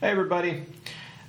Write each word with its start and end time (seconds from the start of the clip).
Hey, 0.00 0.10
everybody. 0.10 0.64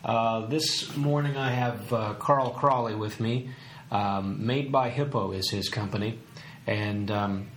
Uh, 0.03 0.47
this 0.47 0.97
morning 0.97 1.37
I 1.37 1.51
have 1.51 1.93
uh, 1.93 2.13
Carl 2.15 2.49
Crawley 2.49 2.95
with 2.95 3.19
me. 3.19 3.51
Um, 3.91 4.43
Made 4.43 4.71
by 4.71 4.89
Hippo 4.89 5.33
is 5.33 5.51
his 5.51 5.69
company. 5.69 6.17
And 6.65 7.11
um, 7.11 7.47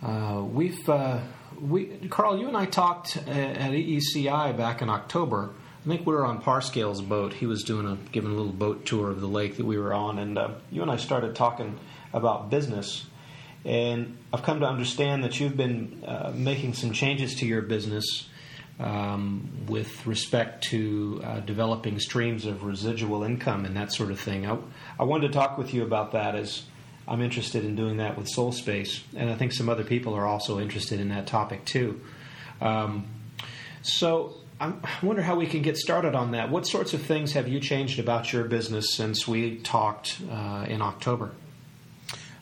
uh, 0.00 0.44
we've, 0.48 0.88
uh, 0.88 1.18
we, 1.60 1.86
Carl, 2.08 2.38
you 2.38 2.46
and 2.46 2.56
I 2.56 2.66
talked 2.66 3.16
at, 3.16 3.26
at 3.26 3.72
EECI 3.72 4.56
back 4.56 4.80
in 4.80 4.88
October. 4.88 5.50
I 5.84 5.88
think 5.88 6.06
we 6.06 6.14
were 6.14 6.24
on 6.24 6.40
Parscale's 6.40 7.02
boat. 7.02 7.32
He 7.32 7.46
was 7.46 7.64
doing 7.64 7.86
a, 7.86 7.96
giving 8.12 8.30
a 8.30 8.34
little 8.34 8.52
boat 8.52 8.86
tour 8.86 9.10
of 9.10 9.20
the 9.20 9.26
lake 9.26 9.56
that 9.56 9.66
we 9.66 9.76
were 9.76 9.92
on. 9.92 10.20
And 10.20 10.38
uh, 10.38 10.50
you 10.70 10.82
and 10.82 10.90
I 10.90 10.98
started 10.98 11.34
talking 11.34 11.80
about 12.12 12.48
business. 12.48 13.06
And 13.64 14.16
I've 14.32 14.44
come 14.44 14.60
to 14.60 14.66
understand 14.66 15.24
that 15.24 15.40
you've 15.40 15.56
been 15.56 16.04
uh, 16.06 16.32
making 16.32 16.74
some 16.74 16.92
changes 16.92 17.34
to 17.40 17.46
your 17.46 17.60
business 17.60 18.28
um, 18.78 19.50
with 19.66 20.06
respect 20.06 20.64
to 20.64 21.20
uh, 21.24 21.40
developing 21.40 21.98
streams 21.98 22.46
of 22.46 22.64
residual 22.64 23.22
income 23.22 23.64
and 23.64 23.76
that 23.76 23.92
sort 23.92 24.10
of 24.10 24.20
thing. 24.20 24.46
I, 24.46 24.56
I 24.98 25.04
wanted 25.04 25.28
to 25.28 25.34
talk 25.34 25.58
with 25.58 25.74
you 25.74 25.82
about 25.82 26.12
that 26.12 26.34
as 26.34 26.62
I'm 27.06 27.22
interested 27.22 27.64
in 27.64 27.74
doing 27.74 27.96
that 27.96 28.16
with 28.16 28.26
Solspace, 28.26 29.02
and 29.16 29.30
I 29.30 29.34
think 29.34 29.52
some 29.52 29.68
other 29.68 29.84
people 29.84 30.14
are 30.14 30.26
also 30.26 30.60
interested 30.60 31.00
in 31.00 31.08
that 31.08 31.26
topic 31.26 31.64
too. 31.64 32.00
Um, 32.60 33.06
so 33.82 34.34
I'm, 34.60 34.82
wonder 35.02 35.22
how 35.22 35.36
we 35.36 35.46
can 35.46 35.62
get 35.62 35.76
started 35.76 36.14
on 36.14 36.32
that. 36.32 36.50
What 36.50 36.66
sorts 36.66 36.92
of 36.92 37.02
things 37.02 37.32
have 37.32 37.48
you 37.48 37.60
changed 37.60 37.98
about 37.98 38.32
your 38.32 38.44
business 38.44 38.94
since 38.94 39.26
we 39.26 39.56
talked 39.56 40.20
uh, 40.30 40.66
in 40.68 40.82
October? 40.82 41.32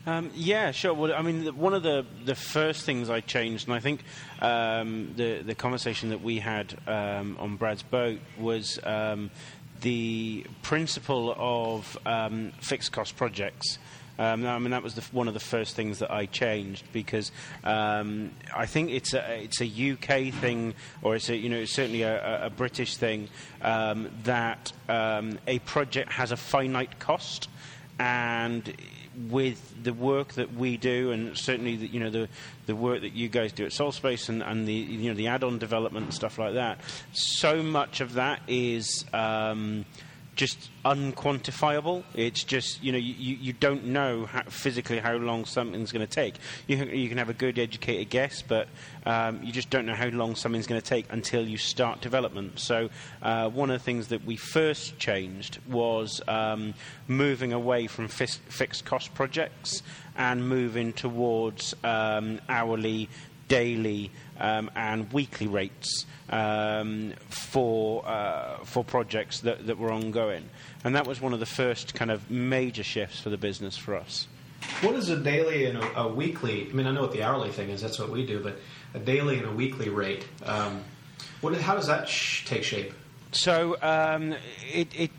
Um, 0.07 0.31
yeah, 0.37 0.71
sure. 0.71 0.95
Well, 0.95 1.13
I 1.13 1.23
mean, 1.23 1.47
one 1.57 1.75
of 1.75 1.83
the, 1.83 2.07
the 2.25 2.37
first 2.37 2.85
things 2.85 3.11
I 3.11 3.21
changed, 3.21 3.67
and 3.67 3.75
I 3.75 3.81
think 3.81 4.05
um, 4.41 5.15
the 5.17 5.43
the 5.43 5.57
conversation 5.57 6.11
that 6.11 6.23
we 6.23 6.39
had 6.39 6.79
um, 6.87 7.37
on 7.41 7.57
Brad's 7.57 7.83
boat 7.83 8.21
was 8.39 8.79
um, 8.85 9.31
the 9.81 10.47
principle 10.63 11.35
of 11.37 11.99
um, 12.07 12.53
fixed 12.61 12.93
cost 12.93 13.17
projects. 13.17 13.79
Um, 14.19 14.47
I 14.47 14.59
mean, 14.61 14.71
that 14.71 14.83
was 14.83 14.95
the, 14.95 15.03
one 15.13 15.29
of 15.29 15.35
the 15.35 15.41
first 15.41 15.77
things 15.77 15.99
that 15.99 16.11
I 16.11 16.25
changed 16.27 16.85
because 16.93 17.33
um, 17.65 18.31
I 18.55 18.65
think 18.65 18.91
it's 18.91 19.13
a 19.13 19.43
it's 19.43 19.61
a 19.61 19.67
UK 19.67 20.33
thing, 20.33 20.75
or 21.03 21.17
it's 21.17 21.29
a 21.31 21.37
you 21.37 21.49
know 21.49 21.59
it's 21.59 21.73
certainly 21.73 22.03
a, 22.03 22.47
a 22.47 22.51
British 22.51 22.97
thing 22.97 23.29
um, 23.61 24.09
that 24.23 24.73
um, 24.89 25.41
a 25.49 25.59
project 25.61 26.13
has 26.13 26.31
a 26.31 26.37
finite 26.37 27.01
cost, 27.01 27.49
and 27.99 28.73
with 29.17 29.83
the 29.83 29.93
work 29.93 30.35
that 30.35 30.55
we 30.55 30.77
do, 30.77 31.11
and 31.11 31.37
certainly 31.37 31.77
the, 31.77 31.87
you 31.87 32.01
know 32.01 32.11
the 32.11 32.29
the 32.67 32.77
work 32.77 33.01
that 33.03 33.15
you 33.15 33.29
guys 33.29 33.53
do 33.53 33.65
at 33.65 33.73
Solspace 33.73 34.29
and, 34.29 34.43
and 34.43 34.67
the 34.67 34.73
you 34.73 35.09
know 35.09 35.15
the 35.15 35.29
add-on 35.29 35.59
development 35.59 36.07
and 36.07 36.15
stuff 36.15 36.39
like 36.39 36.55
that, 36.55 36.81
so 37.13 37.63
much 37.63 38.01
of 38.01 38.15
that 38.15 38.41
is. 38.49 39.05
Um, 39.13 39.85
just 40.37 40.71
unquantifiable. 40.85 42.05
It's 42.15 42.45
just 42.45 42.83
you 42.83 42.93
know 42.93 42.99
you, 42.99 43.37
you 43.37 43.53
don't 43.53 43.87
know 43.87 44.27
how, 44.27 44.43
physically 44.43 44.99
how 44.99 45.17
long 45.17 45.47
something's 45.47 45.91
going 45.91 46.07
to 46.07 46.13
take. 46.13 46.35
You 46.67 46.77
can, 46.77 46.91
you 46.91 47.09
can 47.09 47.19
have 47.19 47.31
a 47.31 47.35
good 47.35 47.59
educated 47.59 48.11
guess, 48.11 48.43
but 48.43 48.69
um, 49.05 49.43
you 49.43 49.51
just 49.51 49.71
don't 49.71 49.87
know 49.87 49.95
how 49.95 50.09
long 50.09 50.37
something's 50.37 50.67
going 50.67 50.81
to 50.81 50.87
take 50.87 51.07
until 51.11 51.47
you 51.47 51.57
start 51.57 52.01
development. 52.03 52.61
So 52.61 52.91
uh, 53.23 53.49
one 53.49 53.71
of 53.71 53.81
the 53.81 53.85
things 53.85 54.09
that 54.09 54.25
we 54.25 54.37
first 54.37 54.99
changed 54.99 55.59
was 55.67 56.21
um, 56.29 56.75
moving 57.09 57.53
away 57.53 57.87
from 57.87 58.09
fis- 58.09 58.37
fixed 58.49 58.85
cost 58.85 59.15
projects 59.15 59.83
and 60.17 60.49
moving 60.49 60.93
towards 60.93 61.75
um, 61.83 62.41
hourly, 62.49 63.09
daily, 63.49 64.11
um, 64.39 64.71
and 64.75 65.13
weekly 65.13 65.47
rates 65.47 66.07
um, 66.31 67.13
for 67.29 68.07
uh, 68.07 68.59
for 68.65 68.85
projects 68.85 69.41
that, 69.41 69.67
that 69.67 69.79
were 69.79 69.93
ongoing, 69.93 70.49
and 70.85 70.95
that 70.95 71.07
was 71.07 71.21
one 71.21 71.33
of 71.33 71.41
the 71.41 71.47
first 71.47 71.95
kind 71.95 72.11
of 72.11 72.31
major 72.31 72.83
shifts 72.83 73.21
for 73.21 73.31
the 73.31 73.39
business 73.39 73.77
for 73.77 73.95
us. 73.95 74.27
What 74.81 74.95
is 74.95 75.09
a 75.09 75.17
daily 75.17 75.67
and 75.67 75.79
a, 75.79 76.01
a 76.01 76.09
weekly? 76.09 76.69
I 76.69 76.73
mean, 76.73 76.87
I 76.87 76.93
know 76.93 77.03
what 77.03 77.13
the 77.13 77.23
hourly 77.23 77.51
thing 77.51 77.71
is. 77.71 77.81
That's 77.81 77.99
what 77.99 78.11
we 78.11 78.27
do, 78.27 78.43
but 78.43 78.57
a 78.95 78.99
daily 78.99 79.39
and 79.39 79.47
a 79.47 79.53
weekly 79.53 79.89
rate. 79.89 80.27
Um, 80.45 80.83
what? 81.41 81.55
How 81.61 81.75
does 81.75 81.87
that 81.87 82.09
sh- 82.09 82.45
take 82.47 82.65
shape? 82.65 82.93
So 83.33 83.77
um, 83.83 84.35
it, 84.73 84.89
it 84.99 85.11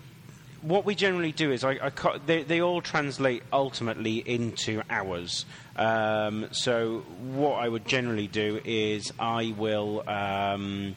what 0.62 0.86
we 0.86 0.96
generally 0.96 1.32
do 1.32 1.52
is 1.52 1.64
I, 1.64 1.80
I 1.82 2.18
they, 2.26 2.44
they, 2.44 2.62
all 2.62 2.82
translate 2.82 3.44
ultimately 3.52 4.18
into 4.18 4.82
hours. 4.90 5.46
Um, 5.76 6.48
so 6.52 7.00
what 7.22 7.56
I 7.64 7.68
would 7.68 7.86
generally 7.88 8.28
do 8.28 8.62
is 8.66 9.12
I 9.20 9.54
will. 9.58 10.08
Um, 10.10 10.96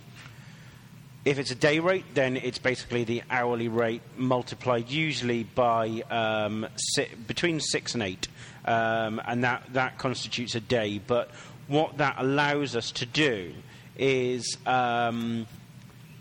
if 1.24 1.38
it's 1.38 1.50
a 1.50 1.54
day 1.54 1.80
rate, 1.80 2.06
then 2.14 2.36
it's 2.38 2.58
basically 2.58 3.04
the 3.04 3.22
hourly 3.30 3.68
rate 3.68 4.00
multiplied 4.16 4.88
usually 4.88 5.44
by 5.44 6.02
um, 6.10 6.66
si- 6.76 7.14
between 7.26 7.60
six 7.60 7.92
and 7.92 8.02
eight, 8.02 8.28
um, 8.64 9.20
and 9.26 9.44
that, 9.44 9.62
that 9.74 9.98
constitutes 9.98 10.54
a 10.54 10.60
day. 10.60 10.98
But 10.98 11.30
what 11.68 11.98
that 11.98 12.16
allows 12.18 12.74
us 12.74 12.90
to 12.92 13.06
do 13.06 13.52
is 13.98 14.56
um, 14.66 15.46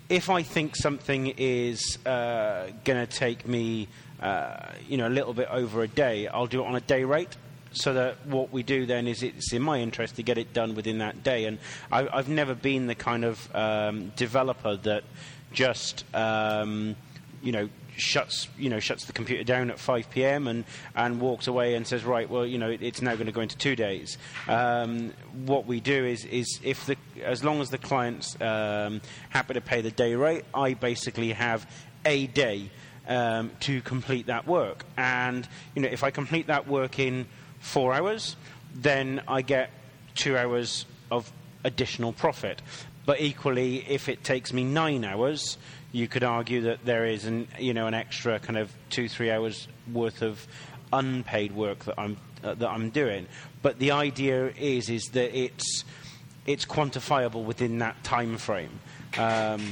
if 0.09 0.29
I 0.29 0.41
think 0.41 0.75
something 0.75 1.33
is 1.37 1.99
uh, 2.05 2.71
going 2.83 3.05
to 3.05 3.07
take 3.07 3.47
me, 3.47 3.87
uh, 4.19 4.71
you 4.87 4.97
know, 4.97 5.07
a 5.07 5.09
little 5.09 5.33
bit 5.33 5.47
over 5.51 5.83
a 5.83 5.87
day, 5.87 6.27
I'll 6.27 6.47
do 6.47 6.63
it 6.63 6.67
on 6.67 6.75
a 6.75 6.81
day 6.81 7.03
rate. 7.03 7.37
So 7.71 7.93
that 7.93 8.25
what 8.25 8.51
we 8.51 8.63
do 8.63 8.87
then 8.87 9.07
is 9.07 9.21
it's 9.21 9.53
in 9.53 9.61
my 9.61 9.79
interest 9.79 10.15
to 10.15 10.23
get 10.23 10.39
it 10.39 10.53
done 10.53 10.73
within 10.73 10.97
that 10.97 11.23
day. 11.23 11.45
And 11.45 11.59
I, 11.91 12.03
have 12.11 12.27
never 12.27 12.55
been 12.55 12.87
the 12.87 12.95
kind 12.95 13.23
of 13.23 13.55
um, 13.55 14.11
developer 14.15 14.75
that 14.77 15.03
just, 15.53 16.03
um, 16.15 16.95
you 17.43 17.51
know, 17.51 17.69
shuts 17.99 18.47
you 18.57 18.69
know 18.69 18.79
shuts 18.79 19.05
the 19.05 19.13
computer 19.13 19.43
down 19.43 19.69
at 19.69 19.79
5 19.79 20.09
p.m. 20.09 20.47
and 20.47 20.65
and 20.95 21.19
walks 21.19 21.47
away 21.47 21.75
and 21.75 21.85
says 21.85 22.03
right 22.03 22.29
well 22.29 22.45
you 22.45 22.57
know 22.57 22.69
it, 22.69 22.81
it's 22.81 23.01
now 23.01 23.13
going 23.13 23.27
to 23.27 23.31
go 23.31 23.41
into 23.41 23.57
two 23.57 23.75
days. 23.75 24.17
Um, 24.47 25.13
what 25.45 25.65
we 25.65 25.79
do 25.79 26.05
is 26.05 26.25
is 26.25 26.59
if 26.63 26.85
the 26.85 26.97
as 27.23 27.43
long 27.43 27.61
as 27.61 27.69
the 27.69 27.77
client's 27.77 28.39
um, 28.41 29.01
happy 29.29 29.53
to 29.53 29.61
pay 29.61 29.81
the 29.81 29.91
day 29.91 30.15
rate, 30.15 30.45
I 30.53 30.73
basically 30.73 31.33
have 31.33 31.69
a 32.05 32.27
day 32.27 32.71
um, 33.07 33.51
to 33.61 33.81
complete 33.81 34.27
that 34.27 34.47
work. 34.47 34.85
And 34.97 35.47
you 35.75 35.81
know 35.81 35.89
if 35.89 36.03
I 36.03 36.11
complete 36.11 36.47
that 36.47 36.67
work 36.67 36.99
in 36.99 37.27
four 37.59 37.93
hours, 37.93 38.35
then 38.73 39.21
I 39.27 39.41
get 39.41 39.69
two 40.15 40.37
hours 40.37 40.85
of 41.11 41.31
additional 41.63 42.13
profit. 42.13 42.61
But 43.05 43.21
equally, 43.21 43.77
if 43.89 44.07
it 44.07 44.23
takes 44.23 44.53
me 44.53 44.63
nine 44.63 45.03
hours, 45.03 45.57
you 45.91 46.07
could 46.07 46.23
argue 46.23 46.61
that 46.61 46.85
there 46.85 47.05
is 47.05 47.25
an 47.25 47.47
you 47.57 47.73
know 47.73 47.87
an 47.87 47.93
extra 47.93 48.39
kind 48.39 48.57
of 48.57 48.71
two 48.89 49.09
three 49.09 49.31
hours 49.31 49.67
worth 49.91 50.21
of 50.21 50.45
unpaid 50.93 51.51
work 51.51 51.85
that 51.85 51.95
I'm 51.97 52.17
uh, 52.43 52.53
that 52.55 52.69
I'm 52.69 52.89
doing. 52.89 53.27
But 53.61 53.79
the 53.79 53.91
idea 53.91 54.47
is 54.47 54.89
is 54.89 55.05
that 55.13 55.37
it's 55.37 55.83
it's 56.45 56.65
quantifiable 56.65 57.43
within 57.43 57.79
that 57.79 58.03
time 58.03 58.37
frame, 58.37 58.79
um, 59.17 59.71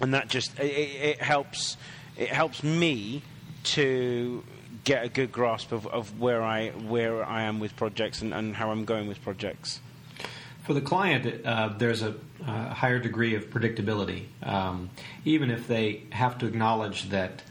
and 0.00 0.14
that 0.14 0.28
just 0.28 0.58
it, 0.58 0.64
it, 0.64 1.22
helps 1.22 1.76
it 2.16 2.28
helps 2.28 2.62
me 2.62 3.22
to 3.62 4.42
get 4.84 5.04
a 5.04 5.08
good 5.08 5.30
grasp 5.30 5.72
of, 5.72 5.86
of 5.86 6.18
where 6.18 6.42
I 6.42 6.70
where 6.70 7.24
I 7.24 7.42
am 7.42 7.60
with 7.60 7.76
projects 7.76 8.22
and, 8.22 8.32
and 8.32 8.56
how 8.56 8.70
I'm 8.70 8.84
going 8.84 9.08
with 9.08 9.22
projects. 9.22 9.80
For 10.70 10.74
the 10.74 10.80
client, 10.80 11.44
uh, 11.44 11.70
there's 11.78 12.00
a, 12.00 12.14
a, 12.46 12.72
higher 12.72 13.00
degree 13.00 13.34
of 13.34 13.50
predictability, 13.50 14.26
um, 14.44 14.90
even 15.24 15.50
if 15.50 15.66
they 15.66 16.04
have 16.10 16.38
to 16.38 16.46
acknowledge 16.46 17.08
that, 17.08 17.42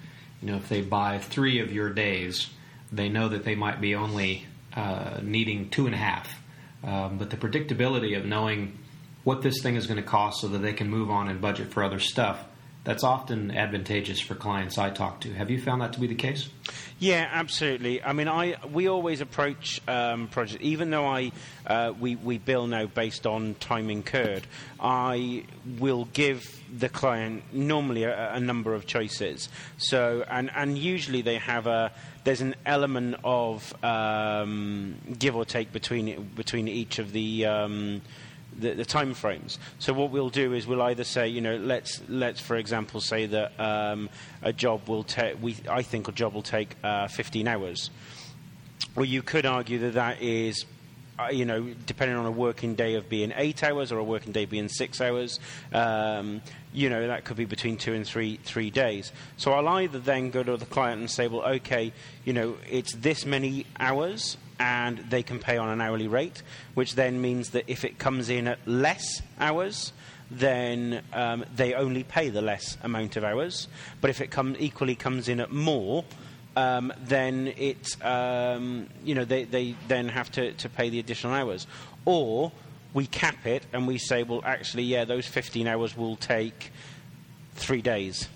you 0.41 0.49
know, 0.49 0.55
if 0.55 0.69
they 0.69 0.79
buy 0.79 1.17
three 1.17 1.59
of 1.59 1.73
your 1.73 1.89
days, 1.89 2.47
they 2.93 3.09
know 3.09 3.27
that 3.27 3.43
they 3.43 3.55
might 3.55 3.81
be 3.81 3.93
only 3.93 4.45
uh, 4.73 5.19
needing 5.21 5.69
two 5.69 5.85
and 5.85 5.93
a 5.93 5.97
half. 5.97 6.33
Um, 6.81 7.17
but 7.17 7.29
the 7.29 7.35
predictability 7.35 8.17
of 8.17 8.25
knowing 8.25 8.77
what 9.25 9.41
this 9.41 9.61
thing 9.61 9.75
is 9.75 9.85
going 9.85 10.01
to 10.01 10.07
cost 10.07 10.39
so 10.39 10.47
that 10.47 10.59
they 10.59 10.71
can 10.71 10.89
move 10.89 11.09
on 11.09 11.27
and 11.27 11.41
budget 11.41 11.73
for 11.73 11.83
other 11.83 11.99
stuff 11.99 12.45
that's 12.83 13.03
often 13.03 13.51
advantageous 13.51 14.19
for 14.19 14.35
clients 14.35 14.77
I 14.77 14.89
talk 14.89 15.21
to. 15.21 15.33
Have 15.33 15.49
you 15.49 15.61
found 15.61 15.81
that 15.81 15.93
to 15.93 15.99
be 15.99 16.07
the 16.07 16.15
case? 16.15 16.49
Yeah, 16.97 17.29
absolutely. 17.31 18.03
I 18.03 18.13
mean, 18.13 18.27
I 18.27 18.55
we 18.71 18.87
always 18.87 19.21
approach 19.21 19.81
um, 19.87 20.27
projects, 20.27 20.63
even 20.63 20.89
though 20.89 21.05
I 21.05 21.31
uh, 21.65 21.93
we 21.99 22.15
we 22.15 22.37
bill 22.37 22.67
now 22.67 22.85
based 22.85 23.25
on 23.25 23.55
time 23.55 23.89
incurred. 23.89 24.45
I 24.79 25.45
will 25.77 26.05
give 26.05 26.59
the 26.77 26.89
client 26.89 27.43
normally 27.53 28.03
a, 28.03 28.33
a 28.33 28.39
number 28.39 28.73
of 28.73 28.85
choices. 28.85 29.49
So, 29.77 30.25
and 30.29 30.49
and 30.53 30.77
usually 30.77 31.21
they 31.21 31.37
have 31.37 31.67
a 31.67 31.91
there's 32.23 32.41
an 32.41 32.55
element 32.65 33.15
of 33.23 33.73
um, 33.83 34.95
give 35.17 35.35
or 35.35 35.45
take 35.45 35.71
between 35.71 36.31
between 36.35 36.67
each 36.67 36.99
of 36.99 37.11
the. 37.11 37.45
Um, 37.45 38.01
the, 38.59 38.73
the 38.73 38.85
time 38.85 39.13
frames. 39.13 39.57
So 39.79 39.93
what 39.93 40.11
we'll 40.11 40.29
do 40.29 40.53
is 40.53 40.67
we'll 40.67 40.81
either 40.81 41.03
say, 41.03 41.27
you 41.27 41.41
know, 41.41 41.57
let's 41.57 42.01
let's 42.07 42.39
for 42.39 42.55
example 42.57 43.01
say 43.01 43.25
that 43.27 43.59
um, 43.59 44.09
a 44.41 44.53
job 44.53 44.87
will 44.87 45.03
take, 45.03 45.41
we 45.41 45.57
I 45.69 45.81
think 45.81 46.07
a 46.07 46.11
job 46.11 46.33
will 46.33 46.41
take 46.41 46.75
uh, 46.83 47.07
15 47.07 47.47
hours. 47.47 47.89
Well, 48.95 49.05
you 49.05 49.21
could 49.21 49.45
argue 49.45 49.79
that 49.79 49.93
that 49.93 50.21
is 50.21 50.65
uh, 51.19 51.27
you 51.31 51.43
know, 51.43 51.73
depending 51.85 52.15
on 52.15 52.25
a 52.25 52.31
working 52.31 52.75
day 52.75 52.95
of 52.95 53.09
being 53.09 53.33
eight 53.35 53.61
hours 53.61 53.91
or 53.91 53.97
a 53.97 54.03
working 54.03 54.31
day 54.31 54.45
being 54.45 54.69
six 54.69 55.01
hours, 55.01 55.39
um, 55.73 56.41
you 56.71 56.89
know, 56.89 57.07
that 57.07 57.25
could 57.25 57.35
be 57.35 57.43
between 57.43 57.75
two 57.75 57.93
and 57.93 58.07
three 58.07 58.39
three 58.43 58.69
days. 58.69 59.11
So 59.35 59.51
I'll 59.51 59.67
either 59.67 59.99
then 59.99 60.29
go 60.29 60.43
to 60.43 60.55
the 60.55 60.65
client 60.65 61.01
and 61.01 61.11
say, 61.11 61.27
well, 61.27 61.43
okay, 61.55 61.91
you 62.23 62.31
know, 62.31 62.55
it's 62.69 62.93
this 62.93 63.25
many 63.25 63.65
hours, 63.77 64.37
and 64.59 64.97
they 65.09 65.23
can 65.23 65.39
pay 65.39 65.57
on 65.57 65.69
an 65.69 65.81
hourly 65.81 66.07
rate, 66.07 66.43
which 66.73 66.95
then 66.95 67.21
means 67.21 67.51
that 67.51 67.63
if 67.67 67.85
it 67.85 67.97
comes 67.97 68.29
in 68.29 68.47
at 68.47 68.59
less 68.67 69.21
hours, 69.39 69.93
then 70.29 71.01
um, 71.13 71.45
they 71.55 71.73
only 71.73 72.03
pay 72.03 72.29
the 72.29 72.41
less 72.41 72.77
amount 72.83 73.15
of 73.15 73.23
hours. 73.23 73.67
But 74.01 74.09
if 74.09 74.21
it 74.21 74.29
come, 74.29 74.55
equally 74.59 74.95
comes 74.95 75.29
in 75.29 75.39
at 75.39 75.51
more, 75.51 76.03
um, 76.55 76.93
then 77.05 77.53
it, 77.57 77.95
um, 78.03 78.87
you 79.03 79.15
know, 79.15 79.25
they, 79.25 79.45
they 79.45 79.75
then 79.87 80.09
have 80.09 80.31
to, 80.33 80.51
to 80.53 80.69
pay 80.69 80.89
the 80.89 80.99
additional 80.99 81.33
hours. 81.33 81.65
Or 82.05 82.51
we 82.93 83.07
cap 83.07 83.45
it 83.45 83.65
and 83.71 83.87
we 83.87 83.97
say, 83.97 84.23
well, 84.23 84.41
actually, 84.43 84.83
yeah, 84.83 85.05
those 85.05 85.25
15 85.25 85.67
hours 85.67 85.95
will 85.95 86.17
take 86.17 86.71
three 87.55 87.81
days 87.81 88.27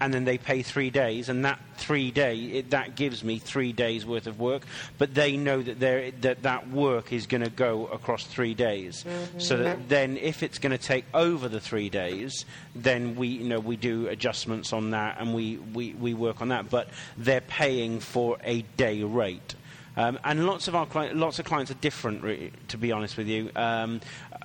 and 0.00 0.12
then 0.12 0.24
they 0.24 0.38
pay 0.38 0.62
three 0.62 0.90
days, 0.90 1.28
and 1.28 1.44
that 1.44 1.58
three 1.76 2.10
day 2.10 2.36
it, 2.38 2.70
that 2.70 2.96
gives 2.96 3.24
me 3.24 3.38
three 3.38 3.72
days 3.72 4.04
worth 4.04 4.26
of 4.26 4.38
work. 4.38 4.62
But 4.98 5.14
they 5.14 5.36
know 5.36 5.62
that 5.62 6.20
that 6.22 6.42
that 6.42 6.70
work 6.70 7.12
is 7.12 7.26
going 7.26 7.42
to 7.42 7.50
go 7.50 7.86
across 7.86 8.24
three 8.24 8.54
days, 8.54 9.04
mm-hmm. 9.04 9.38
so 9.38 9.56
that 9.58 9.88
then 9.88 10.16
if 10.16 10.42
it's 10.42 10.58
going 10.58 10.72
to 10.72 10.78
take 10.78 11.04
over 11.14 11.48
the 11.48 11.60
three 11.60 11.88
days, 11.88 12.44
then 12.74 13.16
we 13.16 13.28
you 13.28 13.48
know 13.48 13.60
we 13.60 13.76
do 13.76 14.08
adjustments 14.08 14.72
on 14.72 14.90
that 14.90 15.16
and 15.18 15.34
we, 15.34 15.56
we, 15.56 15.92
we 15.94 16.14
work 16.14 16.40
on 16.42 16.48
that. 16.48 16.70
But 16.70 16.88
they're 17.16 17.40
paying 17.40 18.00
for 18.00 18.38
a 18.42 18.62
day 18.76 19.02
rate. 19.02 19.54
Um, 19.96 20.18
and 20.24 20.46
lots 20.46 20.68
of 20.68 20.74
our 20.74 20.84
cli- 20.84 21.14
lots 21.14 21.38
of 21.38 21.46
clients 21.46 21.70
are 21.70 21.74
different, 21.74 22.22
re- 22.22 22.52
to 22.68 22.76
be 22.76 22.92
honest 22.92 23.16
with 23.16 23.28
you. 23.28 23.50
Um, 23.56 24.02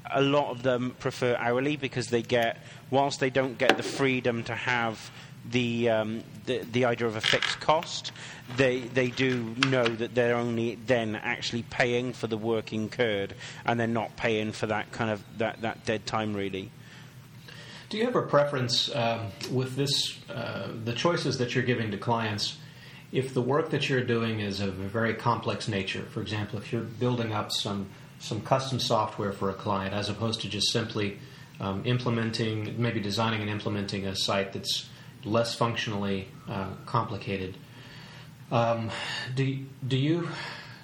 a 0.10 0.22
lot 0.22 0.52
of 0.52 0.64
them 0.64 0.96
prefer 1.00 1.36
hourly 1.36 1.76
because 1.76 2.08
they 2.08 2.22
get, 2.22 2.58
whilst 2.90 3.20
they 3.20 3.30
don't 3.30 3.58
get 3.58 3.76
the 3.76 3.84
freedom 3.84 4.44
to 4.46 4.56
have 4.56 5.12
the, 5.50 5.90
um, 5.90 6.24
the, 6.46 6.60
the 6.72 6.86
idea 6.86 7.08
of 7.08 7.16
a 7.16 7.22
fixed 7.22 7.60
cost. 7.60 8.12
They 8.58 8.80
they 8.80 9.10
do 9.10 9.56
know 9.68 9.86
that 9.86 10.14
they're 10.14 10.36
only 10.36 10.76
then 10.76 11.16
actually 11.16 11.64
paying 11.64 12.14
for 12.14 12.28
the 12.28 12.38
work 12.38 12.74
incurred, 12.74 13.34
and 13.66 13.80
they're 13.80 13.88
not 13.88 14.18
paying 14.18 14.52
for 14.52 14.68
that 14.68 14.92
kind 14.92 15.10
of 15.10 15.24
that, 15.38 15.62
that 15.62 15.86
dead 15.86 16.06
time 16.06 16.34
really. 16.34 16.70
Do 17.90 17.98
you 17.98 18.06
have 18.06 18.16
a 18.16 18.22
preference 18.22 18.94
um, 18.96 19.28
with 19.52 19.76
this 19.76 20.18
uh, 20.30 20.70
the 20.84 20.94
choices 20.94 21.38
that 21.40 21.56
you're 21.56 21.64
giving 21.64 21.92
to 21.92 21.98
clients? 21.98 22.58
If 23.12 23.34
the 23.34 23.42
work 23.42 23.72
that 23.72 23.90
you're 23.90 24.04
doing 24.04 24.40
is 24.40 24.62
of 24.62 24.80
a 24.80 24.88
very 24.88 25.14
complex 25.14 25.68
nature, 25.68 26.04
for 26.04 26.22
example, 26.22 26.58
if 26.60 26.72
you're 26.72 26.82
building 26.82 27.34
up 27.34 27.52
some 27.52 27.88
some 28.20 28.42
custom 28.42 28.80
software 28.80 29.32
for 29.32 29.50
a 29.50 29.54
client, 29.54 29.94
as 29.94 30.10
opposed 30.10 30.42
to 30.42 30.50
just 30.50 30.72
simply 30.72 31.18
um, 31.60 31.82
implementing, 31.86 32.82
maybe 32.82 33.00
designing 33.00 33.42
and 33.42 33.50
implementing 33.50 34.06
a 34.06 34.16
site 34.16 34.54
that's 34.54 34.90
less 35.24 35.56
functionally 35.56 36.28
uh, 36.50 36.70
complicated. 36.86 37.58
Um, 38.52 38.92
do 39.36 39.60
do 39.88 39.98
you 39.98 40.30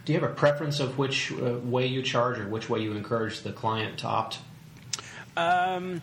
do 0.05 0.13
you 0.13 0.19
have 0.19 0.29
a 0.29 0.33
preference 0.33 0.79
of 0.79 0.97
which 0.97 1.31
uh, 1.33 1.59
way 1.63 1.85
you 1.85 2.01
charge 2.01 2.39
or 2.39 2.47
which 2.47 2.69
way 2.69 2.79
you 2.81 2.93
encourage 2.93 3.41
the 3.41 3.51
client 3.51 3.99
to 3.99 4.07
opt? 4.07 4.39
Um, 5.35 6.01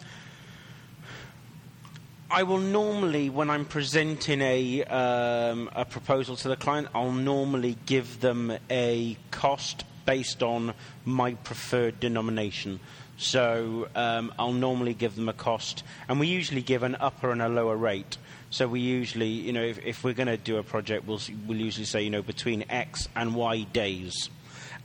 I 2.30 2.42
will 2.42 2.58
normally, 2.58 3.30
when 3.30 3.48
I'm 3.48 3.64
presenting 3.64 4.40
a 4.42 4.84
um, 4.84 5.70
a 5.74 5.84
proposal 5.84 6.36
to 6.36 6.48
the 6.48 6.56
client, 6.56 6.88
I'll 6.94 7.12
normally 7.12 7.78
give 7.86 8.20
them 8.20 8.52
a 8.70 9.16
cost 9.30 9.84
based 10.04 10.42
on 10.42 10.74
my 11.04 11.34
preferred 11.34 12.00
denomination. 12.00 12.80
So 13.16 13.88
um, 13.94 14.32
I'll 14.38 14.52
normally 14.52 14.94
give 14.94 15.14
them 15.14 15.28
a 15.28 15.32
cost, 15.32 15.84
and 16.08 16.18
we 16.18 16.26
usually 16.26 16.62
give 16.62 16.82
an 16.82 16.96
upper 17.00 17.30
and 17.30 17.40
a 17.40 17.48
lower 17.48 17.76
rate. 17.76 18.18
So 18.54 18.68
we 18.68 18.78
usually, 18.78 19.30
you 19.30 19.52
know, 19.52 19.64
if, 19.64 19.84
if 19.84 20.04
we're 20.04 20.12
going 20.12 20.28
to 20.28 20.36
do 20.36 20.58
a 20.58 20.62
project, 20.62 21.08
we'll, 21.08 21.20
we'll 21.48 21.58
usually 21.58 21.86
say, 21.86 22.02
you 22.02 22.10
know, 22.10 22.22
between 22.22 22.64
X 22.70 23.08
and 23.16 23.34
Y 23.34 23.62
days. 23.72 24.30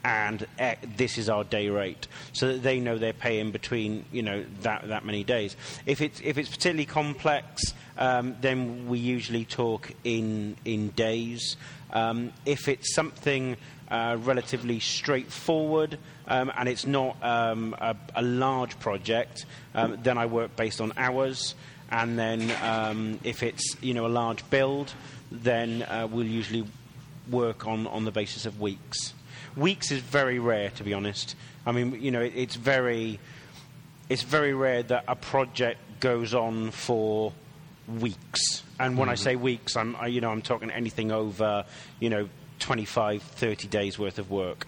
And 0.02 0.44
X, 0.58 0.84
this 0.96 1.18
is 1.18 1.28
our 1.28 1.44
day 1.44 1.68
rate, 1.68 2.08
so 2.32 2.48
that 2.48 2.64
they 2.64 2.80
know 2.80 2.98
they're 2.98 3.12
paying 3.12 3.52
between, 3.52 4.06
you 4.10 4.22
know, 4.22 4.44
that, 4.62 4.88
that 4.88 5.04
many 5.04 5.22
days. 5.22 5.54
If 5.86 6.00
it's, 6.00 6.20
if 6.24 6.36
it's 6.36 6.48
particularly 6.48 6.84
complex, 6.84 7.62
um, 7.96 8.34
then 8.40 8.88
we 8.88 8.98
usually 8.98 9.44
talk 9.44 9.92
in, 10.02 10.56
in 10.64 10.88
days. 10.88 11.56
Um, 11.92 12.32
if 12.44 12.66
it's 12.66 12.92
something 12.92 13.56
uh, 13.88 14.16
relatively 14.20 14.80
straightforward 14.80 15.96
um, 16.26 16.50
and 16.56 16.68
it's 16.68 16.86
not 16.86 17.22
um, 17.22 17.76
a, 17.78 17.94
a, 18.16 18.22
large 18.22 18.78
project, 18.80 19.46
um, 19.76 19.98
then 20.02 20.18
I 20.18 20.26
work 20.26 20.56
based 20.56 20.80
on 20.80 20.92
hours 20.96 21.54
and 21.90 22.18
then 22.18 22.52
um, 22.62 23.18
if 23.24 23.42
it's 23.42 23.76
you 23.80 23.94
know 23.94 24.06
a 24.06 24.08
large 24.08 24.48
build, 24.50 24.92
then 25.30 25.82
uh, 25.82 26.08
we'll 26.10 26.26
usually 26.26 26.66
work 27.30 27.66
on, 27.66 27.86
on 27.86 28.04
the 28.04 28.10
basis 28.10 28.46
of 28.46 28.60
weeks. 28.60 29.14
Weeks 29.56 29.90
is 29.90 30.00
very 30.00 30.38
rare, 30.38 30.70
to 30.70 30.84
be 30.84 30.94
honest. 30.94 31.36
I 31.66 31.72
mean, 31.72 32.00
you 32.00 32.10
know, 32.10 32.20
it, 32.20 32.32
it's 32.36 32.56
very 32.56 33.18
it's 34.08 34.22
very 34.22 34.54
rare 34.54 34.82
that 34.84 35.04
a 35.06 35.16
project 35.16 35.78
goes 36.00 36.34
on 36.34 36.70
for 36.70 37.32
weeks. 38.00 38.62
And 38.78 38.96
when 38.96 39.06
mm-hmm. 39.06 39.12
I 39.12 39.16
say 39.16 39.36
weeks, 39.36 39.76
I'm 39.76 39.96
I, 39.96 40.06
you 40.06 40.20
know 40.20 40.30
I'm 40.30 40.42
talking 40.42 40.70
anything 40.70 41.12
over 41.12 41.64
you 41.98 42.10
know 42.10 42.28
25, 42.60 43.22
30 43.22 43.68
days 43.68 43.98
worth 43.98 44.18
of 44.18 44.30
work. 44.30 44.66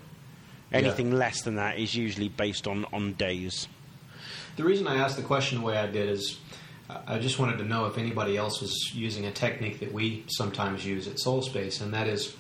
Anything 0.73 1.13
yeah. 1.13 1.19
less 1.19 1.43
than 1.43 1.57
that 1.57 1.79
is 1.79 1.95
usually 1.95 2.31
based 2.31 2.67
on, 2.67 2.87
on 2.93 3.13
days. 3.13 3.69
The 4.57 4.65
reason 4.65 4.87
I 4.87 4.97
asked 4.97 5.17
the 5.17 5.23
question 5.23 5.59
the 5.59 5.65
way 5.65 5.77
I 5.77 5.87
did 5.87 6.09
is 6.09 6.39
I 7.07 7.19
just 7.19 7.39
wanted 7.39 7.59
to 7.59 7.65
know 7.65 7.87
if 7.87 7.99
anybody 7.99 8.37
else 8.37 8.61
was 8.61 8.95
using 8.95 9.27
a 9.27 9.33
technique 9.33 9.81
that 9.81 9.93
we 9.93 10.25
sometimes 10.29 10.85
use 10.85 11.07
at 11.09 11.15
Solspace, 11.15 11.81
and 11.81 11.95
that 11.95 12.09
is 12.09 12.35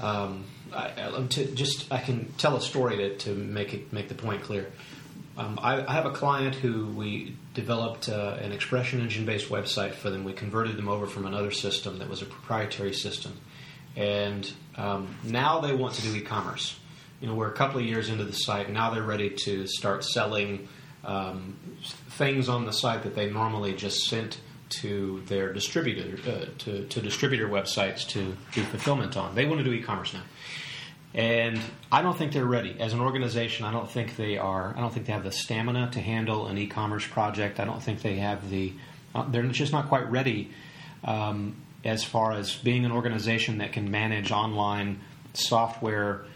um, 0.00 0.44
I, 0.72 1.26
to 1.30 1.46
just 1.54 1.90
I 1.92 1.98
can 1.98 2.32
tell 2.38 2.56
a 2.56 2.60
story 2.60 2.96
to, 2.96 3.16
to 3.18 3.34
make 3.34 3.74
it 3.74 3.92
make 3.92 4.08
the 4.08 4.14
point 4.14 4.42
clear. 4.42 4.70
Um, 5.38 5.58
I, 5.62 5.84
I, 5.86 5.92
have 5.92 6.06
a 6.06 6.12
client 6.12 6.54
who 6.54 6.86
we 6.86 7.36
developed 7.52 8.08
uh, 8.08 8.38
an 8.40 8.52
ExpressionEngine 8.52 9.26
based 9.26 9.50
website 9.50 9.92
for 9.92 10.08
them. 10.08 10.24
We 10.24 10.32
converted 10.32 10.78
them 10.78 10.88
over 10.88 11.06
from 11.06 11.26
another 11.26 11.50
system 11.50 11.98
that 11.98 12.08
was 12.08 12.22
a 12.22 12.24
proprietary 12.24 12.94
system, 12.94 13.38
and 13.96 14.50
um, 14.76 15.14
now 15.24 15.60
they 15.60 15.74
want 15.74 15.94
to 15.94 16.02
do 16.02 16.14
e-commerce. 16.14 16.78
You 17.20 17.28
know, 17.28 17.34
we're 17.34 17.48
a 17.48 17.54
couple 17.54 17.80
of 17.80 17.86
years 17.86 18.08
into 18.08 18.24
the 18.24 18.32
site. 18.32 18.70
Now 18.70 18.90
they're 18.90 19.02
ready 19.02 19.30
to 19.44 19.66
start 19.66 20.04
selling 20.04 20.68
um, 21.06 21.56
things 22.10 22.48
on 22.48 22.66
the 22.66 22.72
site 22.72 23.04
that 23.04 23.14
they 23.14 23.30
normally 23.30 23.74
just 23.74 24.08
sent 24.08 24.40
to 24.68 25.22
their 25.26 25.52
distributor 25.52 26.18
uh, 26.28 26.46
to, 26.58 26.84
to 26.86 27.00
distributor 27.00 27.48
websites 27.48 28.06
to 28.08 28.36
do 28.52 28.62
fulfillment 28.64 29.16
on. 29.16 29.34
They 29.34 29.46
want 29.46 29.58
to 29.58 29.64
do 29.64 29.72
e-commerce 29.72 30.12
now. 30.12 30.22
And 31.14 31.58
I 31.90 32.02
don't 32.02 32.18
think 32.18 32.32
they're 32.32 32.44
ready. 32.44 32.76
As 32.78 32.92
an 32.92 33.00
organization, 33.00 33.64
I 33.64 33.72
don't 33.72 33.88
think 33.88 34.16
they 34.16 34.36
are. 34.36 34.74
I 34.76 34.80
don't 34.80 34.92
think 34.92 35.06
they 35.06 35.12
have 35.12 35.24
the 35.24 35.32
stamina 35.32 35.90
to 35.92 36.00
handle 36.00 36.48
an 36.48 36.58
e-commerce 36.58 37.06
project. 37.06 37.60
I 37.60 37.64
don't 37.64 37.82
think 37.82 38.02
they 38.02 38.16
have 38.16 38.50
the. 38.50 38.74
Uh, 39.14 39.24
they're 39.30 39.44
just 39.44 39.72
not 39.72 39.88
quite 39.88 40.10
ready 40.10 40.50
um, 41.04 41.56
as 41.84 42.04
far 42.04 42.32
as 42.32 42.56
being 42.56 42.84
an 42.84 42.92
organization 42.92 43.58
that 43.58 43.72
can 43.72 43.90
manage 43.90 44.30
online 44.30 45.00
software 45.32 46.26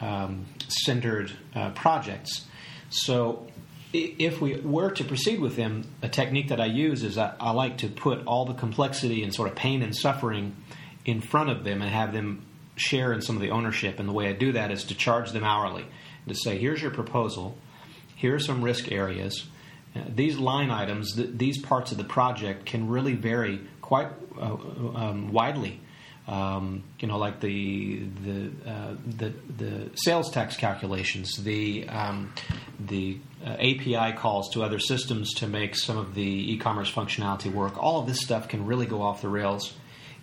um, 0.00 0.46
centered 0.68 1.32
uh, 1.54 1.70
projects. 1.70 2.46
So 2.90 3.47
if 3.92 4.40
we 4.40 4.56
were 4.56 4.90
to 4.90 5.04
proceed 5.04 5.40
with 5.40 5.56
them, 5.56 5.84
a 6.02 6.08
technique 6.08 6.48
that 6.48 6.60
I 6.60 6.66
use 6.66 7.02
is 7.02 7.14
that 7.14 7.36
I 7.40 7.52
like 7.52 7.78
to 7.78 7.88
put 7.88 8.26
all 8.26 8.44
the 8.44 8.54
complexity 8.54 9.22
and 9.22 9.34
sort 9.34 9.48
of 9.48 9.56
pain 9.56 9.82
and 9.82 9.96
suffering 9.96 10.56
in 11.04 11.20
front 11.20 11.50
of 11.50 11.64
them 11.64 11.80
and 11.80 11.90
have 11.90 12.12
them 12.12 12.44
share 12.76 13.12
in 13.12 13.22
some 13.22 13.36
of 13.36 13.42
the 13.42 13.50
ownership. 13.50 13.98
And 13.98 14.08
the 14.08 14.12
way 14.12 14.28
I 14.28 14.32
do 14.32 14.52
that 14.52 14.70
is 14.70 14.84
to 14.84 14.94
charge 14.94 15.32
them 15.32 15.44
hourly. 15.44 15.86
To 16.28 16.34
say, 16.34 16.58
here's 16.58 16.82
your 16.82 16.90
proposal, 16.90 17.56
here 18.14 18.34
are 18.34 18.38
some 18.38 18.62
risk 18.62 18.92
areas. 18.92 19.46
Uh, 19.96 20.00
these 20.14 20.36
line 20.36 20.70
items, 20.70 21.14
th- 21.14 21.30
these 21.32 21.58
parts 21.62 21.90
of 21.90 21.96
the 21.96 22.04
project 22.04 22.66
can 22.66 22.88
really 22.88 23.14
vary 23.14 23.60
quite 23.80 24.08
uh, 24.38 24.54
um, 24.94 25.32
widely 25.32 25.80
um, 26.28 26.84
you 27.00 27.08
know, 27.08 27.16
like 27.16 27.40
the 27.40 28.00
the, 28.24 28.50
uh, 28.70 28.94
the 29.16 29.32
the 29.56 29.90
sales 29.94 30.30
tax 30.30 30.56
calculations, 30.56 31.36
the 31.42 31.88
um, 31.88 32.34
the 32.78 33.18
uh, 33.44 33.50
API 33.50 34.16
calls 34.16 34.50
to 34.54 34.62
other 34.62 34.78
systems 34.78 35.34
to 35.34 35.46
make 35.46 35.76
some 35.76 35.96
of 35.96 36.14
the 36.14 36.52
e-commerce 36.52 36.90
functionality 36.90 37.52
work. 37.52 37.80
All 37.82 38.00
of 38.00 38.06
this 38.06 38.20
stuff 38.20 38.48
can 38.48 38.66
really 38.66 38.86
go 38.86 39.02
off 39.02 39.22
the 39.22 39.28
rails, 39.28 39.72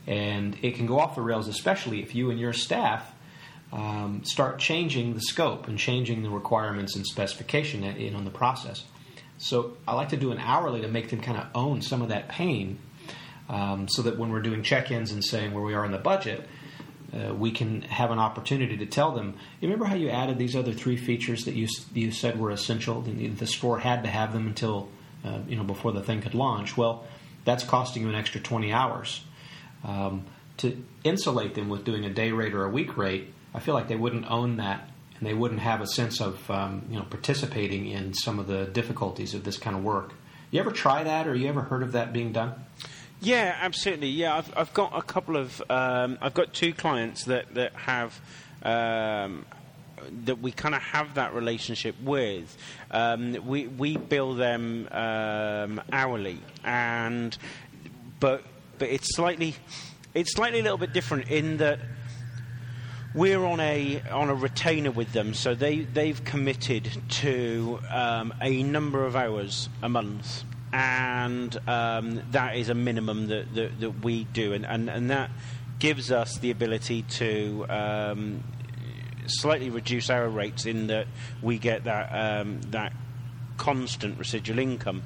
and 0.07 0.57
it 0.61 0.75
can 0.75 0.85
go 0.85 0.99
off 0.99 1.15
the 1.15 1.21
rails, 1.21 1.47
especially 1.47 2.01
if 2.01 2.13
you 2.13 2.29
and 2.29 2.39
your 2.39 2.53
staff 2.53 3.13
um, 3.71 4.23
start 4.23 4.59
changing 4.59 5.13
the 5.13 5.21
scope 5.21 5.67
and 5.67 5.77
changing 5.77 6.23
the 6.23 6.29
requirements 6.29 6.95
and 6.95 7.05
specification 7.05 7.83
in 7.83 8.15
on 8.15 8.25
the 8.25 8.31
process. 8.31 8.83
So 9.37 9.77
I 9.87 9.95
like 9.95 10.09
to 10.09 10.17
do 10.17 10.31
an 10.31 10.39
hourly 10.39 10.81
to 10.81 10.87
make 10.87 11.09
them 11.09 11.21
kind 11.21 11.37
of 11.37 11.47
own 11.53 11.81
some 11.81 12.01
of 12.01 12.09
that 12.09 12.29
pain 12.29 12.79
um, 13.49 13.87
so 13.87 14.01
that 14.03 14.17
when 14.17 14.29
we're 14.29 14.41
doing 14.41 14.63
check-ins 14.63 15.11
and 15.11 15.23
saying 15.23 15.53
where 15.53 15.63
we 15.63 15.73
are 15.73 15.85
in 15.85 15.91
the 15.91 15.97
budget, 15.97 16.47
uh, 17.15 17.33
we 17.33 17.51
can 17.51 17.81
have 17.83 18.11
an 18.11 18.19
opportunity 18.19 18.77
to 18.77 18.85
tell 18.85 19.11
them. 19.11 19.35
You 19.61 19.67
remember 19.67 19.85
how 19.85 19.95
you 19.95 20.09
added 20.09 20.37
these 20.37 20.55
other 20.55 20.73
three 20.73 20.97
features 20.97 21.45
that 21.45 21.55
you 21.55 21.67
you 21.93 22.11
said 22.11 22.39
were 22.39 22.51
essential? 22.51 23.01
The, 23.01 23.27
the 23.27 23.47
store 23.47 23.79
had 23.79 24.03
to 24.03 24.09
have 24.09 24.33
them 24.33 24.47
until 24.47 24.89
uh, 25.23 25.39
you 25.47 25.55
know 25.55 25.63
before 25.63 25.91
the 25.91 26.03
thing 26.03 26.21
could 26.21 26.35
launch. 26.35 26.75
Well, 26.75 27.05
that's 27.45 27.63
costing 27.63 28.03
you 28.03 28.09
an 28.09 28.15
extra 28.15 28.41
20 28.41 28.73
hours. 28.73 29.23
Um, 29.83 30.25
to 30.57 30.83
insulate 31.03 31.53
them 31.53 31.69
with 31.69 31.83
doing 31.85 32.05
a 32.05 32.09
day 32.09 32.31
rate 32.31 32.53
or 32.53 32.63
a 32.63 32.69
week 32.69 32.97
rate, 32.97 33.33
I 33.53 33.59
feel 33.59 33.73
like 33.73 33.87
they 33.87 33.95
wouldn't 33.95 34.29
own 34.29 34.57
that 34.57 34.89
and 35.19 35.27
they 35.27 35.33
wouldn't 35.33 35.61
have 35.61 35.81
a 35.81 35.87
sense 35.87 36.19
of 36.19 36.49
um, 36.51 36.85
you 36.89 36.97
know 36.97 37.05
participating 37.09 37.87
in 37.87 38.13
some 38.13 38.39
of 38.39 38.47
the 38.47 38.65
difficulties 38.65 39.33
of 39.33 39.43
this 39.43 39.57
kind 39.57 39.75
of 39.75 39.83
work. 39.83 40.13
You 40.51 40.59
ever 40.59 40.71
try 40.71 41.03
that, 41.03 41.27
or 41.27 41.35
you 41.35 41.47
ever 41.47 41.61
heard 41.61 41.83
of 41.83 41.93
that 41.93 42.13
being 42.13 42.31
done? 42.31 42.53
Yeah, 43.21 43.55
absolutely. 43.59 44.09
Yeah, 44.09 44.35
I've, 44.37 44.53
I've 44.57 44.73
got 44.73 44.95
a 44.95 45.01
couple 45.01 45.37
of 45.37 45.61
um, 45.69 46.17
I've 46.21 46.33
got 46.33 46.53
two 46.53 46.73
clients 46.73 47.25
that 47.25 47.53
that 47.55 47.73
have. 47.73 48.19
Um, 48.63 49.45
that 50.25 50.39
we 50.39 50.51
kind 50.51 50.75
of 50.75 50.81
have 50.81 51.15
that 51.15 51.33
relationship 51.33 51.95
with. 52.01 52.55
Um, 52.91 53.37
we 53.45 53.67
we 53.67 53.97
bill 53.97 54.35
them 54.35 54.87
um, 54.91 55.81
hourly, 55.91 56.39
and 56.63 57.35
but 58.19 58.43
but 58.77 58.89
it's 58.89 59.15
slightly 59.15 59.55
it's 60.13 60.33
slightly 60.33 60.59
a 60.59 60.63
little 60.63 60.77
bit 60.77 60.93
different 60.93 61.29
in 61.29 61.57
that 61.57 61.79
we're 63.13 63.43
on 63.45 63.59
a 63.61 64.01
on 64.11 64.29
a 64.29 64.35
retainer 64.35 64.91
with 64.91 65.11
them, 65.13 65.33
so 65.33 65.55
they 65.55 65.79
they've 65.79 66.23
committed 66.23 66.89
to 67.09 67.79
um, 67.89 68.33
a 68.41 68.61
number 68.63 69.05
of 69.05 69.15
hours 69.15 69.69
a 69.81 69.89
month, 69.89 70.43
and 70.75 71.57
um, 71.69 72.21
that 72.31 72.57
is 72.57 72.67
a 72.67 72.73
minimum 72.73 73.27
that, 73.27 73.55
that, 73.55 73.79
that 73.79 74.03
we 74.03 74.25
do, 74.25 74.51
and, 74.51 74.65
and 74.65 74.89
and 74.89 75.09
that 75.09 75.31
gives 75.79 76.11
us 76.11 76.37
the 76.39 76.51
ability 76.51 77.03
to. 77.03 77.65
Um, 77.69 78.43
slightly 79.27 79.71
reduce 79.71 80.11
our 80.11 80.29
rates 80.29 80.67
in 80.67 80.85
that 80.85 81.07
we 81.41 81.57
get 81.57 81.85
that 81.85 82.09
um, 82.11 82.61
that 82.69 82.93
constant 83.57 84.19
residual 84.19 84.59
income, 84.59 85.01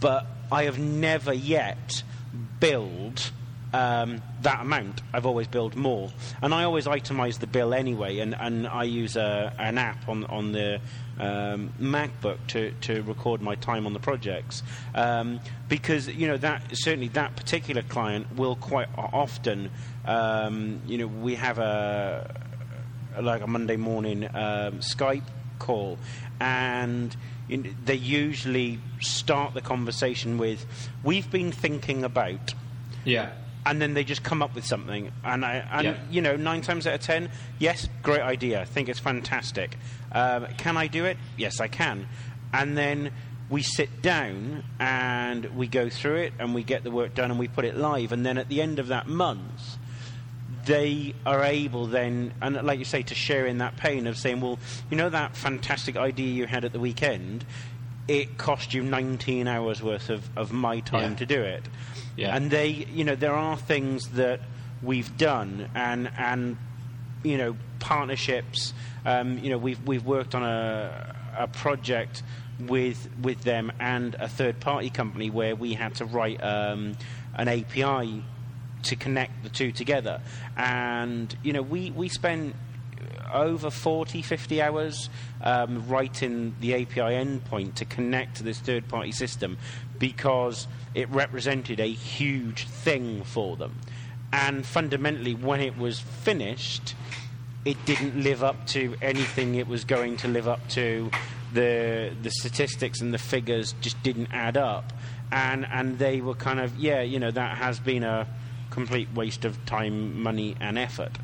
but 0.00 0.26
I 0.50 0.64
have 0.64 0.78
never 0.78 1.34
yet 1.34 2.02
billed 2.60 3.30
um, 3.72 4.22
that 4.42 4.60
amount. 4.62 5.02
I've 5.12 5.26
always 5.26 5.46
billed 5.46 5.76
more, 5.76 6.10
and 6.40 6.54
I 6.54 6.64
always 6.64 6.86
itemise 6.86 7.38
the 7.38 7.46
bill 7.46 7.74
anyway. 7.74 8.18
And, 8.18 8.34
and 8.34 8.66
I 8.66 8.84
use 8.84 9.16
a, 9.16 9.52
an 9.58 9.78
app 9.78 10.08
on 10.08 10.24
on 10.24 10.52
the 10.52 10.80
um, 11.18 11.72
MacBook 11.80 12.38
to, 12.48 12.72
to 12.82 13.02
record 13.02 13.42
my 13.42 13.56
time 13.56 13.86
on 13.86 13.92
the 13.92 13.98
projects 13.98 14.62
um, 14.94 15.40
because 15.68 16.08
you 16.08 16.28
know 16.28 16.36
that 16.36 16.62
certainly 16.72 17.08
that 17.08 17.34
particular 17.36 17.82
client 17.82 18.36
will 18.36 18.56
quite 18.56 18.88
often 18.96 19.70
um, 20.04 20.80
you 20.86 20.98
know 20.98 21.06
we 21.06 21.34
have 21.34 21.58
a 21.58 22.34
like 23.20 23.42
a 23.42 23.46
Monday 23.46 23.76
morning 23.76 24.24
um, 24.24 24.78
Skype 24.80 25.24
call 25.58 25.98
and. 26.40 27.16
they 27.48 27.94
usually 27.94 28.78
start 29.00 29.54
the 29.54 29.62
conversation 29.62 30.36
with, 30.36 30.66
"We've 31.02 31.30
been 31.30 31.50
thinking 31.50 32.04
about." 32.04 32.52
Yeah 33.06 33.30
and 33.66 33.80
then 33.80 33.94
they 33.94 34.04
just 34.04 34.22
come 34.22 34.42
up 34.42 34.54
with 34.54 34.64
something. 34.64 35.10
And, 35.24 35.44
I, 35.44 35.56
and 35.72 35.84
yeah. 35.84 35.96
you 36.10 36.22
know, 36.22 36.36
nine 36.36 36.62
times 36.62 36.86
out 36.86 36.94
of 36.94 37.00
ten, 37.00 37.30
yes, 37.58 37.88
great 38.02 38.20
idea. 38.20 38.60
I 38.60 38.64
think 38.64 38.88
it's 38.88 38.98
fantastic. 39.00 39.76
Um, 40.12 40.46
can 40.56 40.76
I 40.76 40.86
do 40.86 41.04
it? 41.04 41.16
Yes, 41.36 41.60
I 41.60 41.68
can. 41.68 42.08
And 42.52 42.76
then 42.76 43.12
we 43.50 43.62
sit 43.62 44.02
down 44.02 44.64
and 44.78 45.56
we 45.56 45.66
go 45.66 45.88
through 45.88 46.16
it 46.16 46.32
and 46.38 46.54
we 46.54 46.62
get 46.62 46.84
the 46.84 46.90
work 46.90 47.14
done 47.14 47.30
and 47.30 47.38
we 47.38 47.48
put 47.48 47.64
it 47.64 47.76
live. 47.76 48.12
And 48.12 48.24
then 48.24 48.38
at 48.38 48.48
the 48.48 48.62
end 48.62 48.78
of 48.78 48.88
that 48.88 49.06
month, 49.06 49.78
they 50.64 51.14
are 51.24 51.44
able 51.44 51.86
then, 51.86 52.34
and 52.42 52.62
like 52.62 52.78
you 52.78 52.84
say, 52.84 53.02
to 53.02 53.14
share 53.14 53.46
in 53.46 53.58
that 53.58 53.76
pain 53.76 54.06
of 54.06 54.18
saying, 54.18 54.40
well, 54.40 54.58
you 54.90 54.96
know 54.96 55.08
that 55.08 55.34
fantastic 55.34 55.96
idea 55.96 56.26
you 56.26 56.46
had 56.46 56.64
at 56.64 56.72
the 56.72 56.80
weekend? 56.80 57.44
It 58.08 58.38
cost 58.38 58.74
you 58.74 58.82
19 58.82 59.46
hours 59.46 59.82
worth 59.82 60.08
of, 60.10 60.28
of 60.36 60.52
my 60.52 60.80
time 60.80 61.12
yeah. 61.12 61.18
to 61.18 61.26
do 61.26 61.42
it. 61.42 61.62
Yeah. 62.16 62.34
And 62.34 62.50
they, 62.50 62.68
you 62.68 63.04
know, 63.04 63.14
there 63.14 63.34
are 63.34 63.56
things 63.56 64.08
that 64.10 64.40
we've 64.82 65.16
done 65.16 65.68
and 65.74 66.10
and 66.16 66.56
you 67.22 67.36
know 67.36 67.56
partnerships. 67.78 68.72
Um, 69.04 69.38
you 69.38 69.50
know, 69.50 69.58
we've 69.58 69.80
we've 69.86 70.04
worked 70.04 70.34
on 70.34 70.42
a 70.42 71.16
a 71.36 71.48
project 71.48 72.22
with 72.60 73.08
with 73.22 73.42
them 73.42 73.70
and 73.78 74.14
a 74.16 74.28
third 74.28 74.60
party 74.60 74.90
company 74.90 75.30
where 75.30 75.54
we 75.54 75.74
had 75.74 75.94
to 75.96 76.04
write 76.04 76.42
um, 76.42 76.96
an 77.34 77.48
API 77.48 78.24
to 78.82 78.96
connect 78.96 79.42
the 79.42 79.48
two 79.48 79.72
together. 79.72 80.20
And 80.56 81.34
you 81.42 81.52
know, 81.52 81.62
we 81.62 81.90
we 81.90 82.08
spent 82.08 82.54
over 83.32 83.70
40, 83.70 84.22
50 84.22 84.62
hours 84.62 85.08
um, 85.42 85.88
writing 85.88 86.54
the 86.60 86.74
API 86.74 87.00
endpoint 87.00 87.74
to 87.74 87.84
connect 87.84 88.36
to 88.36 88.42
this 88.42 88.58
third 88.58 88.88
party 88.88 89.12
system 89.12 89.58
because 89.98 90.66
it 90.94 91.08
represented 91.10 91.80
a 91.80 91.90
huge 91.90 92.66
thing 92.66 93.24
for 93.24 93.56
them. 93.56 93.76
And 94.32 94.64
fundamentally, 94.66 95.34
when 95.34 95.60
it 95.60 95.76
was 95.76 96.00
finished, 96.00 96.94
it 97.64 97.82
didn't 97.84 98.22
live 98.22 98.42
up 98.42 98.66
to 98.68 98.94
anything 99.00 99.54
it 99.54 99.66
was 99.66 99.84
going 99.84 100.16
to 100.18 100.28
live 100.28 100.48
up 100.48 100.66
to. 100.70 101.10
The, 101.52 102.12
the 102.22 102.30
statistics 102.30 103.00
and 103.00 103.12
the 103.12 103.18
figures 103.18 103.74
just 103.80 104.02
didn't 104.02 104.28
add 104.32 104.56
up. 104.56 104.92
And, 105.32 105.66
and 105.66 105.98
they 105.98 106.20
were 106.20 106.34
kind 106.34 106.60
of, 106.60 106.76
yeah, 106.78 107.00
you 107.00 107.18
know, 107.18 107.30
that 107.30 107.56
has 107.56 107.80
been 107.80 108.04
a 108.04 108.26
complete 108.70 109.08
waste 109.14 109.44
of 109.44 109.64
time, 109.66 110.22
money, 110.22 110.56
and 110.60 110.78
effort. 110.78 111.18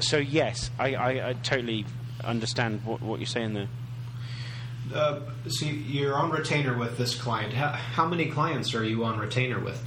So, 0.00 0.18
yes, 0.18 0.70
I, 0.78 0.94
I, 0.94 1.28
I 1.30 1.32
totally 1.34 1.84
understand 2.24 2.84
what, 2.84 3.00
what 3.00 3.20
you're 3.20 3.26
saying 3.26 3.54
there. 3.54 3.68
Uh, 4.94 5.20
so 5.48 5.66
you're 5.66 6.14
on 6.14 6.30
retainer 6.30 6.76
with 6.76 6.96
this 6.96 7.14
client. 7.14 7.52
How, 7.52 7.68
how 7.68 8.06
many 8.06 8.26
clients 8.30 8.74
are 8.74 8.84
you 8.84 9.04
on 9.04 9.18
retainer 9.18 9.60
with? 9.60 9.82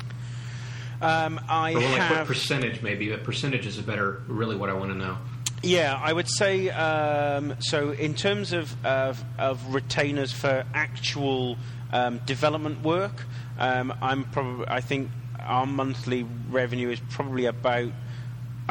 Um, 1.01 1.39
I 1.49 1.73
like 1.73 1.83
have. 1.83 2.17
What 2.17 2.27
percentage, 2.27 2.83
maybe? 2.83 3.09
But 3.09 3.23
percentage 3.23 3.65
is 3.65 3.79
a 3.79 3.81
better, 3.81 4.21
really, 4.27 4.55
what 4.55 4.69
I 4.69 4.73
want 4.73 4.91
to 4.91 4.97
know. 4.97 5.17
Yeah, 5.63 5.99
I 5.99 6.13
would 6.13 6.29
say 6.29 6.69
um, 6.69 7.55
so. 7.59 7.91
In 7.91 8.13
terms 8.13 8.53
of 8.53 8.85
of, 8.85 9.23
of 9.39 9.73
retainers 9.73 10.31
for 10.31 10.63
actual 10.73 11.57
um, 11.91 12.19
development 12.25 12.83
work, 12.83 13.25
um, 13.57 13.93
I'm 14.01 14.25
probably. 14.25 14.67
I 14.67 14.81
think 14.81 15.09
our 15.39 15.65
monthly 15.65 16.25
revenue 16.49 16.89
is 16.89 16.99
probably 17.09 17.45
about. 17.45 17.91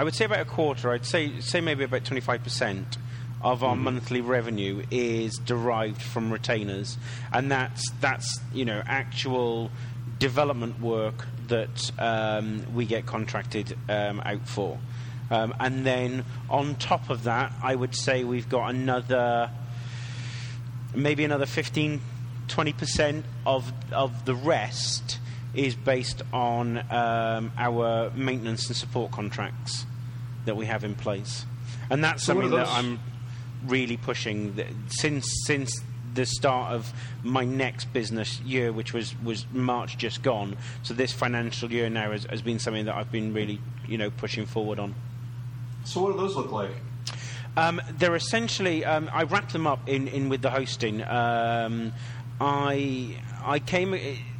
I 0.00 0.02
would 0.02 0.14
say 0.14 0.24
about 0.24 0.40
a 0.40 0.46
quarter. 0.46 0.92
I'd 0.92 1.04
say 1.04 1.40
say 1.40 1.60
maybe 1.60 1.84
about 1.84 2.04
twenty 2.04 2.22
five 2.22 2.42
percent 2.42 2.96
of 3.42 3.62
our 3.62 3.76
mm. 3.76 3.80
monthly 3.80 4.22
revenue 4.22 4.82
is 4.90 5.36
derived 5.36 6.00
from 6.00 6.32
retainers, 6.32 6.96
and 7.34 7.50
that's 7.50 7.90
that's 8.00 8.40
you 8.54 8.64
know 8.64 8.82
actual 8.86 9.70
development 10.18 10.80
work 10.80 11.26
that 11.48 11.90
um, 11.98 12.64
we 12.74 12.86
get 12.86 13.04
contracted 13.04 13.76
um, 13.90 14.22
out 14.24 14.48
for. 14.48 14.78
Um, 15.30 15.54
and 15.60 15.84
then 15.84 16.24
on 16.48 16.76
top 16.76 17.10
of 17.10 17.24
that, 17.24 17.52
I 17.62 17.74
would 17.74 17.94
say 17.94 18.24
we've 18.24 18.48
got 18.48 18.70
another, 18.70 19.50
maybe 20.94 21.24
another 21.24 21.44
15, 21.44 22.00
20% 22.48 23.22
of, 23.44 23.70
of 23.92 24.24
the 24.24 24.34
rest 24.34 25.18
is 25.54 25.74
based 25.74 26.22
on 26.32 26.78
um, 26.90 27.52
our 27.58 28.10
maintenance 28.14 28.66
and 28.68 28.76
support 28.76 29.12
contracts 29.12 29.84
that 30.44 30.56
we 30.56 30.66
have 30.66 30.84
in 30.84 30.94
place. 30.94 31.44
And 31.90 32.04
that's 32.04 32.24
so 32.24 32.32
something 32.32 32.50
that 32.50 32.68
I'm 32.68 33.00
really 33.66 33.96
pushing 33.96 34.58
since 34.88 35.26
since 35.44 35.80
the 36.14 36.26
start 36.26 36.72
of 36.72 36.92
my 37.22 37.44
next 37.44 37.92
business 37.92 38.40
year, 38.40 38.72
which 38.72 38.92
was, 38.92 39.14
was 39.22 39.46
March 39.52 39.96
just 39.96 40.22
gone. 40.22 40.56
So 40.82 40.94
this 40.94 41.12
financial 41.12 41.70
year 41.70 41.88
now 41.88 42.10
has, 42.12 42.24
has 42.24 42.42
been 42.42 42.58
something 42.58 42.86
that 42.86 42.94
I've 42.94 43.12
been 43.12 43.32
really, 43.32 43.60
you 43.86 43.98
know, 43.98 44.10
pushing 44.10 44.46
forward 44.46 44.78
on. 44.78 44.94
So 45.84 46.02
what 46.02 46.12
do 46.12 46.18
those 46.18 46.36
look 46.36 46.50
like? 46.50 46.70
Um, 47.56 47.80
they're 47.98 48.16
essentially 48.16 48.84
um, 48.84 49.10
I 49.12 49.24
wrapped 49.24 49.52
them 49.52 49.66
up 49.66 49.88
in, 49.88 50.08
in 50.08 50.28
with 50.28 50.42
the 50.42 50.50
hosting. 50.50 51.02
Um, 51.02 51.92
I 52.40 53.16
I 53.42 53.58
came 53.58 53.94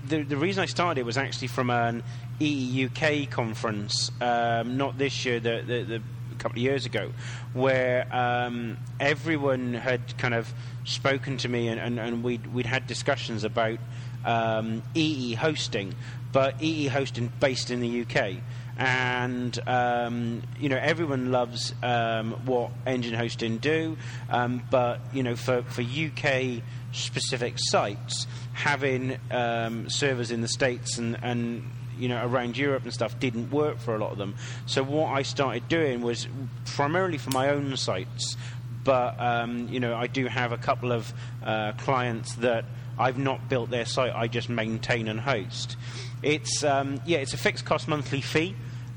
the 0.07 0.23
the 0.23 0.37
reason 0.37 0.62
I 0.62 0.66
started 0.66 1.04
was 1.04 1.16
actually 1.16 1.49
from 1.49 1.71
an 1.71 2.02
EEUK 2.40 3.30
conference, 3.30 4.11
um, 4.21 4.76
not 4.76 4.97
this 4.97 5.25
year, 5.25 5.40
the, 5.40 5.62
the, 5.66 5.83
the 5.83 6.02
couple 6.40 6.59
of 6.59 6.62
years 6.62 6.87
ago, 6.87 7.12
where 7.52 8.07
um, 8.14 8.78
everyone 8.99 9.75
had 9.75 10.16
kind 10.19 10.35
of 10.35 10.52
spoken 10.85 11.37
to 11.37 11.49
me 11.49 11.69
and, 11.69 11.78
and, 11.78 12.00
and 12.00 12.25
we'd, 12.25 12.47
we'd 12.52 12.66
had 12.66 12.87
discussions 12.87 13.45
about 13.45 13.78
um, 14.25 14.83
EE 14.95 15.35
hosting, 15.35 15.95
but 16.33 16.61
EE 16.61 16.87
hosting 16.87 17.30
based 17.38 17.71
in 17.71 17.80
the 17.80 18.02
UK. 18.02 18.37
And 18.79 19.59
um, 19.67 20.43
you 20.59 20.69
know 20.69 20.79
everyone 20.79 21.31
loves 21.31 21.75
um, 21.83 22.33
what 22.47 22.71
EngineHosting 22.87 23.61
do, 23.61 23.97
um, 24.31 24.62
but 24.71 25.00
you 25.12 25.23
know 25.23 25.37
for 25.37 25.62
for 25.62 25.83
UK 25.83 26.62
specific 26.93 27.55
sites, 27.57 28.27
having 28.53 29.19
um, 29.31 29.89
servers 29.91 30.31
in 30.31 30.41
the 30.41 30.49
states 30.49 30.99
and 30.99 31.19
and 31.23 31.71
you 31.99 32.09
know 32.09 32.25
around 32.25 32.57
Europe 32.57 32.85
and 32.85 32.93
stuff 32.93 33.19
didn't 33.21 33.50
work 33.50 33.79
for 33.79 33.95
a 33.95 33.99
lot 33.99 34.12
of 34.12 34.19
them. 34.19 34.35
So 34.67 34.83
what 34.83 35.12
I 35.12 35.23
started 35.23 35.69
doing 35.69 36.00
was 36.00 36.27
primarily 36.65 37.19
for 37.19 37.31
my 37.31 37.50
own 37.50 37.77
sites, 37.77 38.37
but 38.83 39.21
um, 39.21 39.69
you 39.69 39.81
know 39.81 39.95
I 39.95 40.07
do 40.07 40.27
have 40.27 40.53
a 40.53 40.59
couple 40.59 40.93
of 40.93 41.12
uh, 41.45 41.73
clients 41.73 42.35
that 42.37 42.65
I've 42.99 43.19
not 43.19 43.49
built 43.49 43.71
their 43.71 43.87
site. 43.87 44.15
I 44.15 44.29
just 44.29 44.49
maintain 44.49 45.09
and 45.09 45.21
host. 45.21 45.77
It's 46.23 46.62
um, 46.65 47.00
yeah, 47.07 47.19
it's 47.19 47.33
a 47.33 47.39
fixed 47.39 47.65
cost 47.65 47.89
monthly 47.89 48.21
fee, 48.21 48.55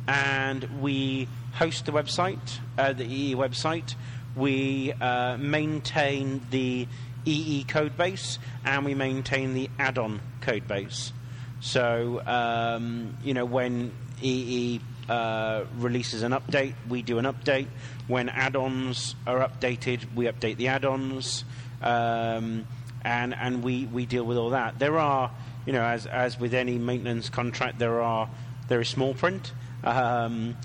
and 0.08 0.82
we 0.82 1.28
host 1.54 1.86
the 1.86 1.92
website, 1.92 2.60
uh, 2.78 2.94
the 2.94 3.06
EE 3.06 3.36
website. 3.36 3.96
We 4.36 4.92
uh, 4.94 5.38
maintain 5.38 6.42
the 6.50 6.88
EE 7.26 7.64
code 7.66 7.96
base, 7.96 8.40
and 8.66 8.84
we 8.84 8.94
maintain 8.94 9.54
the 9.54 9.70
add-on 9.80 10.20
code 10.42 10.68
base. 10.68 11.14
So 11.62 12.22
um, 12.26 13.18
you 13.24 13.34
know 13.34 13.46
when 13.46 13.94
EE 14.22 14.82
uh, 15.08 15.64
releases 15.78 16.24
an 16.24 16.32
update, 16.34 16.74
we 16.90 17.02
do 17.02 17.20
an 17.20 17.26
update. 17.26 17.68
When 18.08 18.28
add-ons 18.28 19.16
are 19.26 19.48
updated, 19.48 20.14
we 20.14 20.26
update 20.26 20.58
the 20.58 20.68
add-ons, 20.68 21.46
um, 21.82 22.68
and 23.02 23.34
and 23.34 23.64
we, 23.64 23.86
we 23.86 24.06
deal 24.06 24.26
with 24.26 24.38
all 24.38 24.50
that. 24.50 24.80
There 24.80 25.00
are 25.00 25.32
you 25.66 25.74
know 25.74 25.84
as 25.84 26.06
as 26.06 26.40
with 26.40 26.54
any 26.54 26.78
maintenance 26.78 27.30
contract, 27.30 27.80
there 27.80 28.02
are 28.02 28.30
there 28.68 28.82
is 28.82 28.90
small 28.90 29.14
print, 29.14 29.52
um, 29.84 30.56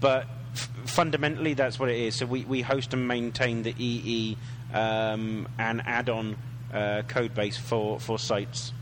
but 0.00 0.26
f- 0.54 0.70
fundamentally 0.84 1.54
that's 1.54 1.78
what 1.78 1.88
it 1.88 1.98
is. 1.98 2.16
So 2.16 2.26
we, 2.26 2.44
we 2.44 2.62
host 2.62 2.92
and 2.92 3.06
maintain 3.06 3.62
the 3.62 3.74
EE 3.78 4.36
um, 4.72 5.48
and 5.58 5.82
add-on 5.86 6.36
uh, 6.72 7.02
code 7.08 7.34
base 7.34 7.56
for 7.56 8.00
for 8.00 8.18
sites. 8.18 8.72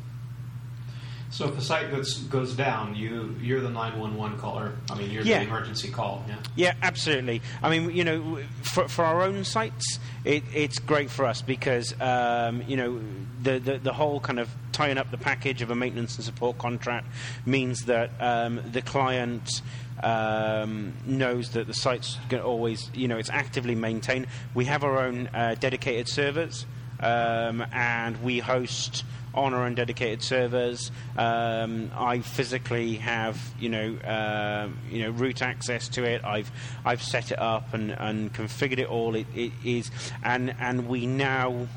So 1.33 1.47
if 1.49 1.57
a 1.57 1.63
site 1.63 1.91
goes 1.93 2.19
goes 2.25 2.55
down, 2.55 2.97
you 2.97 3.37
you're 3.41 3.61
the 3.61 3.71
nine 3.71 3.99
one 3.99 4.17
one 4.17 4.37
caller. 4.39 4.73
I 4.91 4.97
mean, 4.97 5.11
you're 5.11 5.23
Yeah. 5.23 5.39
the 5.39 5.47
emergency 5.47 5.89
call. 5.89 6.25
Yeah. 6.29 6.35
Yeah, 6.57 6.75
absolutely. 6.83 7.41
I 7.63 7.71
mean, 7.71 7.95
you 7.95 8.03
know, 8.05 8.39
for, 8.63 8.89
for 8.89 9.05
our 9.05 9.23
own 9.23 9.45
sites, 9.45 10.01
it, 10.25 10.43
it's 10.53 10.81
great 10.81 11.09
for 11.09 11.25
us 11.25 11.41
because 11.41 11.95
um, 12.01 12.63
you 12.67 12.77
know 12.77 13.01
the, 13.43 13.59
the 13.61 13.79
the 13.79 13.93
whole 13.93 14.19
kind 14.21 14.41
of 14.41 14.49
tying 14.73 14.99
up 14.99 15.11
the 15.13 15.19
package 15.19 15.63
of 15.63 15.71
a 15.71 15.75
maintenance 15.77 16.17
and 16.17 16.25
support 16.25 16.59
contract 16.59 17.07
means 17.47 17.85
that 17.87 18.11
um, 18.21 18.61
the 18.73 18.83
client. 18.83 19.63
Um, 20.03 20.95
knows 21.05 21.51
that 21.51 21.67
the 21.67 21.75
site's 21.75 22.17
always, 22.43 22.91
you 22.95 23.07
know, 23.07 23.19
it's 23.19 23.29
actively 23.29 23.75
maintained. 23.75 24.29
We 24.55 24.65
have 24.65 24.83
our 24.83 24.99
own 24.99 25.27
uh, 25.27 25.57
dedicated 25.61 26.09
servers, 26.09 26.65
um, 27.01 27.63
and 27.71 28.23
we 28.23 28.39
host 28.39 29.05
on 29.35 29.55
our 29.55 29.65
own 29.65 29.75
dedicated 29.75 30.23
servers. 30.23 30.91
Um, 31.17 31.91
I 31.95 32.21
physically 32.21 32.97
have, 32.97 33.39
you 33.59 33.69
know, 33.69 33.97
um 34.05 34.79
you 34.91 35.03
know, 35.03 35.11
root 35.11 35.43
access 35.43 35.89
to 35.91 36.05
it. 36.05 36.25
I've 36.25 36.51
I've 36.85 37.03
set 37.03 37.31
it 37.31 37.39
up 37.39 37.75
and, 37.75 37.93
and 37.93 38.33
configured 38.33 38.79
it 38.79 38.89
all. 38.89 39.15
It, 39.15 39.27
it 39.35 39.53
is, 39.65 39.91
and 40.23 40.55
and 40.59 40.89
we 40.89 41.07
now, 41.07 41.69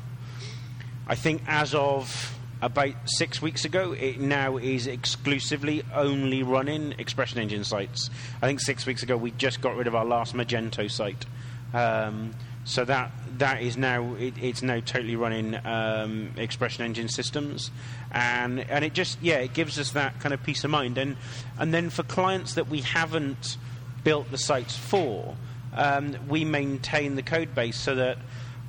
I 1.06 1.14
think, 1.14 1.42
as 1.46 1.74
of 1.74 2.36
about 2.62 2.94
six 3.04 3.42
weeks 3.42 3.64
ago, 3.64 3.92
it 3.92 4.18
now 4.18 4.56
is 4.56 4.86
exclusively 4.86 5.82
only 5.94 6.42
running 6.42 6.92
ExpressionEngine 6.92 7.64
sites. 7.64 8.08
I 8.40 8.46
think 8.46 8.60
six 8.60 8.86
weeks 8.86 9.02
ago 9.02 9.16
we 9.16 9.32
just 9.32 9.60
got 9.60 9.76
rid 9.76 9.86
of 9.86 9.94
our 9.94 10.04
last 10.04 10.34
Magento 10.34 10.90
site. 10.90 11.26
Um, 11.74 12.32
so 12.64 12.84
that 12.86 13.10
that 13.38 13.62
is 13.62 13.76
now 13.76 14.14
it, 14.14 14.34
it's 14.40 14.62
now 14.62 14.80
totally 14.80 15.16
running 15.16 15.54
um, 15.54 16.32
ExpressionEngine 16.36 17.10
systems, 17.10 17.70
and 18.10 18.60
and 18.60 18.84
it 18.84 18.92
just 18.92 19.18
yeah 19.22 19.36
it 19.36 19.52
gives 19.52 19.78
us 19.78 19.92
that 19.92 20.20
kind 20.20 20.32
of 20.32 20.42
peace 20.42 20.64
of 20.64 20.70
mind. 20.70 20.98
And 20.98 21.16
and 21.58 21.72
then 21.72 21.90
for 21.90 22.02
clients 22.02 22.54
that 22.54 22.68
we 22.68 22.80
haven't 22.80 23.56
built 24.02 24.30
the 24.30 24.38
sites 24.38 24.76
for, 24.76 25.36
um, 25.74 26.16
we 26.28 26.44
maintain 26.44 27.16
the 27.16 27.22
code 27.22 27.54
base 27.54 27.76
so 27.76 27.94
that 27.94 28.18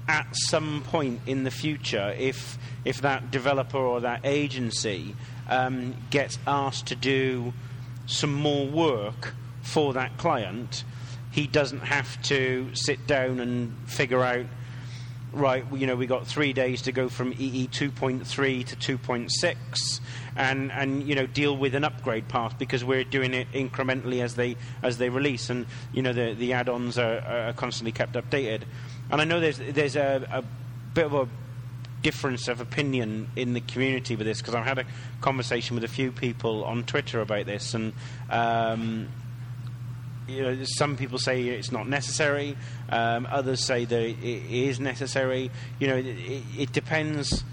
at 0.08 0.28
some 0.34 0.84
point 0.84 1.22
in 1.26 1.44
the 1.44 1.52
future, 1.52 2.14
if 2.18 2.58
if 2.84 3.02
that 3.02 3.32
developer 3.32 3.78
or 3.78 4.02
that 4.02 4.22
agency 4.24 5.16
um, 5.50 5.96
gets 6.10 6.38
asked 6.48 6.88
to 6.88 6.96
do 6.96 7.54
some 8.06 8.34
more 8.34 8.68
work 8.68 9.34
for 9.62 9.94
that 9.94 10.18
client, 10.18 10.84
he 11.36 11.48
doesn't 11.48 11.82
have 11.82 12.22
to 12.24 12.70
sit 12.74 13.06
down 13.08 13.42
and 13.42 13.76
figure 13.88 14.24
out. 14.24 14.46
Right, 15.34 15.66
you 15.74 15.86
know, 15.86 15.98
we 15.98 16.08
got 16.08 16.26
three 16.26 16.54
days 16.54 16.84
to 16.84 16.94
go 16.94 17.10
from 17.10 17.34
EE 17.38 17.68
2.3 17.68 18.66
to 18.80 18.98
2.6, 18.98 20.00
and 20.38 20.72
and 20.72 21.04
you 21.04 21.14
know 21.14 21.28
deal 21.28 21.58
with 21.58 21.76
an 21.76 21.84
upgrade 21.84 22.30
path 22.30 22.58
because 22.58 22.86
we're 22.86 23.04
doing 23.04 23.34
it 23.34 23.52
incrementally 23.52 24.24
as 24.24 24.36
they 24.36 24.56
as 24.82 24.98
they 24.98 25.10
release, 25.10 25.50
and 25.50 25.66
you 25.92 26.02
know 26.02 26.14
the 26.14 26.36
the 26.36 26.54
add-ons 26.54 26.98
are, 26.98 27.20
are 27.20 27.52
constantly 27.52 27.92
kept 27.92 28.14
updated. 28.14 28.62
And 29.12 29.20
I 29.20 29.26
know 29.26 29.42
there's 29.42 29.58
there's 29.58 29.98
a, 29.98 30.26
a 30.32 30.44
bit 30.94 31.06
of 31.08 31.14
a 31.14 31.28
difference 32.02 32.48
of 32.48 32.62
opinion 32.62 33.28
in 33.36 33.54
the 33.54 33.62
community 33.62 34.16
with 34.16 34.26
this 34.26 34.40
because 34.40 34.56
I've 34.56 34.64
had 34.64 34.80
a 34.80 34.86
conversation 35.20 35.76
with 35.76 35.84
a 35.84 35.90
few 35.90 36.14
people 36.14 36.64
on 36.64 36.86
Twitter 36.86 37.20
about 37.20 37.46
this, 37.46 37.74
and 37.74 37.92
um, 38.30 39.10
you 40.28 40.42
know, 40.42 40.64
some 40.64 40.98
people 40.98 41.18
say 41.18 41.44
it's 41.50 41.72
not 41.72 41.88
necessary. 41.88 42.58
Um, 42.90 43.28
others 43.30 43.64
say 43.64 43.86
that 43.86 44.02
it 44.02 44.18
is 44.24 44.80
necessary. 44.80 45.52
You 45.80 45.88
know, 45.88 45.96
it, 45.98 46.44
it 46.58 46.72
depends. 46.72 47.44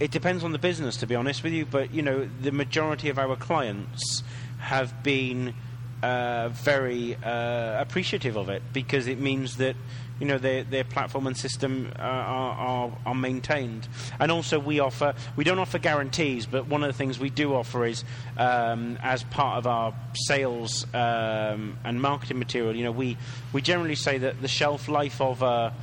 It 0.00 0.10
depends 0.10 0.44
on 0.44 0.52
the 0.52 0.58
business, 0.58 0.96
to 0.98 1.06
be 1.06 1.14
honest 1.14 1.42
with 1.42 1.52
you. 1.52 1.66
But 1.66 1.94
you 1.94 2.02
know, 2.02 2.28
the 2.40 2.52
majority 2.52 3.08
of 3.08 3.18
our 3.18 3.36
clients 3.36 4.22
have 4.58 5.02
been 5.02 5.54
uh, 6.02 6.48
very 6.50 7.16
uh, 7.16 7.80
appreciative 7.80 8.36
of 8.36 8.48
it 8.48 8.62
because 8.72 9.06
it 9.06 9.18
means 9.18 9.56
that 9.58 9.76
you 10.18 10.26
know 10.26 10.38
their 10.38 10.64
their 10.64 10.84
platform 10.84 11.26
and 11.26 11.36
system 11.36 11.92
uh, 11.98 12.02
are, 12.02 12.52
are 12.52 12.98
are 13.06 13.14
maintained. 13.14 13.88
And 14.18 14.32
also, 14.32 14.58
we 14.58 14.80
offer 14.80 15.14
we 15.36 15.44
don't 15.44 15.58
offer 15.58 15.78
guarantees, 15.78 16.46
but 16.46 16.66
one 16.66 16.82
of 16.82 16.88
the 16.88 16.96
things 16.96 17.18
we 17.18 17.30
do 17.30 17.54
offer 17.54 17.84
is 17.84 18.04
um, 18.36 18.98
as 19.02 19.22
part 19.24 19.58
of 19.58 19.66
our 19.66 19.94
sales 20.14 20.86
um, 20.94 21.78
and 21.84 22.00
marketing 22.00 22.38
material. 22.38 22.74
You 22.74 22.84
know, 22.84 22.92
we 22.92 23.16
we 23.52 23.62
generally 23.62 23.96
say 23.96 24.18
that 24.18 24.40
the 24.40 24.48
shelf 24.48 24.88
life 24.88 25.20
of 25.20 25.42
a 25.42 25.74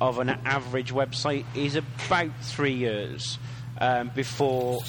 of 0.00 0.18
an 0.18 0.30
average 0.44 0.92
website 0.92 1.44
is 1.54 1.76
about 1.76 2.30
three 2.42 2.74
years 2.74 3.38
um, 3.80 4.10
before 4.14 4.80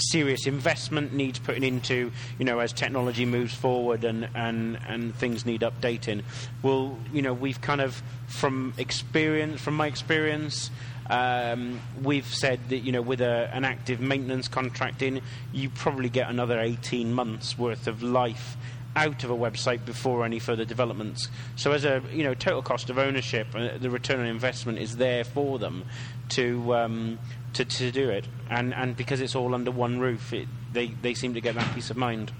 serious 0.00 0.46
investment 0.46 1.12
needs 1.12 1.38
putting 1.38 1.62
into, 1.62 2.12
you 2.38 2.44
know, 2.44 2.58
as 2.58 2.72
technology 2.72 3.24
moves 3.24 3.54
forward 3.54 4.04
and, 4.04 4.28
and, 4.34 4.78
and 4.88 5.14
things 5.14 5.46
need 5.46 5.60
updating. 5.62 6.22
Well, 6.62 6.98
you 7.12 7.22
know, 7.22 7.32
we've 7.32 7.60
kind 7.60 7.80
of, 7.80 8.02
from 8.26 8.74
experience, 8.78 9.60
from 9.60 9.74
my 9.74 9.86
experience, 9.86 10.70
um, 11.08 11.80
we've 12.02 12.32
said 12.32 12.60
that, 12.68 12.78
you 12.78 12.92
know, 12.92 13.02
with 13.02 13.20
a, 13.20 13.50
an 13.52 13.64
active 13.64 14.00
maintenance 14.00 14.48
contract 14.48 15.02
in, 15.02 15.20
you 15.52 15.68
probably 15.68 16.08
get 16.08 16.30
another 16.30 16.60
18 16.60 17.12
months 17.12 17.58
worth 17.58 17.86
of 17.86 18.02
life 18.02 18.56
out 18.96 19.22
of 19.24 19.30
a 19.30 19.36
website 19.36 19.84
before 19.84 20.24
any 20.24 20.38
further 20.38 20.64
developments. 20.64 21.28
So, 21.56 21.72
as 21.72 21.84
a 21.84 22.02
you 22.12 22.24
know 22.24 22.34
total 22.34 22.62
cost 22.62 22.90
of 22.90 22.98
ownership, 22.98 23.46
uh, 23.54 23.78
the 23.78 23.90
return 23.90 24.20
on 24.20 24.26
investment 24.26 24.78
is 24.78 24.96
there 24.96 25.24
for 25.24 25.58
them 25.58 25.84
to 26.30 26.74
um, 26.74 27.18
to, 27.54 27.64
to 27.64 27.90
do 27.90 28.08
it, 28.10 28.26
and 28.48 28.74
and 28.74 28.96
because 28.96 29.20
it's 29.20 29.34
all 29.34 29.54
under 29.54 29.70
one 29.70 29.98
roof, 29.98 30.32
it, 30.32 30.48
they 30.72 30.88
they 31.02 31.14
seem 31.14 31.34
to 31.34 31.40
get 31.40 31.54
that 31.54 31.74
peace 31.74 31.90
of 31.90 31.96
mind. 31.96 32.32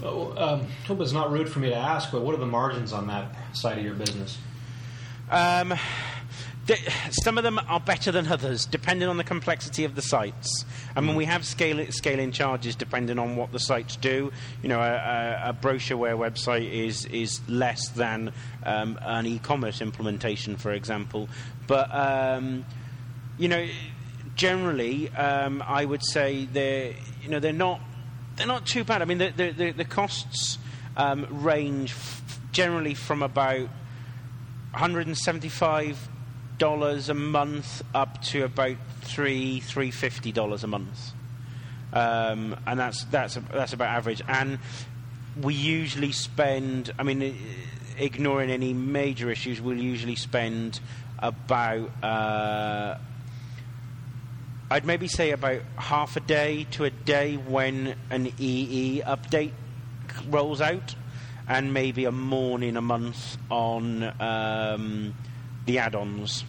Well, 0.00 0.38
um, 0.38 0.66
hope 0.86 1.00
it's 1.00 1.12
not 1.12 1.30
rude 1.30 1.48
for 1.48 1.60
me 1.60 1.68
to 1.68 1.76
ask, 1.76 2.10
but 2.10 2.22
what 2.22 2.34
are 2.34 2.38
the 2.38 2.46
margins 2.46 2.92
on 2.92 3.06
that 3.06 3.34
side 3.52 3.78
of 3.78 3.84
your 3.84 3.94
business? 3.94 4.38
Um, 5.30 5.74
some 7.10 7.38
of 7.38 7.44
them 7.44 7.58
are 7.68 7.80
better 7.80 8.12
than 8.12 8.28
others, 8.28 8.66
depending 8.66 9.08
on 9.08 9.16
the 9.16 9.24
complexity 9.24 9.84
of 9.84 9.94
the 9.94 10.02
sites. 10.02 10.64
I 10.94 11.00
mean, 11.00 11.16
we 11.16 11.24
have 11.24 11.44
scale 11.44 11.84
scaling 11.90 12.32
charges 12.32 12.76
depending 12.76 13.18
on 13.18 13.36
what 13.36 13.52
the 13.52 13.58
sites 13.58 13.96
do. 13.96 14.32
You 14.62 14.68
know, 14.68 14.80
a, 14.80 14.92
a, 14.92 15.50
a 15.50 15.54
brochureware 15.54 16.16
website 16.16 16.70
is 16.70 17.04
is 17.06 17.40
less 17.48 17.88
than 17.90 18.32
um, 18.64 18.98
an 19.02 19.26
e-commerce 19.26 19.80
implementation, 19.80 20.56
for 20.56 20.72
example. 20.72 21.28
But 21.66 21.92
um, 21.92 22.64
you 23.42 23.48
know, 23.48 23.66
generally, 24.36 25.08
um, 25.08 25.64
I 25.66 25.84
would 25.84 26.04
say 26.04 26.44
they're 26.44 26.94
you 27.24 27.28
know 27.28 27.40
they're 27.40 27.52
not 27.52 27.80
they're 28.36 28.46
not 28.46 28.66
too 28.66 28.84
bad. 28.84 29.02
I 29.02 29.04
mean, 29.04 29.18
the 29.18 29.30
the, 29.30 29.72
the, 29.72 29.84
costs 29.84 30.58
um, 30.96 31.26
range 31.28 31.90
f- 31.90 32.38
generally 32.52 32.94
from 32.94 33.20
about 33.20 33.68
175 34.70 36.08
dollars 36.58 37.08
a 37.08 37.14
month 37.14 37.82
up 37.92 38.22
to 38.22 38.44
about 38.44 38.76
three 39.00 39.58
three 39.58 39.90
fifty 39.90 40.30
dollars 40.30 40.62
a 40.62 40.68
month, 40.68 41.10
um, 41.92 42.56
and 42.64 42.78
that's 42.78 43.04
that's 43.06 43.36
that's 43.52 43.72
about 43.72 43.88
average. 43.88 44.22
And 44.28 44.60
we 45.42 45.54
usually 45.54 46.12
spend. 46.12 46.94
I 46.96 47.02
mean, 47.02 47.36
ignoring 47.98 48.52
any 48.52 48.72
major 48.72 49.32
issues, 49.32 49.60
we'll 49.60 49.82
usually 49.82 50.14
spend 50.14 50.78
about. 51.18 51.90
Uh, 52.04 52.98
I'd 54.72 54.86
maybe 54.86 55.06
say 55.06 55.32
about 55.32 55.60
half 55.76 56.16
a 56.16 56.20
day 56.20 56.66
to 56.70 56.84
a 56.84 56.90
day 56.90 57.36
when 57.36 57.94
an 58.08 58.32
EE 58.38 59.02
update 59.02 59.52
rolls 60.30 60.62
out, 60.62 60.94
and 61.46 61.74
maybe 61.74 62.06
a 62.06 62.10
morning 62.10 62.78
a 62.78 62.80
month 62.80 63.36
on 63.50 64.02
um, 64.18 65.14
the 65.66 65.78
add-ons, 65.78 66.46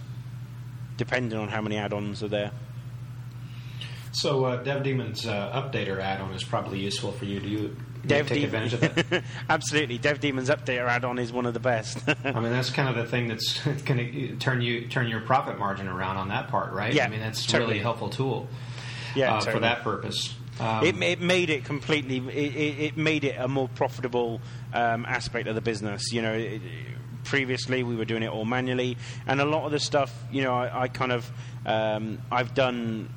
depending 0.96 1.38
on 1.38 1.50
how 1.50 1.62
many 1.62 1.76
add-ons 1.76 2.24
are 2.24 2.30
there. 2.30 2.52
So 4.14 4.46
uh, 4.46 4.64
DevDemon's 4.64 5.28
uh, 5.28 5.52
updater 5.52 6.00
add-on 6.00 6.34
is 6.34 6.46
probably 6.46 6.80
useful 6.80 7.12
for 7.12 7.26
you. 7.26 7.42
Do 7.42 7.50
you 7.50 7.76
Dev 8.06 8.28
take 8.28 8.42
Demon- 8.42 8.64
advantage 8.64 8.74
of 8.74 9.10
that? 9.10 9.24
Absolutely, 9.50 9.98
DevDemon's 9.98 10.50
updater 10.50 10.88
add-on 10.88 11.20
is 11.20 11.32
one 11.32 11.46
of 11.46 11.54
the 11.54 11.60
best. 11.60 11.98
I 12.24 12.32
mean, 12.40 12.52
that's 12.52 12.70
kind 12.70 12.90
of 12.90 12.96
the 12.96 13.06
thing 13.06 13.28
that's 13.28 13.62
going 13.86 13.98
to 13.98 14.36
turn 14.38 14.62
you 14.62 14.88
turn 14.88 15.08
your 15.08 15.22
profit 15.22 15.58
margin 15.58 15.88
around 15.88 16.18
on 16.18 16.30
that 16.30 16.50
part, 16.50 16.74
right? 16.74 16.94
Yeah, 16.94 17.06
I 17.06 17.10
mean, 17.10 17.22
that's 17.22 17.46
totally. 17.46 17.66
really 17.66 17.80
a 17.80 17.84
helpful 17.84 18.10
tool 18.10 18.48
yeah, 19.16 19.36
uh, 19.36 19.42
for 19.42 19.60
that 19.60 19.84
purpose. 19.84 20.36
Um, 20.60 20.86
it, 20.86 21.02
it 21.02 21.22
made 21.22 21.50
it 21.50 21.66
completely. 21.66 22.18
It, 22.18 22.56
it, 22.56 22.80
it 22.80 22.98
made 22.98 23.24
it 23.24 23.36
a 23.40 23.48
more 23.48 23.70
profitable 23.70 24.42
um, 24.74 25.06
aspect 25.06 25.48
of 25.48 25.56
the 25.56 25.62
business. 25.62 26.12
You 26.12 26.22
know, 26.22 26.34
it, 26.34 26.62
previously 27.24 27.84
we 27.84 27.96
were 27.96 28.06
doing 28.06 28.24
it 28.24 28.30
all 28.30 28.46
manually, 28.46 28.98
and 29.26 29.42
a 29.42 29.46
lot 29.46 29.66
of 29.66 29.72
the 29.72 29.80
stuff. 29.80 30.14
You 30.32 30.44
know, 30.44 30.54
I, 30.54 30.84
I 30.84 30.88
kind 30.90 31.12
of 31.12 31.32
um, 31.66 32.20
I've 32.32 32.54
done 32.54 33.10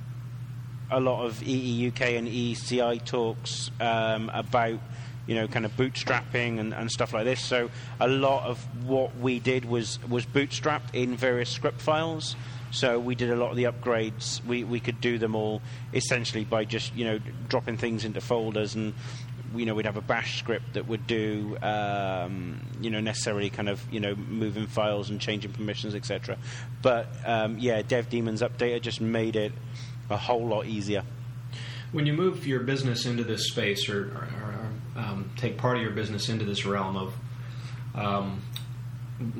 a 0.90 1.00
lot 1.00 1.24
of 1.24 1.42
EE 1.42 1.88
UK 1.88 2.00
and 2.12 2.28
ECI 2.28 3.04
talks 3.04 3.70
um, 3.80 4.30
about 4.32 4.78
you 5.26 5.34
know 5.34 5.48
kind 5.48 5.64
of 5.64 5.76
bootstrapping 5.76 6.58
and, 6.58 6.72
and 6.72 6.90
stuff 6.90 7.12
like 7.12 7.24
this. 7.24 7.40
So 7.40 7.70
a 8.00 8.08
lot 8.08 8.46
of 8.46 8.58
what 8.86 9.16
we 9.16 9.38
did 9.38 9.64
was 9.64 9.98
was 10.08 10.24
bootstrapped 10.24 10.94
in 10.94 11.16
various 11.16 11.50
script 11.50 11.80
files. 11.80 12.36
So 12.70 12.98
we 12.98 13.14
did 13.14 13.30
a 13.30 13.36
lot 13.36 13.50
of 13.50 13.56
the 13.56 13.64
upgrades. 13.64 14.44
We 14.44 14.64
we 14.64 14.80
could 14.80 15.00
do 15.00 15.18
them 15.18 15.34
all 15.34 15.62
essentially 15.92 16.44
by 16.44 16.64
just 16.64 16.94
you 16.94 17.04
know 17.04 17.18
dropping 17.48 17.76
things 17.76 18.04
into 18.04 18.20
folders 18.20 18.74
and. 18.74 18.94
You 19.54 19.64
know, 19.64 19.74
we'd 19.74 19.86
have 19.86 19.96
a 19.96 20.02
bash 20.02 20.40
script 20.40 20.74
that 20.74 20.88
would 20.88 21.06
do, 21.06 21.56
um, 21.62 22.60
you 22.80 22.90
know, 22.90 23.00
necessarily 23.00 23.48
kind 23.48 23.68
of, 23.68 23.80
you 23.90 24.00
know, 24.00 24.14
moving 24.16 24.66
files 24.66 25.08
and 25.08 25.20
changing 25.20 25.52
permissions, 25.52 25.94
etc. 25.94 26.36
But 26.82 27.06
um, 27.24 27.56
yeah, 27.58 27.80
DevDemons 27.80 28.46
Updater 28.46 28.82
just 28.82 29.00
made 29.00 29.36
it 29.36 29.52
a 30.10 30.16
whole 30.16 30.46
lot 30.46 30.66
easier. 30.66 31.02
When 31.92 32.06
you 32.06 32.12
move 32.12 32.46
your 32.46 32.60
business 32.60 33.06
into 33.06 33.24
this 33.24 33.48
space 33.48 33.88
or, 33.88 34.08
or, 34.08 34.28
or 34.42 34.56
um, 34.96 35.30
take 35.36 35.56
part 35.56 35.76
of 35.76 35.82
your 35.82 35.92
business 35.92 36.28
into 36.28 36.44
this 36.44 36.66
realm 36.66 36.96
of 36.96 37.14
um, 37.94 38.42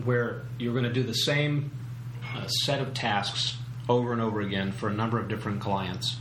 where 0.04 0.42
you're 0.58 0.72
going 0.72 0.84
to 0.84 0.92
do 0.92 1.02
the 1.02 1.14
same 1.14 1.70
uh, 2.34 2.46
set 2.46 2.80
of 2.80 2.94
tasks 2.94 3.56
over 3.88 4.12
and 4.12 4.20
over 4.20 4.40
again 4.40 4.72
for 4.72 4.88
a 4.88 4.92
number 4.92 5.18
of 5.18 5.28
different 5.28 5.60
clients, 5.60 6.16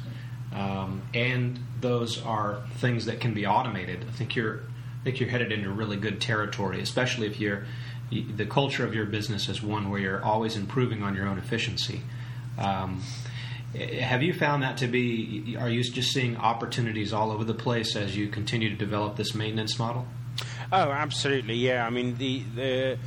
um, 0.53 1.01
and 1.13 1.60
those 1.81 2.21
are 2.23 2.62
things 2.77 3.05
that 3.05 3.19
can 3.19 3.34
be 3.34 3.45
automated. 3.45 4.05
I 4.08 4.12
think 4.12 4.36
you're 4.36 4.62
I 5.01 5.03
think 5.03 5.19
you're 5.19 5.29
headed 5.29 5.51
into 5.51 5.69
really 5.69 5.97
good 5.97 6.19
territory, 6.21 6.81
especially 6.81 7.27
if 7.27 7.39
you're 7.39 7.65
the 8.12 8.45
culture 8.45 8.86
of 8.86 8.93
your 8.93 9.05
business 9.05 9.49
is 9.49 9.63
one 9.63 9.89
where 9.89 9.99
you're 9.99 10.23
always 10.23 10.55
improving 10.55 11.01
on 11.01 11.15
your 11.15 11.27
own 11.27 11.38
efficiency. 11.38 12.01
Um, 12.58 13.01
have 13.75 14.23
you 14.23 14.33
found 14.33 14.63
that 14.63 14.77
to 14.77 14.88
be? 14.88 15.55
Are 15.59 15.69
you 15.69 15.83
just 15.83 16.11
seeing 16.11 16.38
opportunities 16.38 17.13
all 17.13 17.31
over 17.31 17.43
the 17.43 17.53
place 17.53 17.95
as 17.95 18.15
you 18.15 18.27
continue 18.27 18.69
to 18.69 18.75
develop 18.75 19.17
this 19.17 19.35
maintenance 19.35 19.77
model? 19.77 20.05
Oh, 20.71 20.91
absolutely. 20.91 21.55
Yeah. 21.55 21.85
I 21.85 21.89
mean 21.89 22.17
the 22.17 22.43
the 22.55 22.97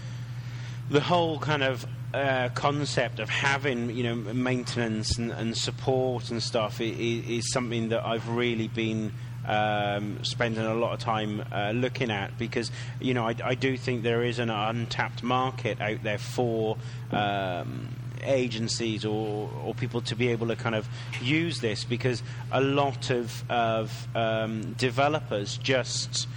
the 0.90 1.00
whole 1.00 1.38
kind 1.38 1.62
of 1.62 1.86
uh, 2.14 2.48
concept 2.54 3.20
of 3.20 3.28
having 3.28 3.90
you 3.94 4.02
know 4.02 4.14
maintenance 4.14 5.18
and, 5.18 5.30
and 5.30 5.56
support 5.56 6.30
and 6.30 6.42
stuff 6.42 6.80
is, 6.80 7.28
is 7.28 7.52
something 7.52 7.90
that 7.90 8.04
I've 8.04 8.28
really 8.28 8.68
been. 8.68 9.12
Um, 9.46 10.22
spending 10.24 10.66
a 10.66 10.74
lot 10.74 10.92
of 10.92 11.00
time 11.00 11.42
uh, 11.50 11.70
looking 11.70 12.10
at 12.10 12.36
because 12.36 12.70
you 13.00 13.14
know 13.14 13.26
I, 13.26 13.34
I 13.42 13.54
do 13.54 13.78
think 13.78 14.02
there 14.02 14.22
is 14.22 14.38
an 14.40 14.50
untapped 14.50 15.22
market 15.22 15.80
out 15.80 16.02
there 16.02 16.18
for 16.18 16.76
um, 17.12 17.88
agencies 18.28 19.04
or, 19.04 19.50
or 19.64 19.74
people 19.74 20.00
to 20.02 20.14
be 20.14 20.28
able 20.28 20.46
to 20.48 20.56
kind 20.56 20.74
of 20.74 20.88
use 21.20 21.60
this 21.60 21.84
because 21.84 22.22
a 22.52 22.60
lot 22.60 23.10
of, 23.10 23.42
of 23.50 24.08
um, 24.14 24.74
developers 24.74 25.58
just 25.58 26.28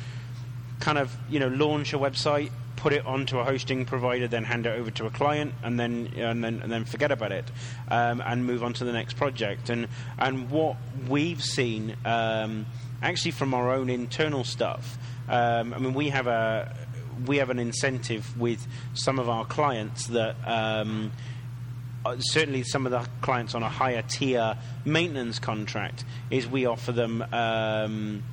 kind 0.81 0.97
of 0.97 1.15
you 1.29 1.39
know 1.39 1.47
launch 1.47 1.93
a 1.93 1.97
website, 1.97 2.51
put 2.75 2.91
it 2.91 3.05
onto 3.05 3.39
a 3.39 3.43
hosting 3.43 3.85
provider, 3.85 4.27
then 4.27 4.43
hand 4.43 4.65
it 4.65 4.77
over 4.77 4.91
to 4.91 5.05
a 5.05 5.09
client, 5.11 5.53
and 5.63 5.79
then 5.79 6.11
and 6.17 6.43
then 6.43 6.61
and 6.61 6.71
then 6.71 6.83
forget 6.83 7.11
about 7.11 7.31
it, 7.31 7.45
um, 7.89 8.21
and 8.25 8.45
move 8.45 8.63
on 8.63 8.73
to 8.73 8.83
the 8.83 8.91
next 8.91 9.15
project. 9.15 9.69
And 9.69 9.87
and 10.17 10.49
what 10.49 10.75
we've 11.07 11.41
seen 11.41 11.95
um, 12.03 12.65
actually 13.01 13.31
from 13.31 13.53
our 13.53 13.71
own 13.71 13.89
internal 13.89 14.43
stuff. 14.43 14.97
Um, 15.29 15.73
I 15.73 15.77
mean, 15.77 15.93
we 15.93 16.09
have 16.09 16.27
a 16.27 16.75
we 17.25 17.37
have 17.37 17.49
an 17.51 17.59
incentive 17.59 18.37
with 18.39 18.67
some 18.93 19.19
of 19.19 19.29
our 19.29 19.45
clients 19.45 20.07
that. 20.07 20.35
Uh, 22.03 22.17
certainly 22.19 22.63
some 22.63 22.85
of 22.85 22.91
the 22.91 23.07
clients 23.21 23.53
on 23.53 23.61
a 23.61 23.69
higher 23.69 24.01
tier 24.01 24.57
maintenance 24.85 25.37
contract 25.37 26.03
is 26.31 26.47
we 26.47 26.65
offer 26.65 26.91
them 26.91 27.23
um, 27.31 28.23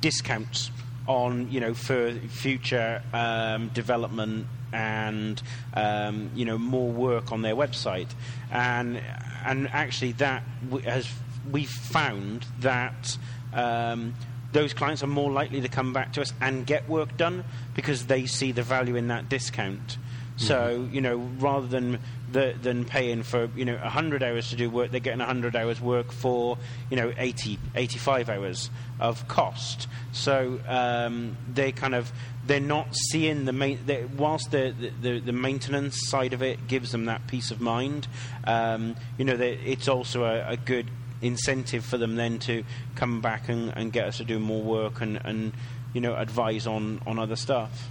discounts 0.00 0.70
on 1.08 1.50
you 1.50 1.60
know 1.60 1.74
for 1.74 2.12
future 2.12 3.02
um, 3.12 3.68
development 3.68 4.46
and 4.72 5.42
um, 5.74 6.30
you 6.34 6.44
know 6.44 6.56
more 6.56 6.90
work 6.90 7.32
on 7.32 7.42
their 7.42 7.56
website 7.56 8.08
and 8.50 9.00
and 9.44 9.68
actually 9.68 10.12
that 10.12 10.42
has 10.84 11.08
we've 11.50 11.70
found 11.70 12.46
that 12.60 13.18
um, 13.52 14.14
those 14.52 14.72
clients 14.72 15.02
are 15.02 15.08
more 15.08 15.30
likely 15.30 15.60
to 15.60 15.68
come 15.68 15.92
back 15.92 16.12
to 16.14 16.22
us 16.22 16.32
and 16.40 16.66
get 16.66 16.88
work 16.88 17.16
done 17.16 17.44
because 17.74 18.06
they 18.06 18.26
see 18.26 18.52
the 18.52 18.62
value 18.62 18.96
in 18.96 19.08
that 19.08 19.28
discount. 19.28 19.98
So 20.36 20.88
you 20.90 21.00
know, 21.00 21.16
rather 21.38 21.66
than 21.66 22.00
than 22.34 22.84
paying 22.84 23.22
for 23.22 23.48
you 23.56 23.64
know 23.64 23.76
100 23.76 24.22
hours 24.22 24.50
to 24.50 24.56
do 24.56 24.68
work, 24.68 24.90
they're 24.90 25.00
getting 25.00 25.20
100 25.20 25.56
hours 25.56 25.80
work 25.80 26.12
for 26.12 26.58
you 26.90 26.96
know 26.96 27.12
80, 27.16 27.58
85 27.74 28.28
hours 28.28 28.70
of 29.00 29.26
cost. 29.28 29.88
So 30.12 30.60
um, 30.68 31.36
they 31.52 31.72
kind 31.72 31.94
of 31.94 32.12
they're 32.46 32.60
not 32.60 32.94
seeing 33.10 33.44
the 33.44 33.52
main. 33.52 33.78
Whilst 34.16 34.50
the, 34.50 34.74
the 35.00 35.20
the 35.20 35.32
maintenance 35.32 36.08
side 36.08 36.32
of 36.32 36.42
it 36.42 36.68
gives 36.68 36.92
them 36.92 37.06
that 37.06 37.26
peace 37.26 37.50
of 37.50 37.60
mind, 37.60 38.06
um, 38.44 38.96
you 39.18 39.24
know, 39.24 39.36
they, 39.36 39.54
it's 39.54 39.88
also 39.88 40.24
a, 40.24 40.50
a 40.50 40.56
good 40.56 40.90
incentive 41.22 41.84
for 41.84 41.96
them 41.96 42.16
then 42.16 42.38
to 42.38 42.64
come 42.94 43.20
back 43.20 43.48
and, 43.48 43.72
and 43.76 43.92
get 43.92 44.06
us 44.06 44.18
to 44.18 44.24
do 44.24 44.38
more 44.38 44.62
work 44.62 45.00
and, 45.00 45.18
and 45.24 45.52
you 45.94 46.00
know 46.00 46.14
advise 46.14 46.66
on, 46.66 47.00
on 47.06 47.18
other 47.18 47.36
stuff. 47.36 47.88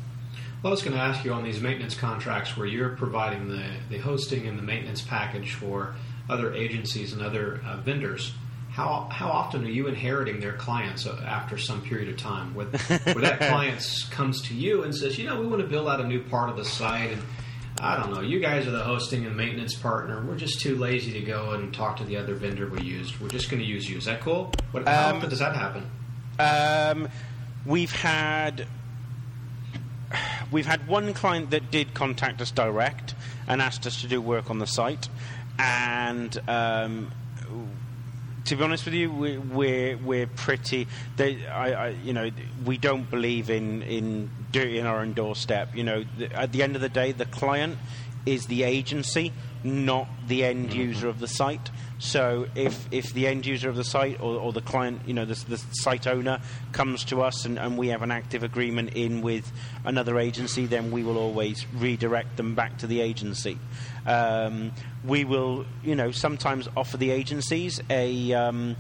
Well, 0.63 0.71
I 0.71 0.76
was 0.76 0.82
going 0.82 0.95
to 0.95 1.02
ask 1.04 1.26
you 1.26 1.34
on 1.34 1.43
these 1.43 1.60
maintenance 1.60 1.93
contracts 1.93 2.56
where 2.56 2.65
you're 2.65 2.95
providing 2.95 3.49
the, 3.49 3.65
the 3.89 3.97
hosting 3.97 4.47
and 4.47 4.58
the 4.58 4.63
maintenance 4.63 5.02
package 5.02 5.56
for 5.56 5.93
other 6.30 6.54
agencies 6.54 7.12
and 7.12 7.21
other 7.21 7.60
uh, 7.65 7.78
vendors. 7.82 8.34
How, 8.71 9.10
how 9.12 9.28
often 9.28 9.65
are 9.65 9.69
you 9.69 9.88
inheriting 9.88 10.39
their 10.39 10.54
clients 10.54 11.06
uh, 11.06 11.21
after 11.28 11.58
some 11.58 11.82
period 11.82 12.08
of 12.08 12.15
time? 12.17 12.56
Where, 12.56 12.67
where 12.67 13.15
that 13.26 13.39
client 13.49 13.86
comes 14.10 14.41
to 14.43 14.56
you 14.56 14.84
and 14.84 14.95
says, 14.95 15.17
you 15.19 15.26
know, 15.26 15.39
we 15.41 15.47
want 15.47 15.62
to 15.62 15.67
build 15.67 15.89
out 15.89 15.99
a 15.99 16.08
new 16.08 16.23
part 16.23 16.49
of 16.49 16.56
the 16.56 16.63
site, 16.63 17.12
and 17.12 17.21
I 17.82 17.97
don't 17.97 18.13
know, 18.13 18.21
you 18.21 18.39
guys 18.39 18.65
are 18.65 18.71
the 18.71 18.84
hosting 18.84 19.26
and 19.26 19.36
maintenance 19.36 19.73
partner. 19.76 20.23
We're 20.26 20.38
just 20.38 20.62
too 20.62 20.78
lazy 20.78 21.12
to 21.12 21.21
go 21.26 21.52
and 21.52 21.73
talk 21.73 21.97
to 21.97 22.06
the 22.06 22.15
other 22.15 22.36
vendor 22.36 22.67
we 22.69 22.82
used. 22.84 23.19
We're 23.19 23.28
just 23.28 23.49
going 23.52 23.62
to 23.62 23.67
use 23.67 23.89
you. 23.89 23.97
Is 23.97 24.06
that 24.06 24.21
cool? 24.21 24.49
What, 24.71 24.88
how 24.88 25.10
Um, 25.10 25.17
often 25.17 25.30
does 25.30 25.39
that 25.39 25.56
happen? 25.58 25.86
Um, 26.39 27.10
we've 27.65 27.91
had 27.91 28.65
we've 30.54 30.66
had 30.66 30.88
one 30.88 31.13
client 31.13 31.50
that 31.50 31.72
did 31.72 31.94
contact 31.94 32.39
us 32.39 32.52
direct 32.52 33.16
and 33.48 33.62
asked 33.62 33.86
us 33.86 34.02
to 34.02 34.08
do 34.08 34.22
work 34.22 34.50
on 34.50 34.60
the 34.60 34.68
site, 34.68 35.10
and 35.60 36.39
um, 36.48 37.12
to 38.46 38.56
be 38.56 38.63
honest 38.63 38.86
with 38.86 38.94
you, 38.94 39.12
we, 39.12 39.38
we're 39.38 39.98
we're 39.98 40.28
pretty. 40.28 40.88
They, 41.18 41.46
I, 41.48 41.88
I, 41.88 41.89
you 41.89 42.13
know, 42.13 42.30
we 42.66 42.78
don't 42.78 43.10
believe 43.10 43.50
in 43.50 43.82
in 43.82 44.30
in 44.54 44.86
our 44.86 45.00
own 45.00 45.13
doorstep. 45.13 45.76
You 45.76 45.84
know, 45.84 46.06
at 46.34 46.52
the 46.52 46.63
end 46.63 46.76
of 46.76 46.82
the 46.82 46.89
day, 46.89 47.12
the 47.12 47.26
client 47.26 47.78
is 48.26 48.46
the 48.46 48.63
agency, 48.63 49.34
not 49.63 50.08
the 50.28 50.43
end 50.43 50.73
user 50.73 51.08
of 51.08 51.19
the 51.19 51.28
site. 51.28 51.69
So 51.99 52.47
if, 52.56 52.88
if 52.91 53.13
the 53.13 53.28
end 53.28 53.45
user 53.45 53.69
of 53.69 53.76
the 53.76 53.84
site 53.84 54.19
or, 54.19 54.36
or 54.36 54.52
the 54.52 54.62
client, 54.62 55.02
you 55.06 55.13
know, 55.13 55.26
the, 55.26 55.36
the 55.47 55.58
site 55.71 56.06
owner 56.06 56.41
comes 56.71 57.06
to 57.06 57.21
us 57.21 57.45
and, 57.45 57.58
and 57.58 57.78
we 57.78 57.88
have 57.89 58.02
an 58.02 58.12
active 58.12 58.43
agreement 58.43 58.93
in 58.93 59.21
with 59.21 59.52
another 59.86 60.19
agency, 60.19 60.65
then 60.65 60.91
we 60.91 61.04
will 61.04 61.17
always 61.17 61.65
redirect 61.76 62.36
them 62.36 62.56
back 62.56 62.78
to 62.80 62.88
the 62.88 62.99
agency. 63.02 63.58
Um, 64.06 64.73
we 65.06 65.23
will, 65.23 65.65
you 65.84 65.95
know, 65.95 66.12
sometimes 66.12 66.67
offer 66.76 66.97
the 66.97 67.12
agencies 67.12 67.80
a, 67.89 68.34
um, 68.34 68.76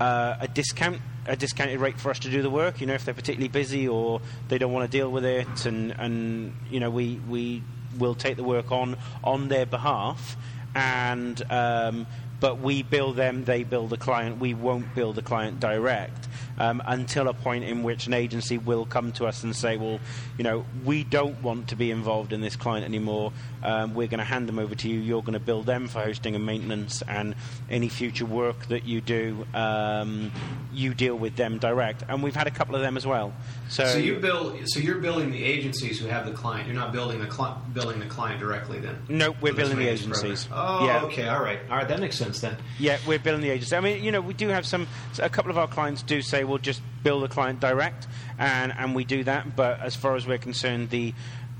uh, 0.00 0.36
a 0.40 0.48
discount 0.48 1.00
a 1.28 1.36
discounted 1.36 1.80
rate 1.80 1.98
for 1.98 2.10
us 2.10 2.20
to 2.20 2.30
do 2.30 2.40
the 2.40 2.50
work. 2.50 2.80
You 2.80 2.86
know, 2.86 2.94
if 2.94 3.04
they're 3.04 3.14
particularly 3.14 3.48
busy 3.48 3.88
or 3.88 4.20
they 4.48 4.58
don't 4.58 4.72
want 4.72 4.90
to 4.90 4.96
deal 4.96 5.10
with 5.10 5.24
it, 5.24 5.66
and 5.66 5.90
and 5.92 6.54
you 6.70 6.80
know, 6.80 6.90
we 6.90 7.20
we 7.28 7.62
will 7.98 8.14
take 8.14 8.36
the 8.36 8.44
work 8.44 8.72
on 8.72 8.96
on 9.24 9.48
their 9.48 9.66
behalf, 9.66 10.36
and 10.74 11.40
um, 11.50 12.06
but 12.40 12.58
we 12.60 12.82
bill 12.82 13.12
them, 13.12 13.44
they 13.44 13.64
bill 13.64 13.88
the 13.88 13.96
client. 13.96 14.38
We 14.38 14.54
won't 14.54 14.94
bill 14.94 15.12
the 15.12 15.22
client 15.22 15.60
direct 15.60 16.28
um, 16.58 16.82
until 16.86 17.28
a 17.28 17.34
point 17.34 17.64
in 17.64 17.82
which 17.82 18.06
an 18.06 18.14
agency 18.14 18.58
will 18.58 18.86
come 18.86 19.12
to 19.12 19.26
us 19.26 19.42
and 19.44 19.54
say, 19.54 19.76
well, 19.76 20.00
you 20.38 20.44
know, 20.44 20.64
we 20.84 21.04
don't 21.04 21.42
want 21.42 21.68
to 21.68 21.76
be 21.76 21.90
involved 21.90 22.32
in 22.32 22.40
this 22.40 22.56
client 22.56 22.84
anymore. 22.84 23.32
Um, 23.62 23.94
we're 23.94 24.06
going 24.06 24.18
to 24.18 24.24
hand 24.24 24.48
them 24.48 24.58
over 24.58 24.74
to 24.74 24.88
you. 24.88 25.00
You're 25.00 25.22
going 25.22 25.32
to 25.34 25.40
bill 25.40 25.62
them 25.62 25.88
for 25.88 26.00
hosting 26.00 26.34
and 26.34 26.46
maintenance, 26.46 27.02
and 27.08 27.34
any 27.68 27.88
future 27.88 28.26
work 28.26 28.66
that 28.68 28.84
you 28.84 29.00
do, 29.00 29.46
um, 29.54 30.30
you 30.72 30.94
deal 30.94 31.16
with 31.16 31.36
them 31.36 31.58
direct. 31.58 32.04
And 32.08 32.22
we've 32.22 32.36
had 32.36 32.46
a 32.46 32.50
couple 32.50 32.76
of 32.76 32.82
them 32.82 32.96
as 32.96 33.06
well. 33.06 33.32
So, 33.68 33.84
So 33.86 33.98
you 33.98 34.16
bill. 34.20 34.56
So 34.66 34.80
you're 34.80 34.98
billing 34.98 35.32
the 35.32 35.42
agencies 35.42 35.98
who 35.98 36.06
have 36.06 36.26
the 36.26 36.32
client. 36.32 36.66
You're 36.66 36.76
not 36.76 36.92
building 36.92 37.20
the 37.20 37.26
cli- 37.26 37.54
billing 37.72 37.98
the 37.98 38.06
client 38.06 38.40
directly. 38.40 38.78
Then. 38.78 38.98
no, 39.08 39.34
we're 39.40 39.52
billing 39.52 39.78
the 39.78 39.88
agencies. 39.88 40.44
program. 40.46 40.80
Oh, 40.80 40.86
yeah. 40.86 41.02
okay. 41.04 41.28
All 41.28 41.42
right. 41.42 41.58
All 41.70 41.76
right. 41.76 41.88
That 41.88 42.00
makes 42.00 42.16
sense 42.16 42.40
then. 42.40 42.56
Yeah, 42.78 42.98
we're 43.06 43.18
billing 43.18 43.40
the 43.40 43.50
agencies. 43.50 43.72
I 43.72 43.80
mean, 43.80 44.04
you 44.04 44.12
know, 44.12 44.20
we 44.20 44.34
do 44.34 44.48
have 44.48 44.66
some. 44.66 44.86
A 45.18 45.28
couple 45.28 45.50
of 45.50 45.58
our 45.58 45.66
clients 45.66 46.02
do 46.02 46.22
say 46.22 46.44
we'll 46.46 46.58
just 46.58 46.82
bill 47.02 47.20
the 47.20 47.28
client 47.28 47.60
direct, 47.60 48.06
and 48.38 48.72
and 48.76 48.94
we 48.94 49.04
do 49.04 49.24
that. 49.24 49.56
But 49.56 49.80
as 49.80 49.96
far 49.96 50.16
as 50.16 50.26
we're 50.26 50.38
concerned, 50.38 50.90
the 50.90 51.14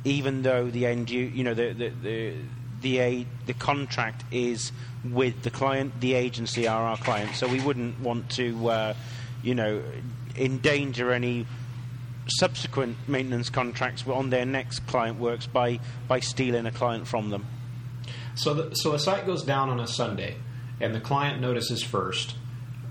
even 0.05 0.43
though 0.43 0.71
the 0.71 0.87
end, 0.87 1.11
you 1.11 1.25
you 1.25 1.45
know, 1.45 1.55
the 1.55 1.73
the 1.73 1.89
the 1.89 2.35
the, 2.81 3.01
a, 3.01 3.27
the 3.47 3.55
contract 3.55 4.25
is 4.31 4.71
with 5.03 5.43
the 5.43 5.51
client, 5.51 6.01
the 6.01 6.15
agency 6.15 6.69
are 6.69 6.83
our 6.83 6.97
client. 6.97 7.35
So 7.35 7.49
we 7.49 7.61
wouldn't 7.61 8.01
want 8.01 8.31
to, 8.33 8.69
uh, 8.69 8.95
you 9.43 9.55
know, 9.55 9.83
endanger 10.37 11.11
any 11.13 11.47
subsequent 12.29 12.97
maintenance 13.09 13.51
contracts 13.51 14.07
on 14.07 14.31
their 14.31 14.45
next 14.45 14.81
client 14.87 15.19
works 15.19 15.47
by 15.47 15.81
by 16.09 16.21
stealing 16.21 16.67
a 16.67 16.73
client 16.73 17.07
from 17.07 17.31
them. 17.31 17.47
So 18.35 18.55
the, 18.55 18.75
so 18.75 18.93
a 18.93 18.99
site 18.99 19.27
goes 19.27 19.43
down 19.43 19.71
on 19.71 19.81
a 19.81 19.87
Sunday, 19.87 20.37
and 20.81 20.95
the 20.95 21.01
client 21.01 21.41
notices 21.41 21.83
first. 21.83 22.35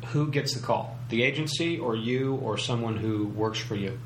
Who 0.08 0.30
gets 0.30 0.54
the 0.54 0.66
call? 0.66 0.95
The 1.10 1.24
agency, 1.24 1.78
or 1.80 1.96
you, 1.96 2.36
or 2.36 2.58
someone 2.58 2.98
who 2.98 3.28
works 3.28 3.60
for 3.60 3.76
you? 3.76 4.00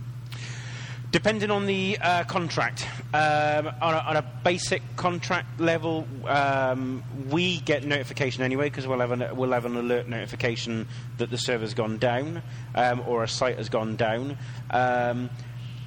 Depending 1.12 1.50
on 1.50 1.66
the 1.66 1.98
uh, 2.00 2.24
contract, 2.26 2.86
um, 3.16 3.68
on, 3.82 3.96
a, 3.96 3.98
on 3.98 4.18
a 4.18 4.22
basic 4.44 4.84
contract 4.96 5.60
level, 5.60 6.08
um, 6.28 7.04
we 7.30 7.62
get 7.62 7.84
notification 7.84 8.44
anyway 8.44 8.70
because 8.70 8.86
we'll 8.86 9.00
we'll 9.34 9.52
have 9.52 9.66
an 9.66 9.76
alert 9.76 10.08
notification 10.08 10.88
that 11.18 11.32
the 11.32 11.38
server's 11.38 11.74
gone 11.74 11.98
down 11.98 12.44
um, 12.76 13.02
or 13.08 13.24
a 13.24 13.28
site 13.28 13.58
has 13.58 13.70
gone 13.70 13.96
down. 13.96 14.38
Um, 14.70 15.32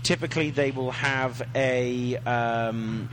typically, 0.03 0.51
they 0.51 0.73
will 0.73 0.91
have 0.91 1.41
a 1.55 2.17
um, 2.17 3.09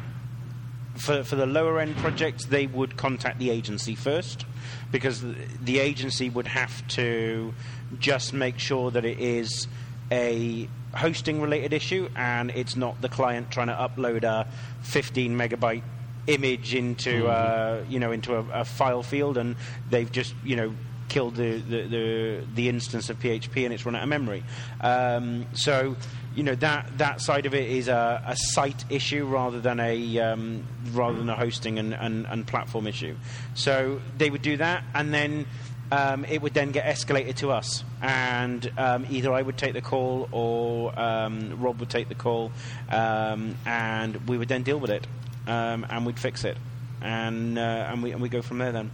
for, 1.00 1.24
for 1.24 1.36
the 1.36 1.46
lower 1.46 1.80
end 1.80 1.96
projects, 1.98 2.46
they 2.46 2.68
would 2.68 2.98
contact 2.98 3.40
the 3.40 3.50
agency 3.50 3.96
first 3.96 4.46
because 4.92 5.24
the, 5.62 5.80
agency 5.80 6.30
would 6.30 6.48
have 6.48 6.86
to 6.90 7.54
just 8.00 8.34
make 8.34 8.60
sure 8.60 8.92
that 8.92 9.06
it 9.06 9.20
is 9.20 9.68
a 10.12 10.68
hosting 10.94 11.42
related 11.42 11.72
issue 11.72 12.10
and 12.16 12.52
it's 12.52 12.76
not 12.76 13.00
the 13.02 13.10
client 13.10 13.50
trying 13.52 13.68
to 13.68 13.74
upload 13.74 14.24
a 14.24 14.48
15 14.82 15.38
megabyte 15.38 15.84
image 16.28 16.76
into 16.76 17.28
uh, 17.28 17.84
you 17.88 18.00
know 18.00 18.12
into 18.12 18.36
a, 18.36 18.46
a 18.52 18.66
file 18.66 19.02
field 19.04 19.38
and 19.38 19.56
they've 19.90 20.12
just 20.12 20.34
you 20.44 20.56
know 20.56 20.74
killed 21.10 21.36
the, 21.36 21.58
the, 21.58 21.88
the, 21.88 22.44
the 22.56 22.70
instance 22.70 23.10
of 23.10 23.20
PHP 23.20 23.66
and 23.66 23.74
it's 23.74 23.86
run 23.86 23.96
out 23.96 24.04
of 24.04 24.10
memory. 24.10 24.44
Um, 24.80 25.48
so, 25.54 25.96
you 26.40 26.46
know 26.46 26.56
that 26.56 26.98
that 27.00 27.20
side 27.20 27.46
of 27.46 27.54
it 27.54 27.70
is 27.70 27.90
a, 27.90 28.24
a 28.26 28.34
site 28.38 28.86
issue 28.90 29.26
rather 29.26 29.60
than 29.60 29.78
a 29.82 30.20
um, 30.20 30.64
rather 30.94 31.18
than 31.18 31.28
a 31.28 31.36
hosting 31.36 31.78
and, 31.78 31.94
and, 31.94 32.26
and 32.28 32.48
platform 32.48 32.88
issue. 32.88 33.18
So 33.56 34.00
they 34.18 34.30
would 34.30 34.42
do 34.42 34.56
that, 34.56 34.86
and 34.94 35.14
then 35.14 35.48
um, 35.92 36.24
it 36.24 36.42
would 36.42 36.54
then 36.54 36.72
get 36.72 36.86
escalated 36.86 37.36
to 37.40 37.52
us, 37.52 37.84
and 38.02 38.72
um, 38.78 39.06
either 39.10 39.34
I 39.34 39.42
would 39.42 39.58
take 39.58 39.74
the 39.74 39.82
call 39.82 40.30
or 40.32 40.98
um, 40.98 41.62
Rob 41.62 41.82
would 41.82 41.90
take 41.90 42.08
the 42.08 42.16
call, 42.16 42.54
um, 42.90 43.58
and 43.66 44.30
we 44.30 44.38
would 44.38 44.48
then 44.48 44.64
deal 44.64 44.80
with 44.80 44.92
it, 44.92 45.06
um, 45.46 45.86
and 45.90 46.06
we'd 46.06 46.20
fix 46.20 46.46
it, 46.46 46.56
and 47.02 47.60
uh, 47.60 47.90
and 47.90 48.02
we 48.02 48.12
and 48.14 48.22
we 48.22 48.30
go 48.30 48.42
from 48.42 48.60
there 48.60 48.72
then. 48.72 48.92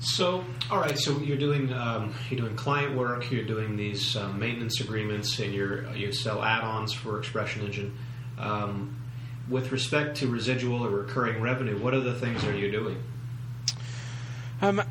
So, 0.00 0.44
all 0.70 0.80
right. 0.80 0.98
So 0.98 1.18
you're 1.18 1.36
doing 1.36 1.72
um, 1.72 2.14
you're 2.30 2.40
doing 2.40 2.56
client 2.56 2.96
work. 2.96 3.30
You're 3.30 3.44
doing 3.44 3.76
these 3.76 4.16
um, 4.16 4.38
maintenance 4.38 4.80
agreements, 4.80 5.38
and 5.38 5.52
you're 5.52 5.90
you 5.92 6.10
sell 6.12 6.42
add-ons 6.42 6.92
for 6.92 7.20
ExpressionEngine. 7.20 7.92
Um, 8.38 8.96
with 9.48 9.72
respect 9.72 10.18
to 10.18 10.28
residual 10.28 10.86
or 10.86 10.90
recurring 10.90 11.42
revenue, 11.42 11.78
what 11.78 11.92
other 11.92 12.14
things 12.14 12.44
are 12.44 12.56
you 12.56 12.70
doing? 12.70 13.02
Um, 14.62 14.82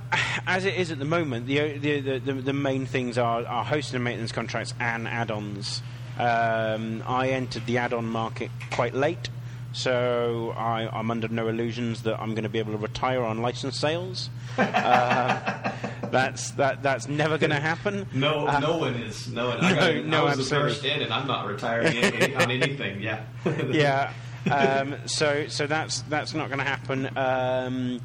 as 0.47 0.65
it 0.65 0.75
is 0.75 0.91
at 0.91 0.99
the 0.99 1.05
moment, 1.05 1.47
the 1.47 1.77
the, 1.77 2.01
the, 2.01 2.19
the, 2.19 2.33
the 2.33 2.53
main 2.53 2.85
things 2.85 3.17
are, 3.17 3.45
are 3.45 3.63
hosting 3.63 3.95
and 3.95 4.03
maintenance 4.03 4.31
contracts 4.31 4.73
and 4.79 5.07
add-ons. 5.07 5.81
Um, 6.17 7.03
I 7.07 7.29
entered 7.29 7.65
the 7.65 7.77
add-on 7.77 8.05
market 8.05 8.51
quite 8.71 8.93
late, 8.93 9.29
so 9.71 10.53
I, 10.57 10.87
I'm 10.91 11.11
under 11.11 11.27
no 11.27 11.47
illusions 11.47 12.03
that 12.03 12.19
I'm 12.19 12.31
going 12.31 12.43
to 12.43 12.49
be 12.49 12.59
able 12.59 12.71
to 12.73 12.77
retire 12.77 13.23
on 13.23 13.41
license 13.41 13.77
sales. 13.77 14.29
uh, 14.57 15.71
that's 16.11 16.51
that 16.51 16.81
that's 16.81 17.07
never 17.07 17.37
going 17.37 17.51
to 17.51 17.59
happen. 17.59 18.07
No, 18.13 18.47
Uh, 18.47 18.59
no 18.59 18.77
one 18.77 18.95
is. 18.95 19.27
No, 19.27 19.49
one, 19.49 19.61
no, 19.61 19.67
I, 19.67 19.73
got, 19.75 20.05
no, 20.05 20.25
I 20.25 20.35
was 20.35 20.49
the 20.49 20.55
first 20.55 20.83
in, 20.83 21.01
and 21.01 21.13
I'm 21.13 21.27
not 21.27 21.45
retiring 21.47 21.95
any, 21.97 22.35
on 22.35 22.49
anything. 22.51 23.01
Yeah. 23.01 23.23
yeah. 23.69 24.13
Um, 24.49 24.95
so 25.05 25.47
so 25.47 25.67
that's 25.67 26.01
that's 26.03 26.33
not 26.33 26.47
going 26.47 26.59
to 26.59 26.65
happen. 26.65 27.17
Um, 27.17 28.01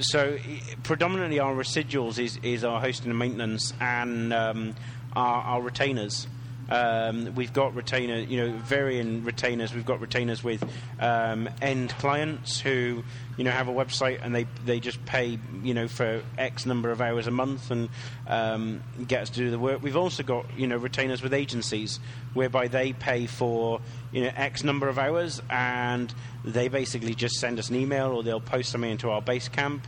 so 0.00 0.36
predominantly 0.82 1.38
our 1.38 1.54
residuals 1.54 2.18
is, 2.18 2.38
is 2.42 2.64
our 2.64 2.80
hosting 2.80 3.10
and 3.10 3.18
maintenance 3.18 3.72
and 3.80 4.32
um, 4.32 4.74
our, 5.16 5.42
our 5.42 5.62
retainers. 5.62 6.26
Um, 6.68 7.34
we've 7.34 7.52
got 7.52 7.74
retainer, 7.74 8.16
you 8.16 8.36
know, 8.36 8.56
varying 8.58 9.24
retainers. 9.24 9.74
We've 9.74 9.86
got 9.86 10.00
retainers 10.00 10.44
with 10.44 10.62
um, 11.00 11.48
end 11.62 11.90
clients 11.98 12.60
who, 12.60 13.02
you 13.36 13.44
know, 13.44 13.50
have 13.50 13.68
a 13.68 13.72
website 13.72 14.20
and 14.22 14.34
they 14.34 14.46
they 14.66 14.80
just 14.80 15.04
pay, 15.06 15.38
you 15.62 15.74
know, 15.74 15.88
for 15.88 16.22
X 16.36 16.66
number 16.66 16.90
of 16.90 17.00
hours 17.00 17.26
a 17.26 17.30
month 17.30 17.70
and 17.70 17.88
um, 18.26 18.82
get 19.06 19.22
us 19.22 19.30
to 19.30 19.40
do 19.40 19.50
the 19.50 19.58
work. 19.58 19.82
We've 19.82 19.96
also 19.96 20.22
got, 20.22 20.46
you 20.58 20.66
know, 20.66 20.76
retainers 20.76 21.22
with 21.22 21.32
agencies 21.32 22.00
whereby 22.34 22.68
they 22.68 22.92
pay 22.92 23.26
for, 23.26 23.80
you 24.12 24.22
know, 24.22 24.30
X 24.36 24.62
number 24.62 24.88
of 24.88 24.98
hours 24.98 25.40
and 25.48 26.12
they 26.44 26.68
basically 26.68 27.14
just 27.14 27.36
send 27.36 27.58
us 27.58 27.70
an 27.70 27.76
email 27.76 28.12
or 28.12 28.22
they'll 28.22 28.40
post 28.40 28.70
something 28.70 28.90
into 28.90 29.10
our 29.10 29.22
Basecamp 29.22 29.80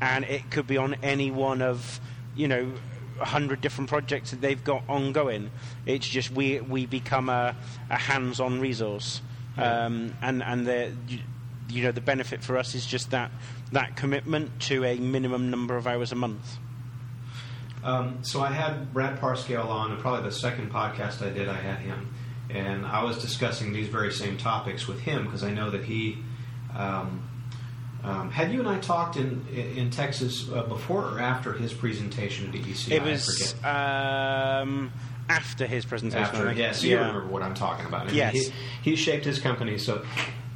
and 0.00 0.24
it 0.24 0.50
could 0.50 0.66
be 0.66 0.76
on 0.76 0.94
any 1.02 1.30
one 1.30 1.62
of, 1.62 2.00
you 2.36 2.46
know, 2.46 2.72
hundred 3.18 3.60
different 3.60 3.90
projects 3.90 4.30
that 4.30 4.40
they've 4.40 4.62
got 4.62 4.82
ongoing. 4.88 5.50
It's 5.86 6.08
just 6.08 6.30
we 6.30 6.60
we 6.60 6.86
become 6.86 7.28
a, 7.28 7.54
a 7.90 7.96
hands-on 7.96 8.60
resource, 8.60 9.20
um, 9.56 10.14
and 10.22 10.42
and 10.42 10.66
the 10.66 10.92
you- 11.08 11.20
you 11.70 11.82
know 11.82 11.92
the 11.92 12.00
benefit 12.00 12.42
for 12.42 12.56
us 12.56 12.74
is 12.74 12.86
just 12.86 13.10
that 13.10 13.30
that 13.72 13.94
commitment 13.94 14.58
to 14.60 14.84
a 14.86 14.96
minimum 14.96 15.50
number 15.50 15.76
of 15.76 15.86
hours 15.86 16.12
a 16.12 16.14
month. 16.14 16.56
Um, 17.84 18.18
so 18.22 18.40
I 18.40 18.50
had 18.50 18.92
Brad 18.94 19.20
Parscale 19.20 19.66
on, 19.68 19.92
and 19.92 20.00
probably 20.00 20.22
the 20.28 20.34
second 20.34 20.72
podcast 20.72 21.20
I 21.24 21.30
did, 21.30 21.48
I 21.48 21.56
had 21.56 21.78
him, 21.80 22.14
and 22.50 22.86
I 22.86 23.04
was 23.04 23.20
discussing 23.20 23.72
these 23.74 23.88
very 23.88 24.10
same 24.12 24.36
topics 24.38 24.88
with 24.88 25.00
him 25.00 25.24
because 25.24 25.44
I 25.44 25.50
know 25.50 25.70
that 25.70 25.84
he. 25.84 26.18
Um, 26.74 27.27
um, 28.04 28.30
had 28.30 28.52
you 28.52 28.60
and 28.60 28.68
I 28.68 28.78
talked 28.78 29.16
in 29.16 29.46
in 29.48 29.90
Texas 29.90 30.48
uh, 30.50 30.62
before 30.62 31.04
or 31.04 31.20
after 31.20 31.52
his 31.52 31.72
presentation 31.72 32.48
at 32.48 32.54
EDC? 32.54 32.90
it 32.92 33.02
was 33.02 33.54
um, 33.64 34.92
after 35.28 35.66
his 35.66 35.84
presentation. 35.84 36.22
After. 36.36 36.52
Yes, 36.52 36.82
you 36.82 36.96
remember 36.96 37.26
what 37.26 37.42
I'm 37.42 37.54
talking 37.54 37.86
about. 37.86 38.02
I 38.02 38.06
mean, 38.06 38.14
Yes. 38.14 38.34
he, 38.34 38.52
he's 38.82 38.98
shaped 38.98 39.24
his 39.24 39.38
company 39.38 39.78
so 39.78 40.04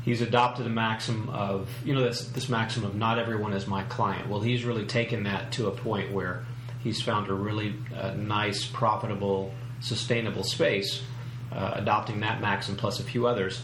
he's 0.05 0.21
adopted 0.21 0.67
a 0.67 0.71
maxim 0.71 1.29
of 1.31 1.69
you 1.85 1.95
know 1.95 2.03
this 2.03 2.29
this 2.29 2.49
maxim 2.49 2.85
of 2.85 2.95
not 2.95 3.19
everyone 3.19 3.53
is 3.53 3.67
my 3.67 3.83
client. 3.85 4.29
Well, 4.29 4.41
he's 4.41 4.65
really 4.65 4.87
taken 4.87 5.25
that 5.25 5.53
to 5.53 5.67
a 5.67 5.73
point 5.73 6.13
where 6.13 6.45
he's 6.81 7.03
found 7.03 7.29
a 7.29 7.35
really 7.35 7.75
uh, 7.97 8.13
nice, 8.15 8.67
profitable, 8.67 9.53
sustainable 9.81 10.45
space, 10.45 11.03
uh, 11.53 11.73
adopting 11.75 12.21
that 12.21 12.41
maxim 12.41 12.77
plus 12.77 13.01
a 13.01 13.05
few 13.05 13.27
others. 13.27 13.63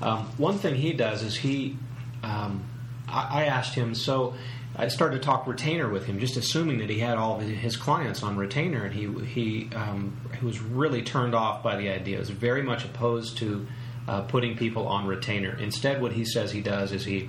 Um, 0.00 0.24
one 0.38 0.56
thing 0.58 0.74
he 0.74 0.92
does 0.94 1.22
is 1.22 1.36
he. 1.36 1.76
Um, 2.22 2.64
I, 3.12 3.44
asked 3.46 3.74
him 3.74 3.94
so. 3.94 4.34
I 4.76 4.88
started 4.88 5.20
to 5.20 5.24
talk 5.24 5.46
retainer 5.46 5.88
with 5.88 6.06
him, 6.06 6.20
just 6.20 6.36
assuming 6.36 6.78
that 6.78 6.88
he 6.88 7.00
had 7.00 7.18
all 7.18 7.38
his 7.38 7.76
clients 7.76 8.22
on 8.22 8.36
retainer, 8.36 8.84
and 8.84 8.94
he 8.94 9.08
he 9.24 9.74
um, 9.74 10.16
he 10.38 10.46
was 10.46 10.60
really 10.60 11.02
turned 11.02 11.34
off 11.34 11.62
by 11.62 11.76
the 11.76 11.88
idea. 11.88 12.16
He 12.16 12.20
was 12.20 12.30
very 12.30 12.62
much 12.62 12.84
opposed 12.84 13.38
to 13.38 13.66
uh, 14.08 14.22
putting 14.22 14.56
people 14.56 14.86
on 14.86 15.06
retainer. 15.06 15.56
Instead, 15.58 16.00
what 16.00 16.12
he 16.12 16.24
says 16.24 16.52
he 16.52 16.62
does 16.62 16.92
is 16.92 17.04
he 17.04 17.28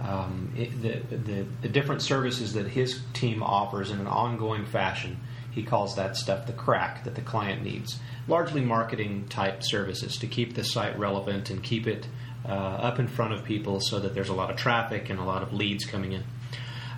um, 0.00 0.52
it, 0.56 0.82
the, 0.82 1.16
the 1.16 1.46
the 1.62 1.68
different 1.68 2.02
services 2.02 2.52
that 2.54 2.66
his 2.66 3.00
team 3.12 3.42
offers 3.42 3.90
in 3.90 4.00
an 4.00 4.06
ongoing 4.06 4.66
fashion. 4.66 5.18
he 5.52 5.62
calls 5.62 5.94
that 5.94 6.16
stuff 6.16 6.46
the 6.46 6.52
crack 6.52 7.04
that 7.04 7.14
the 7.14 7.22
client 7.22 7.62
needs. 7.62 8.00
Largely 8.26 8.60
marketing 8.60 9.26
type 9.28 9.62
services 9.62 10.16
to 10.18 10.26
keep 10.26 10.54
the 10.54 10.64
site 10.64 10.98
relevant 10.98 11.50
and 11.50 11.62
keep 11.62 11.86
it 11.86 12.08
uh, 12.44 12.48
up 12.48 12.98
in 12.98 13.08
front 13.08 13.32
of 13.32 13.44
people 13.44 13.80
so 13.80 14.00
that 14.00 14.14
there's 14.14 14.28
a 14.28 14.34
lot 14.34 14.50
of 14.50 14.56
traffic 14.56 15.10
and 15.10 15.18
a 15.18 15.24
lot 15.24 15.42
of 15.42 15.52
leads 15.52 15.84
coming 15.84 16.12
in. 16.12 16.24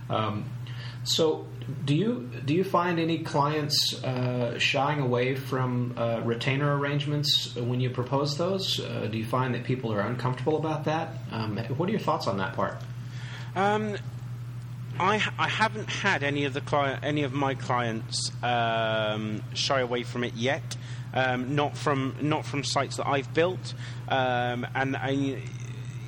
Um, 0.08 0.44
so, 1.04 1.46
do 1.84 1.94
you 1.94 2.30
do 2.44 2.54
you 2.54 2.64
find 2.64 2.98
any 2.98 3.18
clients 3.18 4.02
uh, 4.02 4.58
shying 4.58 5.00
away 5.00 5.36
from 5.36 5.94
uh, 5.96 6.20
retainer 6.24 6.76
arrangements 6.76 7.54
when 7.54 7.80
you 7.80 7.90
propose 7.90 8.36
those? 8.36 8.80
Uh, 8.80 9.08
do 9.10 9.16
you 9.16 9.24
find 9.24 9.54
that 9.54 9.64
people 9.64 9.92
are 9.92 10.00
uncomfortable 10.00 10.56
about 10.56 10.84
that? 10.84 11.14
Um, 11.30 11.58
what 11.76 11.88
are 11.88 11.92
your 11.92 12.00
thoughts 12.00 12.26
on 12.26 12.38
that 12.38 12.54
part? 12.54 12.78
Um, 13.54 13.96
I, 14.98 15.22
I 15.38 15.48
haven't 15.48 15.88
had 15.88 16.22
any 16.22 16.44
of 16.44 16.54
the 16.54 16.60
client, 16.60 17.04
any 17.04 17.22
of 17.22 17.32
my 17.32 17.54
clients 17.54 18.30
um, 18.42 19.42
shy 19.54 19.80
away 19.80 20.02
from 20.02 20.24
it 20.24 20.34
yet. 20.34 20.76
Um, 21.16 21.56
not 21.56 21.78
from 21.78 22.14
not 22.20 22.44
from 22.44 22.62
sites 22.62 22.98
that 22.98 23.08
I've 23.08 23.32
built, 23.32 23.72
um, 24.08 24.66
and, 24.74 24.94
and 24.96 25.40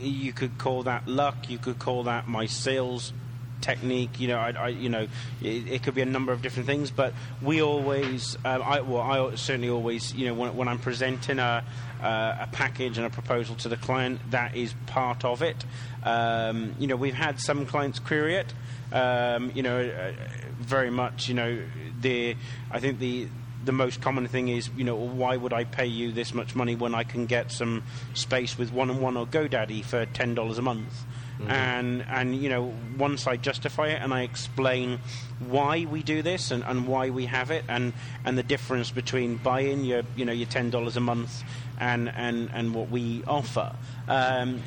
you 0.01 0.33
could 0.35 0.59
call 0.59 0.83
that 0.83 1.09
luck. 1.09 1.49
You 1.49 1.57
could 1.57 1.79
call 1.79 2.05
that 2.05 2.29
my 2.29 2.44
sales 2.44 3.14
technique. 3.61 4.21
You 4.21 4.29
know, 4.29 4.38
I, 4.38 4.51
I 4.51 4.68
you 4.68 4.88
know, 4.88 5.07
it, 5.42 5.68
it, 5.68 5.83
could 5.83 5.94
be 5.94 6.03
a 6.03 6.07
number 6.07 6.33
of 6.33 6.42
different 6.42 6.66
things. 6.66 6.90
But 6.90 7.14
we 7.42 7.62
always, 7.62 8.37
uh, 8.44 8.49
I, 8.49 8.81
well, 8.81 9.03
I 9.03 9.35
certainly 9.35 9.71
always, 9.71 10.14
you 10.14 10.27
know, 10.27 10.35
when, 10.35 10.57
when 10.57 10.68
I'm 10.68 10.79
presenting 10.79 11.38
a, 11.38 11.64
uh, 12.03 12.37
a 12.40 12.49
package 12.53 12.99
and 12.99 13.07
a 13.07 13.11
proposal 13.11 13.57
to 13.57 13.68
the 13.68 13.77
client, 13.77 14.21
that 14.31 14.57
is 14.57 14.75
part 14.87 15.25
of 15.25 15.42
it. 15.42 15.64
Um, 16.05 16.75
you 16.79 16.87
know, 16.87 16.97
we've 16.97 17.14
had 17.14 17.40
some 17.40 17.66
clients 17.66 17.99
query 17.99 18.37
it. 18.37 18.55
Um, 18.92 19.53
you 19.55 19.62
know, 19.62 19.81
uh, 19.81 20.12
very 20.61 20.90
much. 20.90 21.29
You 21.29 21.35
know, 21.35 21.62
the 22.01 22.37
I 22.71 22.81
think 22.81 22.99
the 22.99 23.29
the 23.64 23.73
most 23.73 24.01
common 24.01 24.29
thing 24.29 24.49
is, 24.49 24.71
you 24.77 24.85
know, 24.85 24.97
why 24.97 25.37
would 25.37 25.53
I 25.53 25.64
pay 25.64 25.87
you 25.87 26.12
this 26.12 26.33
much 26.33 26.55
money 26.55 26.77
when 26.77 26.94
I 26.94 27.05
can 27.05 27.27
get 27.27 27.51
some 27.51 27.83
space 28.14 28.57
with 28.57 28.73
one 28.73 28.90
and 28.90 29.01
one 29.01 29.16
or 29.16 29.27
GoDaddy 29.27 29.85
for 29.85 30.07
ten 30.07 30.35
dollars 30.35 30.59
a 30.59 30.62
month? 30.62 31.05
Mm-hmm. 31.38 31.51
And 31.51 32.05
and 32.09 32.37
you 32.37 32.49
know, 32.49 32.75
once 32.97 33.27
I 33.27 33.37
justify 33.37 33.88
it 33.88 34.03
and 34.03 34.12
I 34.12 34.23
explain 34.23 34.99
why 35.38 35.85
we 35.85 36.03
do 36.03 36.23
this 36.23 36.51
and, 36.51 36.64
and 36.64 36.88
why 36.88 37.11
we 37.11 37.27
have 37.27 37.51
it 37.51 37.64
and, 37.68 37.92
and 38.25 38.37
the 38.37 38.42
difference 38.42 38.90
between 38.90 39.37
buying 39.37 39.85
your 39.85 40.03
you 40.16 40.25
know 40.25 40.33
your 40.33 40.49
ten 40.49 40.71
dollars 40.71 40.97
a 40.97 41.01
month 41.01 41.44
and, 41.79 42.09
and, 42.09 42.51
and 42.53 42.75
what 42.75 42.90
we 42.90 43.23
offer, 43.25 43.73
um, 44.09 44.62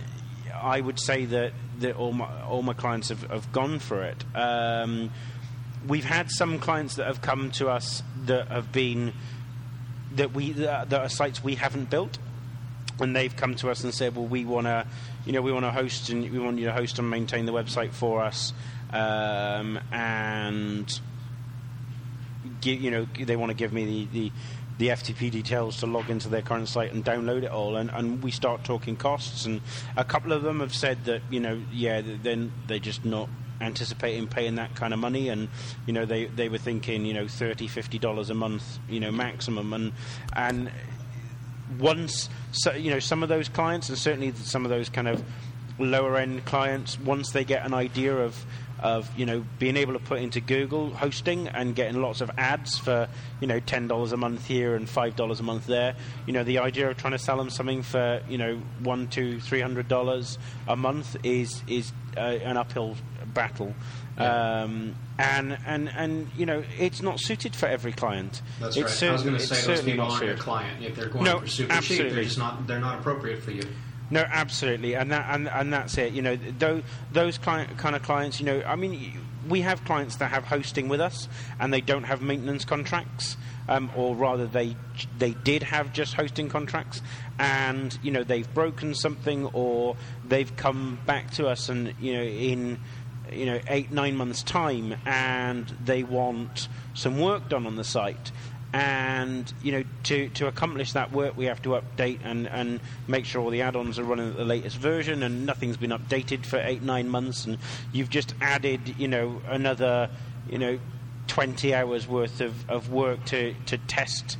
I 0.53 0.79
would 0.79 0.99
say 0.99 1.25
that, 1.25 1.53
that 1.79 1.95
all 1.95 2.13
my 2.13 2.41
all 2.43 2.63
my 2.63 2.73
clients 2.73 3.09
have, 3.09 3.23
have 3.23 3.51
gone 3.51 3.79
for 3.79 4.03
it. 4.03 4.23
Um, 4.35 5.11
we've 5.87 6.05
had 6.05 6.29
some 6.29 6.59
clients 6.59 6.95
that 6.95 7.07
have 7.07 7.21
come 7.21 7.51
to 7.51 7.69
us 7.69 8.03
that 8.25 8.47
have 8.47 8.71
been 8.71 9.13
that 10.15 10.33
we 10.33 10.51
that 10.51 10.93
are 10.93 11.09
sites 11.09 11.43
we 11.43 11.55
haven't 11.55 11.89
built, 11.89 12.17
and 12.99 13.15
they've 13.15 13.35
come 13.35 13.55
to 13.55 13.69
us 13.69 13.83
and 13.83 13.93
said, 13.93 14.15
"Well, 14.15 14.27
we 14.27 14.45
want 14.45 14.67
to, 14.67 14.85
you 15.25 15.31
know, 15.31 15.41
we 15.41 15.51
want 15.51 15.65
to 15.65 15.71
host 15.71 16.09
and 16.09 16.29
we 16.29 16.39
want 16.39 16.59
you 16.59 16.65
to 16.65 16.73
host 16.73 16.99
and 16.99 17.09
maintain 17.09 17.45
the 17.45 17.53
website 17.53 17.91
for 17.91 18.21
us, 18.21 18.53
um, 18.91 19.79
and 19.91 20.99
give, 22.61 22.81
you 22.81 22.91
know, 22.91 23.07
they 23.19 23.35
want 23.35 23.49
to 23.49 23.55
give 23.55 23.73
me 23.73 23.85
the, 23.85 24.19
the 24.19 24.31
the 24.77 24.87
FTP 24.87 25.29
details 25.29 25.77
to 25.77 25.85
log 25.85 26.09
into 26.09 26.27
their 26.27 26.41
current 26.41 26.67
site 26.67 26.91
and 26.91 27.05
download 27.05 27.43
it 27.43 27.51
all. 27.51 27.75
And, 27.75 27.91
and 27.91 28.23
we 28.23 28.31
start 28.31 28.63
talking 28.63 28.95
costs. 28.95 29.45
And 29.45 29.61
a 29.95 30.03
couple 30.03 30.31
of 30.33 30.41
them 30.41 30.59
have 30.59 30.73
said 30.73 31.05
that, 31.05 31.21
you 31.29 31.39
know, 31.39 31.61
yeah, 31.71 32.01
then 32.01 32.51
they're 32.65 32.79
just 32.79 33.05
not 33.05 33.29
anticipating 33.61 34.27
paying 34.27 34.55
that 34.55 34.75
kind 34.75 34.93
of 34.93 34.99
money 34.99 35.29
and 35.29 35.47
you 35.85 35.93
know 35.93 36.05
they 36.05 36.25
they 36.25 36.49
were 36.49 36.57
thinking 36.57 37.05
you 37.05 37.13
know 37.13 37.27
30 37.27 37.67
50 37.67 37.99
dollars 37.99 38.29
a 38.29 38.33
month 38.33 38.79
you 38.89 38.99
know 38.99 39.11
maximum 39.11 39.73
and 39.73 39.93
and 40.33 40.71
once 41.79 42.29
so, 42.51 42.73
you 42.73 42.91
know 42.91 42.99
some 42.99 43.23
of 43.23 43.29
those 43.29 43.47
clients 43.47 43.89
and 43.89 43.97
certainly 43.97 44.31
some 44.33 44.65
of 44.65 44.69
those 44.69 44.89
kind 44.89 45.07
of 45.07 45.23
lower 45.79 46.17
end 46.17 46.45
clients 46.45 46.99
once 46.99 47.31
they 47.31 47.43
get 47.43 47.65
an 47.65 47.73
idea 47.73 48.15
of 48.15 48.45
of 48.81 49.09
you 49.17 49.25
know 49.25 49.45
being 49.59 49.77
able 49.77 49.93
to 49.93 49.99
put 49.99 50.19
into 50.19 50.41
Google 50.41 50.89
hosting 50.89 51.47
and 51.47 51.75
getting 51.75 52.01
lots 52.01 52.19
of 52.21 52.31
ads 52.37 52.77
for 52.77 53.07
you 53.39 53.47
know 53.47 53.59
ten 53.59 53.87
dollars 53.87 54.11
a 54.11 54.17
month 54.17 54.45
here 54.45 54.75
and 54.75 54.89
five 54.89 55.15
dollars 55.15 55.39
a 55.39 55.43
month 55.43 55.67
there. 55.67 55.95
You 56.25 56.33
know 56.33 56.43
the 56.43 56.59
idea 56.59 56.89
of 56.89 56.97
trying 56.97 57.13
to 57.13 57.19
sell 57.19 57.37
them 57.37 57.49
something 57.49 57.83
for 57.83 58.21
you 58.27 58.37
know 58.37 58.59
one, 58.83 59.07
two, 59.07 59.39
three 59.39 59.61
hundred 59.61 59.87
dollars 59.87 60.37
a 60.67 60.75
month 60.75 61.15
is 61.23 61.61
is 61.67 61.91
uh, 62.17 62.19
an 62.19 62.57
uphill 62.57 62.95
battle. 63.31 63.73
Yeah. 64.17 64.63
Um, 64.63 64.95
and 65.17 65.57
and 65.65 65.89
and 65.89 66.27
you 66.37 66.45
know 66.45 66.63
it's 66.79 67.01
not 67.01 67.19
suited 67.19 67.55
for 67.55 67.67
every 67.67 67.91
client. 67.91 68.41
That's 68.59 68.77
it's 68.77 69.01
right. 69.01 69.09
I 69.09 69.13
was 69.13 69.23
going 69.23 69.37
to 69.37 69.43
say 69.43 69.67
those 69.67 69.81
people 69.83 70.05
aren't 70.05 70.25
your 70.25 70.37
client 70.37 70.83
if 70.83 70.95
they're 70.95 71.09
going 71.09 71.25
no, 71.25 71.39
for 71.39 71.47
super 71.47 71.73
absolutely. 71.73 72.05
cheap. 72.05 72.15
They're 72.15 72.23
just 72.23 72.37
not 72.37 72.67
they're 72.67 72.79
not 72.79 72.99
appropriate 72.99 73.41
for 73.41 73.51
you. 73.51 73.63
No, 74.11 74.25
absolutely, 74.29 74.95
and 74.95 75.09
that 75.11 75.25
and, 75.33 75.47
and 75.47 75.71
that's 75.71 75.97
it. 75.97 76.11
You 76.11 76.21
know, 76.21 76.35
those 76.35 76.83
those 77.13 77.37
client, 77.37 77.77
kind 77.77 77.95
of 77.95 78.03
clients. 78.03 78.41
You 78.41 78.45
know, 78.45 78.61
I 78.65 78.75
mean, 78.75 79.17
we 79.47 79.61
have 79.61 79.85
clients 79.85 80.17
that 80.17 80.31
have 80.31 80.43
hosting 80.43 80.89
with 80.89 80.99
us, 80.99 81.29
and 81.61 81.73
they 81.73 81.79
don't 81.79 82.03
have 82.03 82.21
maintenance 82.21 82.65
contracts, 82.65 83.37
um, 83.69 83.89
or 83.95 84.13
rather, 84.13 84.45
they 84.45 84.75
they 85.17 85.31
did 85.31 85.63
have 85.63 85.93
just 85.93 86.15
hosting 86.15 86.49
contracts, 86.49 87.01
and 87.39 87.97
you 88.03 88.11
know 88.11 88.25
they've 88.25 88.53
broken 88.53 88.93
something, 88.93 89.45
or 89.53 89.95
they've 90.27 90.53
come 90.57 90.99
back 91.05 91.31
to 91.31 91.47
us, 91.47 91.69
and 91.69 91.93
you 92.01 92.13
know 92.13 92.23
in 92.23 92.79
you 93.31 93.45
know 93.45 93.59
eight 93.67 93.91
nine 93.91 94.15
months 94.15 94.43
time, 94.43 94.95
and 95.05 95.67
they 95.83 96.03
want 96.03 96.67
some 96.93 97.19
work 97.19 97.49
done 97.49 97.65
on 97.65 97.75
the 97.75 97.83
site. 97.83 98.31
And 98.73 99.51
you 99.61 99.73
know 99.73 99.83
to 100.03 100.29
to 100.29 100.47
accomplish 100.47 100.93
that 100.93 101.11
work 101.11 101.35
we 101.35 101.45
have 101.45 101.61
to 101.63 101.69
update 101.71 102.19
and 102.23 102.47
and 102.47 102.79
make 103.05 103.25
sure 103.25 103.41
all 103.41 103.49
the 103.49 103.61
add-ons 103.63 103.99
are 103.99 104.03
running 104.05 104.29
at 104.29 104.37
the 104.37 104.45
latest 104.45 104.77
version 104.77 105.23
and 105.23 105.45
nothing's 105.45 105.75
been 105.75 105.89
updated 105.91 106.45
for 106.45 106.57
eight 106.63 106.81
nine 106.81 107.09
months 107.09 107.45
and 107.45 107.57
you've 107.91 108.09
just 108.09 108.33
added 108.39 108.95
you 108.97 109.09
know 109.09 109.41
another 109.49 110.09
you 110.47 110.57
know 110.57 110.79
20 111.31 111.73
hours 111.73 112.07
worth 112.09 112.41
of, 112.41 112.69
of 112.69 112.89
work 112.89 113.23
to, 113.23 113.53
to 113.65 113.77
test 113.77 114.37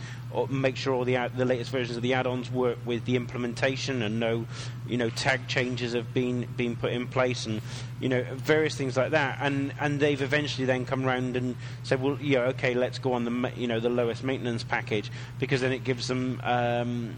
make 0.49 0.75
sure 0.75 0.93
all 0.93 1.05
the 1.05 1.17
the 1.35 1.45
latest 1.45 1.71
versions 1.71 1.97
of 1.97 2.03
the 2.03 2.13
add-ons 2.13 2.49
work 2.49 2.77
with 2.85 3.05
the 3.05 3.15
implementation 3.15 4.01
and 4.01 4.19
no 4.19 4.45
you 4.87 4.97
know 4.97 5.09
tag 5.09 5.47
changes 5.47 5.93
have 5.93 6.13
been 6.13 6.47
been 6.57 6.75
put 6.75 6.91
in 6.91 7.07
place 7.07 7.45
and 7.45 7.61
you 7.99 8.09
know 8.09 8.23
various 8.35 8.75
things 8.75 8.97
like 8.97 9.11
that. 9.11 9.37
And 9.41 9.73
and 9.79 9.99
they've 9.99 10.21
eventually 10.21 10.65
then 10.65 10.85
come 10.85 11.05
around 11.05 11.35
and 11.35 11.55
said 11.83 12.01
well 12.01 12.17
yeah 12.21 12.39
okay 12.49 12.73
let's 12.73 12.99
go 12.99 13.13
on 13.13 13.25
the 13.25 13.51
you 13.55 13.67
know 13.67 13.79
the 13.79 13.89
lowest 13.89 14.23
maintenance 14.23 14.63
package 14.63 15.11
because 15.39 15.61
then 15.61 15.71
it 15.71 15.83
gives 15.83 16.07
them 16.07 16.41
um, 16.43 17.15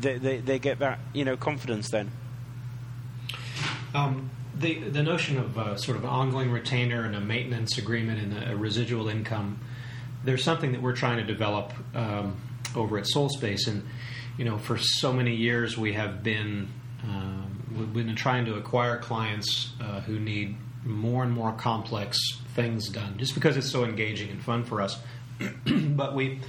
they, 0.00 0.18
they, 0.18 0.38
they 0.38 0.58
get 0.58 0.78
that 0.78 0.98
you 1.12 1.24
know 1.24 1.36
confidence 1.36 1.90
then. 1.90 2.10
Um, 3.94 4.30
the 4.58 4.80
the 4.80 5.02
notion 5.02 5.38
of 5.38 5.58
uh, 5.58 5.76
sort 5.76 5.96
of 5.96 6.04
ongoing 6.04 6.50
retainer 6.50 7.04
and 7.04 7.14
a 7.14 7.20
maintenance 7.20 7.78
agreement 7.78 8.20
and 8.20 8.50
a 8.50 8.56
residual 8.56 9.08
income 9.08 9.58
there's 10.24 10.44
something 10.44 10.72
that 10.72 10.82
we're 10.82 10.96
trying 10.96 11.18
to 11.18 11.24
develop 11.24 11.72
um, 11.94 12.36
over 12.74 12.98
at 12.98 13.04
Solspace, 13.04 13.68
and 13.68 13.84
you 14.36 14.44
know, 14.44 14.58
for 14.58 14.76
so 14.78 15.12
many 15.12 15.34
years 15.34 15.78
we 15.78 15.92
have 15.94 16.22
been 16.22 16.68
um, 17.04 17.62
we've 17.76 18.06
been 18.06 18.16
trying 18.16 18.44
to 18.46 18.54
acquire 18.54 18.98
clients 18.98 19.72
uh, 19.80 20.00
who 20.00 20.18
need 20.18 20.56
more 20.84 21.22
and 21.22 21.32
more 21.32 21.52
complex 21.52 22.18
things 22.54 22.88
done, 22.88 23.18
just 23.18 23.34
because 23.34 23.56
it's 23.56 23.70
so 23.70 23.84
engaging 23.84 24.30
and 24.30 24.42
fun 24.42 24.64
for 24.64 24.80
us. 24.80 24.98
but 25.66 26.14
we 26.14 26.40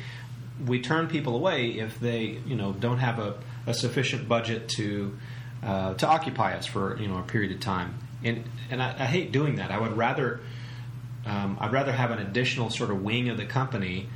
we 0.65 0.81
turn 0.81 1.07
people 1.07 1.35
away 1.35 1.71
if 1.71 1.99
they 1.99 2.39
you 2.45 2.55
know 2.55 2.73
don't 2.73 2.99
have 2.99 3.19
a, 3.19 3.35
a 3.65 3.73
sufficient 3.73 4.27
budget 4.27 4.69
to 4.69 5.17
uh, 5.63 5.93
to 5.95 6.07
occupy 6.07 6.55
us 6.55 6.65
for 6.65 6.97
you 6.99 7.07
know 7.07 7.17
a 7.17 7.23
period 7.23 7.51
of 7.51 7.59
time. 7.59 7.97
And 8.23 8.43
and 8.69 8.81
I, 8.81 8.91
I 8.91 9.05
hate 9.05 9.31
doing 9.31 9.57
that. 9.57 9.71
I 9.71 9.79
would 9.79 9.95
rather 9.97 10.39
um, 11.27 11.57
I'd 11.59 11.73
rather 11.73 11.91
have 11.91 12.11
an 12.11 12.19
additional 12.19 12.69
sort 12.69 12.89
of 12.89 13.01
wing 13.01 13.29
of 13.29 13.37
the 13.37 13.45
company 13.45 14.07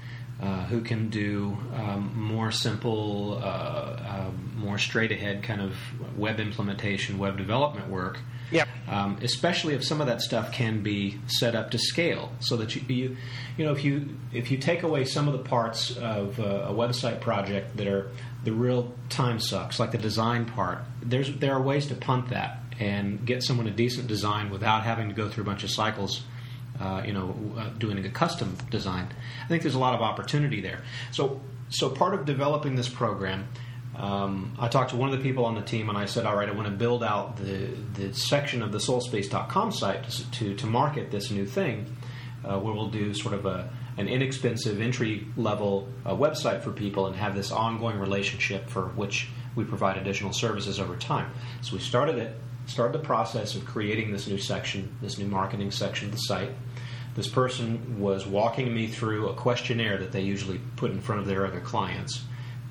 uh, 0.41 0.63
who 0.65 0.81
can 0.81 1.09
do 1.09 1.57
um, 1.75 2.11
more 2.15 2.51
simple, 2.51 3.37
uh, 3.43 3.45
uh, 3.45 4.31
more 4.55 4.77
straight 4.77 5.11
ahead 5.11 5.43
kind 5.43 5.61
of 5.61 5.75
web 6.17 6.39
implementation, 6.39 7.19
web 7.19 7.37
development 7.37 7.89
work. 7.89 8.19
Yep. 8.49 8.67
Um, 8.89 9.17
especially 9.21 9.75
if 9.75 9.83
some 9.83 10.01
of 10.01 10.07
that 10.07 10.21
stuff 10.21 10.51
can 10.51 10.83
be 10.83 11.19
set 11.27 11.55
up 11.55 11.71
to 11.71 11.77
scale, 11.77 12.31
so 12.39 12.57
that 12.57 12.75
you, 12.75 12.81
you, 12.93 13.17
you 13.55 13.65
know, 13.65 13.71
if 13.71 13.85
you 13.85 14.17
if 14.33 14.51
you 14.51 14.57
take 14.57 14.83
away 14.83 15.05
some 15.05 15.27
of 15.27 15.33
the 15.33 15.39
parts 15.47 15.95
of 15.95 16.37
uh, 16.39 16.43
a 16.67 16.73
website 16.73 17.21
project 17.21 17.77
that 17.77 17.87
are 17.87 18.11
the 18.43 18.51
real 18.51 18.93
time 19.07 19.39
sucks, 19.39 19.79
like 19.79 19.91
the 19.91 19.97
design 19.97 20.45
part, 20.45 20.79
there's 21.01 21.33
there 21.37 21.53
are 21.53 21.61
ways 21.61 21.87
to 21.87 21.95
punt 21.95 22.29
that 22.31 22.59
and 22.77 23.25
get 23.25 23.43
someone 23.43 23.67
a 23.67 23.71
decent 23.71 24.07
design 24.07 24.49
without 24.49 24.83
having 24.83 25.07
to 25.07 25.13
go 25.13 25.29
through 25.29 25.43
a 25.43 25.45
bunch 25.45 25.63
of 25.63 25.69
cycles 25.69 26.23
uh, 26.81 27.03
you 27.05 27.13
know, 27.13 27.35
uh, 27.57 27.69
doing 27.77 28.03
a 28.03 28.09
custom 28.09 28.57
design. 28.71 29.07
I 29.43 29.47
think 29.47 29.61
there's 29.61 29.75
a 29.75 29.79
lot 29.79 29.93
of 29.93 30.01
opportunity 30.01 30.61
there. 30.61 30.81
So, 31.11 31.39
so 31.69 31.89
part 31.89 32.15
of 32.15 32.25
developing 32.25 32.75
this 32.75 32.89
program, 32.89 33.47
um, 33.95 34.55
I 34.59 34.67
talked 34.67 34.89
to 34.91 34.95
one 34.95 35.13
of 35.13 35.17
the 35.17 35.21
people 35.23 35.45
on 35.45 35.53
the 35.53 35.61
team 35.61 35.89
and 35.89 35.97
I 35.97 36.05
said, 36.05 36.25
all 36.25 36.35
right, 36.35 36.49
I 36.49 36.53
want 36.53 36.67
to 36.67 36.73
build 36.73 37.03
out 37.03 37.37
the, 37.37 37.67
the 37.93 38.13
section 38.13 38.63
of 38.63 38.71
the 38.71 38.79
solspace.com 38.79 39.71
site 39.71 40.09
to, 40.33 40.55
to, 40.55 40.65
market 40.65 41.11
this 41.11 41.29
new 41.29 41.45
thing 41.45 41.95
uh, 42.43 42.57
where 42.57 42.73
we'll 42.73 42.89
do 42.89 43.13
sort 43.13 43.35
of 43.35 43.45
a, 43.45 43.69
an 43.97 44.07
inexpensive 44.07 44.81
entry 44.81 45.27
level 45.37 45.87
uh, 46.05 46.15
website 46.15 46.63
for 46.63 46.71
people 46.71 47.05
and 47.05 47.15
have 47.15 47.35
this 47.35 47.51
ongoing 47.51 47.99
relationship 47.99 48.69
for 48.69 48.87
which 48.89 49.29
we 49.55 49.65
provide 49.65 49.97
additional 49.97 50.33
services 50.33 50.79
over 50.79 50.95
time. 50.95 51.31
So 51.61 51.75
we 51.75 51.81
started 51.81 52.17
it, 52.17 52.35
started 52.65 52.99
the 52.99 53.05
process 53.05 53.55
of 53.55 53.65
creating 53.65 54.11
this 54.11 54.27
new 54.27 54.37
section, 54.37 54.95
this 55.01 55.17
new 55.17 55.27
marketing 55.27 55.71
section 55.71 56.07
of 56.07 56.13
the 56.13 56.19
site. 56.19 56.51
This 57.15 57.27
person 57.27 57.99
was 57.99 58.25
walking 58.25 58.73
me 58.73 58.87
through 58.87 59.29
a 59.29 59.33
questionnaire 59.33 59.97
that 59.97 60.11
they 60.11 60.21
usually 60.21 60.59
put 60.77 60.91
in 60.91 61.01
front 61.01 61.21
of 61.21 61.27
their 61.27 61.45
other 61.45 61.59
clients. 61.59 62.23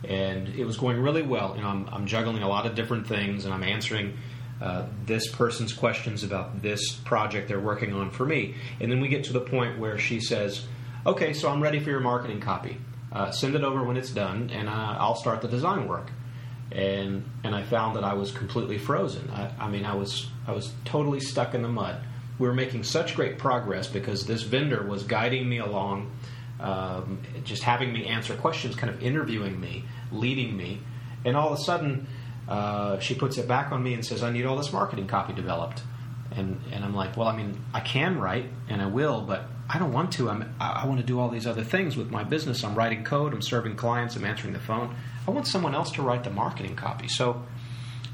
And 0.09 0.49
it 0.49 0.64
was 0.64 0.78
going 0.78 1.01
really 1.01 1.22
well. 1.22 1.55
You 1.57 1.62
know, 1.62 1.68
I'm, 1.68 1.88
I'm 1.93 2.07
juggling 2.07 2.43
a 2.43 2.49
lot 2.49 2.64
of 2.64 2.74
different 2.74 3.07
things 3.07 3.45
and 3.45 3.53
I'm 3.53 3.62
answering 3.62 4.16
uh, 4.61 4.86
this 5.07 5.30
person's 5.30 5.72
questions 5.72 6.22
about 6.22 6.62
this 6.62 6.93
project 6.93 7.49
they're 7.49 7.61
working 7.61 7.93
on 7.93 8.11
for 8.11 8.24
me. 8.24 8.55
And 8.80 8.91
then 8.91 9.01
we 9.01 9.09
get 9.09 9.24
to 9.24 9.32
the 9.32 9.41
point 9.41 9.78
where 9.78 9.99
she 9.99 10.20
says, 10.20 10.64
Okay, 11.07 11.32
so 11.32 11.49
I'm 11.49 11.62
ready 11.62 11.80
for 11.80 11.88
your 11.88 12.01
marketing 12.01 12.41
copy. 12.41 12.76
Uh, 13.11 13.30
send 13.30 13.55
it 13.55 13.64
over 13.64 13.82
when 13.82 13.97
it's 13.97 14.11
done, 14.11 14.51
and 14.53 14.68
uh, 14.68 14.97
I'll 14.99 15.16
start 15.16 15.41
the 15.41 15.49
design 15.49 15.88
work. 15.88 16.11
And 16.70 17.24
and 17.43 17.55
I 17.55 17.62
found 17.62 17.97
that 17.97 18.05
I 18.05 18.14
was 18.14 18.30
completely 18.30 18.78
frozen. 18.78 19.28
I, 19.30 19.51
I 19.59 19.68
mean, 19.68 19.84
I 19.84 19.95
was 19.95 20.28
I 20.47 20.53
was 20.53 20.72
totally 20.84 21.18
stuck 21.18 21.55
in 21.55 21.62
the 21.62 21.68
mud. 21.68 22.01
We 22.41 22.49
were 22.49 22.55
making 22.55 22.84
such 22.84 23.14
great 23.14 23.38
progress 23.38 23.86
because 23.86 24.26
this 24.26 24.43
vendor 24.43 24.82
was 24.84 25.05
guiding 25.05 25.47
me 25.49 25.59
along, 25.59 26.11
um, 26.59 27.20
just 27.45 27.62
having 27.62 27.93
me 27.93 28.07
answer 28.07 28.34
questions, 28.34 28.74
kind 28.74 28.93
of 28.93 29.03
interviewing 29.03 29.61
me, 29.61 29.84
leading 30.11 30.57
me, 30.57 30.80
and 31.24 31.36
all 31.36 31.53
of 31.53 31.59
a 31.59 31.62
sudden 31.62 32.09
uh, 32.49 32.99
she 32.99 33.14
puts 33.14 33.36
it 33.36 33.47
back 33.47 33.72
on 33.72 33.82
me 33.82 33.93
and 33.93 34.05
says, 34.05 34.22
I 34.22 34.32
need 34.32 34.47
all 34.47 34.57
this 34.57 34.72
marketing 34.72 35.07
copy 35.07 35.34
developed. 35.34 35.82
And, 36.32 36.61
and 36.72 36.82
I'm 36.82 36.95
like, 36.95 37.16
well, 37.16 37.28
I 37.28 37.36
mean, 37.36 37.62
I 37.74 37.80
can 37.80 38.18
write 38.18 38.47
and 38.68 38.80
I 38.80 38.86
will, 38.86 39.20
but 39.20 39.45
I 39.68 39.78
don't 39.78 39.93
want 39.93 40.12
to. 40.12 40.30
I'm, 40.30 40.55
I 40.59 40.86
want 40.86 40.99
to 40.99 41.07
do 41.07 41.20
all 41.20 41.28
these 41.28 41.47
other 41.47 41.62
things 41.62 41.97
with 41.97 42.11
my 42.11 42.24
business. 42.24 42.64
I'm 42.64 42.74
writing 42.74 43.05
code, 43.05 43.34
I'm 43.34 43.43
serving 43.43 43.76
clients, 43.76 44.16
I'm 44.16 44.24
answering 44.24 44.53
the 44.53 44.61
phone. 44.61 44.97
I 45.28 45.30
want 45.30 45.47
someone 45.47 45.74
else 45.74 45.91
to 45.93 46.03
write 46.03 46.24
the 46.24 46.30
marketing 46.30 46.74
copy. 46.74 47.07
So 47.07 47.45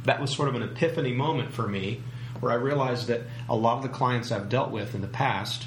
that 0.04 0.20
was 0.20 0.34
sort 0.34 0.48
of 0.48 0.56
an 0.56 0.62
epiphany 0.62 1.12
moment 1.12 1.52
for 1.52 1.68
me 1.68 2.02
where 2.40 2.52
I 2.52 2.56
realized 2.56 3.08
that 3.08 3.22
a 3.48 3.56
lot 3.56 3.76
of 3.76 3.82
the 3.82 3.88
clients 3.88 4.32
I've 4.32 4.48
dealt 4.48 4.70
with 4.70 4.94
in 4.94 5.00
the 5.00 5.08
past, 5.08 5.66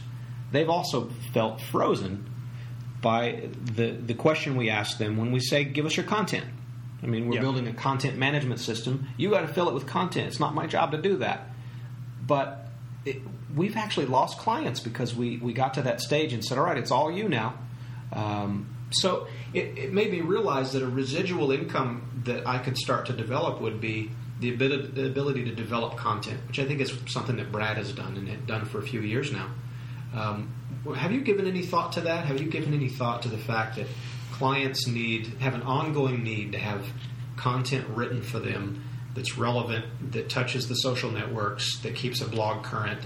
they've 0.52 0.70
also 0.70 1.10
felt 1.34 1.62
frozen 1.62 2.30
by 3.02 3.50
the, 3.76 3.92
the 3.92 4.14
question 4.14 4.56
we 4.56 4.70
ask 4.70 4.98
them 4.98 5.18
when 5.18 5.32
we 5.32 5.40
say, 5.40 5.64
give 5.64 5.86
us 5.86 5.96
your 5.96 6.06
content. 6.06 6.46
I 7.02 7.06
mean, 7.06 7.28
we're 7.28 7.36
yep. 7.36 7.42
building 7.44 7.68
a 7.68 7.74
content 7.74 8.18
management 8.18 8.60
system. 8.60 9.08
You 9.18 9.30
got 9.30 9.42
to 9.42 9.48
fill 9.48 9.70
it 9.70 9.74
with 9.74 9.88
content. 9.88 10.28
It's 10.28 10.40
not 10.40 10.54
my 10.54 10.68
job 10.68 10.92
to 10.92 11.02
do 11.02 11.18
that. 11.18 11.48
But 12.26 12.68
it, 13.06 13.22
we've 13.56 13.78
actually 13.78 14.08
lost 14.08 14.38
clients 14.38 14.80
because 14.80 15.16
we, 15.16 15.38
we 15.38 15.54
got 15.54 15.76
to 15.76 15.84
that 15.84 16.02
stage 16.02 16.34
and 16.34 16.44
said, 16.44 16.58
all 16.58 16.66
right, 16.66 16.78
it's 16.78 16.92
all 16.92 17.10
you 17.12 17.30
now. 17.30 17.58
Um, 18.12 18.76
so 18.92 19.28
it, 19.54 19.78
it, 19.78 19.94
made 19.94 20.12
me 20.12 20.22
realize 20.22 20.74
that 20.74 20.84
a 20.84 20.88
residual 20.88 21.52
income 21.52 22.24
that 22.26 22.48
I 22.48 22.58
could 22.58 22.78
start 22.78 23.06
to 23.06 23.14
develop 23.14 23.62
would 23.62 23.80
be 23.80 24.12
the 24.40 24.54
ability, 24.54 25.44
to 25.46 25.56
develop 25.56 25.98
content, 25.98 26.40
which 26.48 26.60
I 26.60 26.66
think 26.66 26.80
is 26.82 26.94
something 27.08 27.36
that 27.38 27.52
Brad 27.52 27.78
has 27.78 27.92
done 27.92 28.16
and 28.16 28.28
had 28.28 28.48
done 28.48 28.66
for 28.66 28.80
a 28.80 28.82
few 28.82 29.02
years 29.02 29.32
now. 29.32 29.50
Um, 30.14 30.54
have 30.96 31.12
you 31.12 31.22
given 31.22 31.46
any 31.46 31.62
thought 31.62 31.94
to 31.94 32.02
that? 32.02 32.26
Have 32.26 32.42
you 32.42 32.50
given 32.50 32.74
any 32.74 32.90
thought 32.90 33.22
to 33.24 33.30
the 33.30 33.38
fact 33.38 33.76
that 33.76 33.88
clients 34.32 34.88
need 34.88 35.28
have 35.40 35.54
an 35.54 35.64
ongoing 35.64 36.24
need 36.24 36.54
to 36.54 36.58
have 36.58 36.86
content 37.36 37.86
written 37.90 38.22
for 38.22 38.40
them 38.40 38.84
that's 39.16 39.38
relevant, 39.38 39.86
that 40.14 40.30
touches 40.30 40.68
the 40.68 40.76
social 40.76 41.12
networks, 41.12 41.80
that 41.80 41.96
keeps 41.96 42.22
a 42.22 42.28
blog 42.28 42.64
current, 42.64 43.02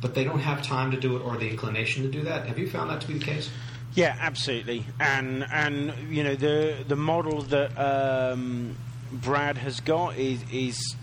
but 0.00 0.14
they 0.14 0.24
don't 0.24 0.40
have 0.40 0.62
time 0.62 0.90
to 0.90 0.98
do 0.98 1.16
it 1.16 1.20
or 1.20 1.36
the 1.36 1.48
inclination 1.48 2.02
to 2.02 2.08
do 2.08 2.22
that. 2.22 2.46
Have 2.46 2.58
you 2.58 2.68
found 2.68 2.90
that 2.90 3.02
to 3.02 3.08
be 3.08 3.14
the 3.14 3.24
case? 3.24 3.50
Yeah, 3.94 4.16
absolutely. 4.20 4.86
And 5.00 5.44
and 5.52 5.92
you 6.08 6.22
know 6.22 6.36
the 6.36 6.84
the 6.86 6.96
model 6.96 7.42
that 7.42 7.76
um, 7.76 8.76
Brad 9.12 9.58
has 9.58 9.80
got 9.80 10.16
is 10.16 10.42
is 10.52 10.96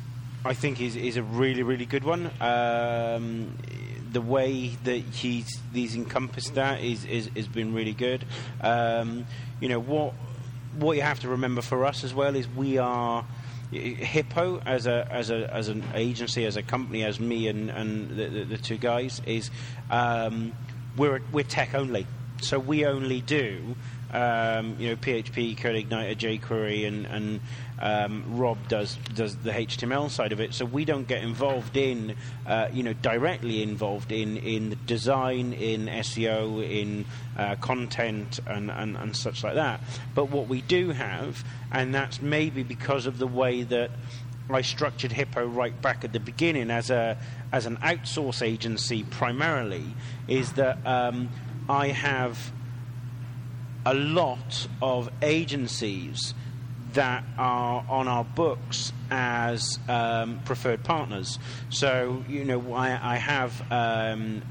I 0.46 0.54
think 0.54 0.80
is 0.80 0.96
is 0.96 1.18
a 1.18 1.24
really 1.24 1.64
really 1.64 1.86
good 1.86 2.04
one. 2.04 2.32
Um, 2.40 3.58
the 4.12 4.22
way 4.22 4.70
that 4.84 5.04
he's 5.14 5.60
he's 5.74 5.96
encompassed 5.96 6.56
that 6.56 6.82
is 6.82 7.06
is 7.06 7.30
has 7.36 7.48
been 7.48 7.74
really 7.74 7.94
good. 7.94 8.26
Um, 8.62 9.26
you 9.60 9.70
know 9.70 9.80
what 9.80 10.14
what 10.78 10.96
you 10.96 11.02
have 11.02 11.20
to 11.22 11.30
remember 11.30 11.62
for 11.62 11.86
us 11.86 12.04
as 12.04 12.14
well 12.14 12.36
is 12.36 12.48
we 12.48 12.78
are 12.78 13.26
Hippo 13.72 14.62
as 14.66 14.88
a 14.88 15.08
as 15.12 15.30
a 15.30 15.54
as 15.54 15.68
an 15.68 15.84
agency 15.94 16.46
as 16.46 16.56
a 16.56 16.64
company 16.64 17.04
as 17.04 17.20
me 17.20 17.48
and 17.48 17.70
and 17.70 18.10
the, 18.12 18.28
the, 18.28 18.44
the 18.46 18.58
two 18.58 18.78
guys 18.78 19.22
is 19.26 19.52
um, 19.92 20.54
we're 20.96 21.22
we're 21.34 21.44
tech 21.44 21.74
only 21.74 22.08
so 22.42 22.60
we 22.60 22.86
only 22.86 23.20
do 23.22 23.76
um, 24.12 24.76
you 24.80 24.90
know 24.90 24.96
PHP, 24.96 25.58
CodeIgniter, 25.58 26.16
jQuery, 26.16 26.88
and, 26.88 27.06
and 27.06 27.40
um, 27.80 28.24
Rob 28.38 28.58
does 28.68 28.98
does 29.14 29.36
the 29.38 29.52
HTML 29.52 30.10
side 30.10 30.32
of 30.32 30.40
it. 30.40 30.54
So 30.54 30.66
we 30.66 30.86
don't 30.86 31.08
get 31.08 31.24
involved 31.24 31.78
in 31.78 32.16
uh, 32.46 32.70
you 32.72 32.84
know 32.84 32.94
directly 32.94 33.62
involved 33.64 34.12
in 34.12 34.38
in 34.38 34.70
the 34.70 34.76
design, 34.76 35.54
in 35.54 35.88
SEO, 35.88 36.64
in 36.70 37.06
uh, 37.38 37.56
content, 37.56 38.40
and, 38.48 38.72
and 38.72 38.98
and 38.98 39.16
such 39.16 39.44
like 39.44 39.56
that. 39.56 39.82
But 40.16 40.30
what 40.30 40.48
we 40.48 40.62
do 40.62 40.92
have, 40.92 41.44
and 41.72 41.94
that's 41.94 42.22
maybe 42.22 42.64
because 42.64 43.06
of 43.06 43.18
the 43.18 43.28
way 43.28 43.64
that 43.64 43.92
I 44.50 44.62
structured 44.62 45.12
Hippo 45.12 45.46
right 45.46 45.80
back 45.82 46.04
at 46.04 46.14
the 46.14 46.20
beginning 46.20 46.72
as 46.72 46.90
a 46.90 47.18
as 47.52 47.66
an 47.66 47.78
outsource 47.78 48.42
agency 48.42 49.04
primarily, 49.04 49.84
is 50.28 50.54
that 50.54 50.86
um, 50.86 51.30
I 51.70 51.90
have 51.90 52.52
a 53.88 53.94
lot 53.94 54.68
of 54.82 55.10
agencies 55.22 56.34
that 56.92 57.24
are 57.38 57.86
on 57.88 58.10
our 58.10 58.26
books 58.26 58.92
as 59.10 59.80
um, 59.88 60.42
preferred 60.44 60.84
partners. 60.84 61.40
So, 61.70 62.26
you 62.28 62.44
know, 62.44 62.74
I, 62.74 63.14
I 63.14 63.16
have 63.16 63.72
um, 63.72 64.42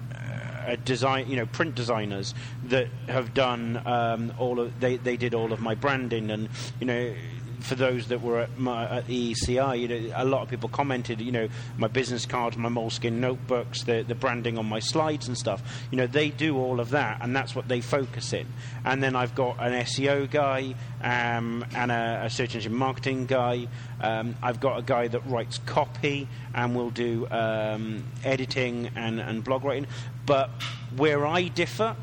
a 0.66 0.78
design, 0.78 1.28
you 1.28 1.36
know, 1.36 1.44
print 1.44 1.74
designers 1.74 2.32
that 2.64 2.88
have 3.08 3.34
done 3.34 3.82
um, 3.84 4.32
all 4.38 4.58
of 4.58 4.80
they 4.80 4.96
they 4.96 5.18
did 5.18 5.34
all 5.34 5.52
of 5.52 5.60
my 5.60 5.74
branding 5.74 6.30
and 6.30 6.48
you 6.80 6.86
know 6.86 7.14
for 7.60 7.74
those 7.74 8.08
that 8.08 8.22
were 8.22 8.40
at, 8.40 8.58
my, 8.58 8.98
at 8.98 9.06
the 9.06 9.32
ECI, 9.32 9.80
you 9.80 9.88
know, 9.88 10.12
a 10.16 10.24
lot 10.24 10.42
of 10.42 10.48
people 10.48 10.68
commented, 10.68 11.20
you 11.20 11.32
know, 11.32 11.48
my 11.76 11.88
business 11.88 12.26
cards, 12.26 12.56
my 12.56 12.68
Moleskine 12.68 13.14
notebooks, 13.14 13.84
the, 13.84 14.04
the 14.06 14.14
branding 14.14 14.58
on 14.58 14.66
my 14.66 14.78
slides 14.78 15.28
and 15.28 15.36
stuff. 15.36 15.62
You 15.90 15.98
know, 15.98 16.06
they 16.06 16.30
do 16.30 16.56
all 16.56 16.80
of 16.80 16.90
that, 16.90 17.18
and 17.20 17.34
that's 17.34 17.54
what 17.54 17.68
they 17.68 17.80
focus 17.80 18.32
in. 18.32 18.46
And 18.84 19.02
then 19.02 19.16
I've 19.16 19.34
got 19.34 19.56
an 19.60 19.72
SEO 19.84 20.30
guy 20.30 20.74
um, 21.02 21.64
and 21.74 21.90
a, 21.90 22.22
a, 22.24 22.30
search 22.30 22.54
engine 22.54 22.74
marketing 22.74 23.26
guy. 23.26 23.68
Um, 24.00 24.36
I've 24.42 24.60
got 24.60 24.78
a 24.78 24.82
guy 24.82 25.08
that 25.08 25.26
writes 25.26 25.58
copy 25.66 26.28
and 26.54 26.74
will 26.74 26.90
do 26.90 27.26
um, 27.30 28.04
editing 28.24 28.90
and, 28.96 29.20
and 29.20 29.42
blog 29.42 29.64
writing. 29.64 29.86
But 30.24 30.50
where 30.96 31.26
I 31.26 31.48
differ 31.48 31.96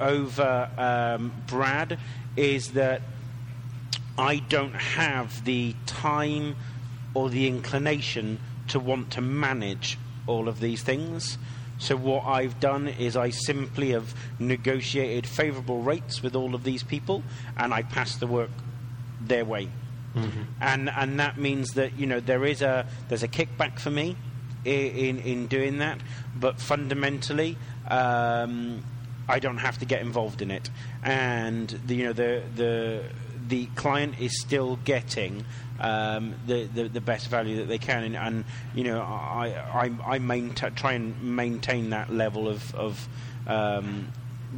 over 0.00 0.70
um, 0.78 1.32
Brad 1.46 1.98
is 2.36 2.72
that 2.72 3.02
I 4.20 4.36
don't 4.36 4.74
have 4.74 5.44
the 5.44 5.74
time 5.86 6.56
or 7.14 7.30
the 7.30 7.46
inclination 7.46 8.38
to 8.68 8.78
want 8.78 9.10
to 9.12 9.20
manage 9.20 9.98
all 10.26 10.46
of 10.46 10.60
these 10.60 10.82
things. 10.82 11.38
So 11.78 11.96
what 11.96 12.26
I've 12.26 12.60
done 12.60 12.86
is 12.86 13.16
I 13.16 13.30
simply 13.30 13.92
have 13.92 14.14
negotiated 14.38 15.26
favourable 15.26 15.80
rates 15.80 16.22
with 16.22 16.36
all 16.36 16.54
of 16.54 16.64
these 16.64 16.82
people, 16.82 17.22
and 17.56 17.72
I 17.72 17.82
pass 17.82 18.16
the 18.16 18.26
work 18.26 18.50
their 19.22 19.46
way. 19.46 19.70
Mm-hmm. 20.14 20.42
And 20.60 20.90
and 20.90 21.18
that 21.18 21.38
means 21.38 21.70
that 21.74 21.98
you 21.98 22.06
know 22.06 22.20
there 22.20 22.44
is 22.44 22.60
a 22.60 22.86
there's 23.08 23.22
a 23.22 23.28
kickback 23.28 23.78
for 23.78 23.90
me 23.90 24.16
in 24.66 25.20
in 25.20 25.46
doing 25.46 25.78
that, 25.78 26.00
but 26.36 26.60
fundamentally. 26.60 27.56
Um, 27.88 28.84
I 29.28 29.38
don't 29.38 29.58
have 29.58 29.78
to 29.78 29.84
get 29.84 30.00
involved 30.00 30.42
in 30.42 30.50
it, 30.50 30.68
and 31.04 31.68
the, 31.86 31.94
you 31.94 32.04
know 32.06 32.12
the 32.12 32.42
the 32.56 33.04
the 33.50 33.66
client 33.74 34.18
is 34.18 34.40
still 34.40 34.76
getting 34.84 35.44
um, 35.78 36.34
the, 36.46 36.64
the, 36.64 36.88
the 36.88 37.00
best 37.00 37.28
value 37.28 37.56
that 37.56 37.68
they 37.68 37.78
can, 37.78 38.04
and, 38.04 38.16
and 38.16 38.44
you 38.74 38.84
know 38.84 39.00
I 39.00 39.90
I, 40.06 40.14
I 40.14 40.48
try 40.70 40.92
and 40.92 41.36
maintain 41.36 41.90
that 41.90 42.10
level 42.10 42.48
of, 42.48 42.74
of 42.74 43.08
um, 43.46 44.08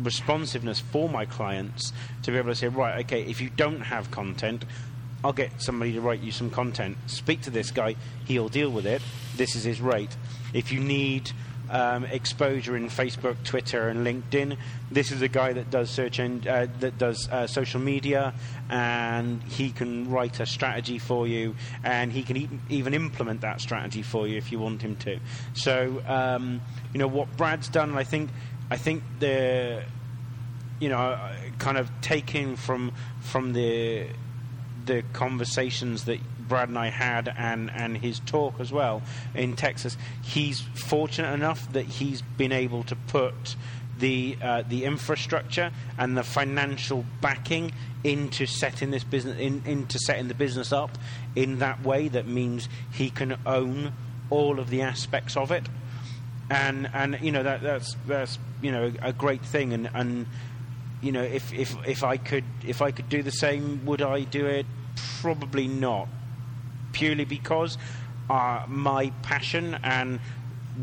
responsiveness 0.03 0.79
for 0.79 1.09
my 1.09 1.27
clients 1.27 1.93
to 2.23 2.31
be 2.31 2.39
able 2.39 2.51
to 2.51 2.55
say 2.55 2.69
right 2.69 3.05
okay 3.05 3.23
if 3.25 3.43
you 3.43 3.51
don't 3.51 3.81
have 3.81 4.11
content 4.11 4.65
I'll 5.25 5.33
get 5.33 5.63
somebody 5.63 5.93
to 5.93 6.01
write 6.01 6.21
you 6.21 6.33
some 6.33 6.51
content. 6.51 6.97
Speak 7.07 7.43
to 7.43 7.51
this 7.51 7.71
guy. 7.71 7.95
He'll 8.25 8.49
deal 8.49 8.71
with 8.71 8.87
it. 8.87 9.03
This 9.37 9.55
is 9.55 9.63
his 9.63 9.81
rate. 9.81 10.17
If 10.53 10.73
you 10.73 10.81
need 10.81 11.31
um, 11.73 12.05
exposure 12.05 12.77
in 12.77 12.89
Facebook, 12.89 13.43
Twitter, 13.43 13.89
and 13.89 14.07
LinkedIn. 14.07 14.57
This 14.91 15.11
is 15.11 15.23
a 15.23 15.29
guy 15.29 15.53
that 15.55 15.71
does 15.71 15.91
search 15.91 16.19
and 16.19 16.47
uh, 16.47 16.67
that 16.81 16.99
does 16.99 17.29
uh, 17.31 17.47
social 17.47 17.81
media, 17.81 18.35
and 18.71 19.43
he 19.43 19.71
can 19.71 20.11
write 20.11 20.39
a 20.39 20.47
strategy 20.47 20.99
for 20.99 21.27
you, 21.27 21.57
and 21.83 22.13
he 22.13 22.23
can 22.23 22.37
e- 22.37 22.49
even 22.69 22.95
implement 22.95 23.41
that 23.41 23.61
strategy 23.61 24.03
for 24.03 24.29
you 24.29 24.37
if 24.37 24.53
you 24.53 24.59
want 24.59 24.83
him 24.83 24.97
to. 24.97 25.19
So, 25.55 26.03
um, 26.07 26.61
you 26.93 26.99
know 26.99 27.09
what 27.09 27.37
Brad's 27.37 27.69
done. 27.69 27.97
I 27.97 28.05
think, 28.05 28.31
I 28.71 28.77
think 28.77 29.03
the 29.19 29.83
you 30.79 30.89
know, 30.89 31.17
kind 31.59 31.79
of 31.79 31.89
taking 32.01 32.57
from 32.57 32.93
from 33.21 33.53
the 33.53 34.09
the 34.85 35.03
conversations 35.13 36.05
that 36.05 36.19
Brad 36.53 36.69
and 36.69 36.79
I 36.79 36.91
had 36.91 37.33
and, 37.35 37.71
and 37.71 37.97
his 37.97 38.21
talk 38.21 38.61
as 38.61 38.71
well 38.71 39.01
in 39.35 39.57
Texas, 39.57 39.97
he's 40.21 40.61
fortunate 40.61 41.33
enough 41.33 41.73
that 41.73 41.87
he's 41.87 42.21
been 42.21 42.53
able 42.53 42.83
to 42.85 42.95
put 42.95 43.57
the 43.99 44.37
uh, 44.43 44.63
the 44.69 44.85
infrastructure 44.85 45.71
and 45.97 46.15
the 46.15 46.23
financial 46.23 47.07
backing 47.23 47.73
into 48.05 48.45
setting 48.45 48.91
this 48.91 49.03
business 49.03 49.39
in, 49.39 49.63
into 49.65 49.99
setting 49.99 50.29
the 50.29 50.35
business 50.35 50.75
up 50.75 50.99
in 51.35 51.61
that 51.61 51.83
way 51.83 52.09
that 52.09 52.27
means 52.27 52.69
he 52.93 53.09
can 53.09 53.39
own 53.47 53.95
all 54.29 54.61
of 54.61 54.69
the 54.69 54.83
aspects 54.83 55.35
of 55.39 55.51
it. 55.51 55.67
And 56.51 56.87
and 56.93 57.19
you 57.23 57.33
know 57.33 57.45
that 57.45 57.63
that's 57.63 57.97
that's 58.07 58.39
you 58.61 58.73
know 58.73 58.93
a 59.01 59.15
great 59.15 59.43
thing. 59.43 59.73
And 59.73 59.89
and 59.95 60.27
you 61.01 61.13
know 61.13 61.23
if 61.23 61.51
if 61.55 61.75
if 61.87 62.05
I 62.05 62.19
could 62.19 62.45
if 62.67 62.83
I 62.83 62.91
could 62.91 63.09
do 63.09 63.23
the 63.23 63.33
same 63.33 63.87
would 63.87 64.03
I 64.03 64.25
do 64.25 64.45
it? 64.45 64.67
Probably 65.23 65.67
not 65.67 66.09
purely 66.93 67.25
because 67.25 67.79
uh, 68.31 68.65
my 68.69 69.11
passion 69.23 69.79
and 69.83 70.21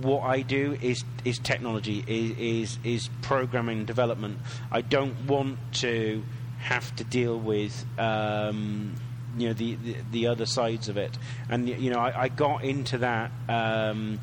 what 0.02 0.22
I 0.22 0.42
do 0.42 0.78
is 0.82 1.04
is 1.26 1.40
technology, 1.40 2.04
is 2.08 2.38
is, 2.38 2.80
is 2.84 3.10
programming 3.22 3.86
development. 3.86 4.40
I 4.72 4.82
don't 4.82 5.26
want 5.26 5.58
to 5.76 6.24
have 6.60 6.96
to 6.98 7.04
deal 7.04 7.40
with 7.40 7.86
um, 7.98 8.96
you 9.38 9.48
know 9.48 9.54
the, 9.54 9.76
the, 9.76 9.96
the 10.12 10.28
other 10.28 10.46
sides 10.46 10.90
of 10.90 10.98
it, 10.98 11.18
and 11.50 11.68
you 11.68 11.90
know 11.92 12.00
I, 12.00 12.24
I 12.24 12.28
got 12.30 12.64
into 12.64 13.00
that. 13.00 13.32
Um, 13.48 14.20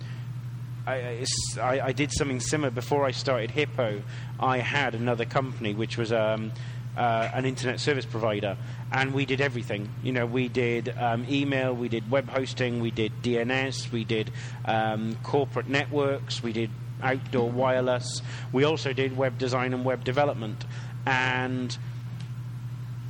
I, 0.87 1.27
I, 1.61 1.81
I, 1.81 1.93
did 1.93 2.13
something 2.13 2.39
similar 2.39 2.71
before 2.71 3.05
I 3.05 3.11
started 3.11 3.51
Hippo. 3.51 4.03
I 4.39 4.59
had 4.59 4.95
another 4.95 5.25
company 5.25 5.75
which 5.75 5.99
was 5.99 6.13
um, 6.13 6.53
uh, 6.97 7.31
an 7.35 7.45
internet 7.45 7.81
service 7.81 8.07
provider, 8.07 8.57
and 8.93 9.13
we 9.13 9.27
did 9.27 9.41
everything. 9.41 9.89
You 10.03 10.13
know, 10.13 10.27
we 10.27 10.49
did 10.49 10.95
um, 10.97 11.27
email, 11.29 11.75
we 11.75 11.89
did 11.89 12.11
web 12.11 12.29
hosting, 12.29 12.81
we 12.81 12.91
did 12.91 13.13
DNS, 13.23 13.91
we 13.93 14.05
did 14.05 14.31
um, 14.65 15.17
corporate 15.23 15.69
networks, 15.69 16.43
we 16.43 16.53
did 16.53 16.71
outdoor 17.03 17.51
wireless. 17.51 18.23
We 18.53 18.65
also 18.65 18.93
did 18.93 19.17
web 19.17 19.39
design 19.39 19.75
and 19.75 19.85
web 19.85 20.05
development, 20.05 20.65
and 21.05 21.77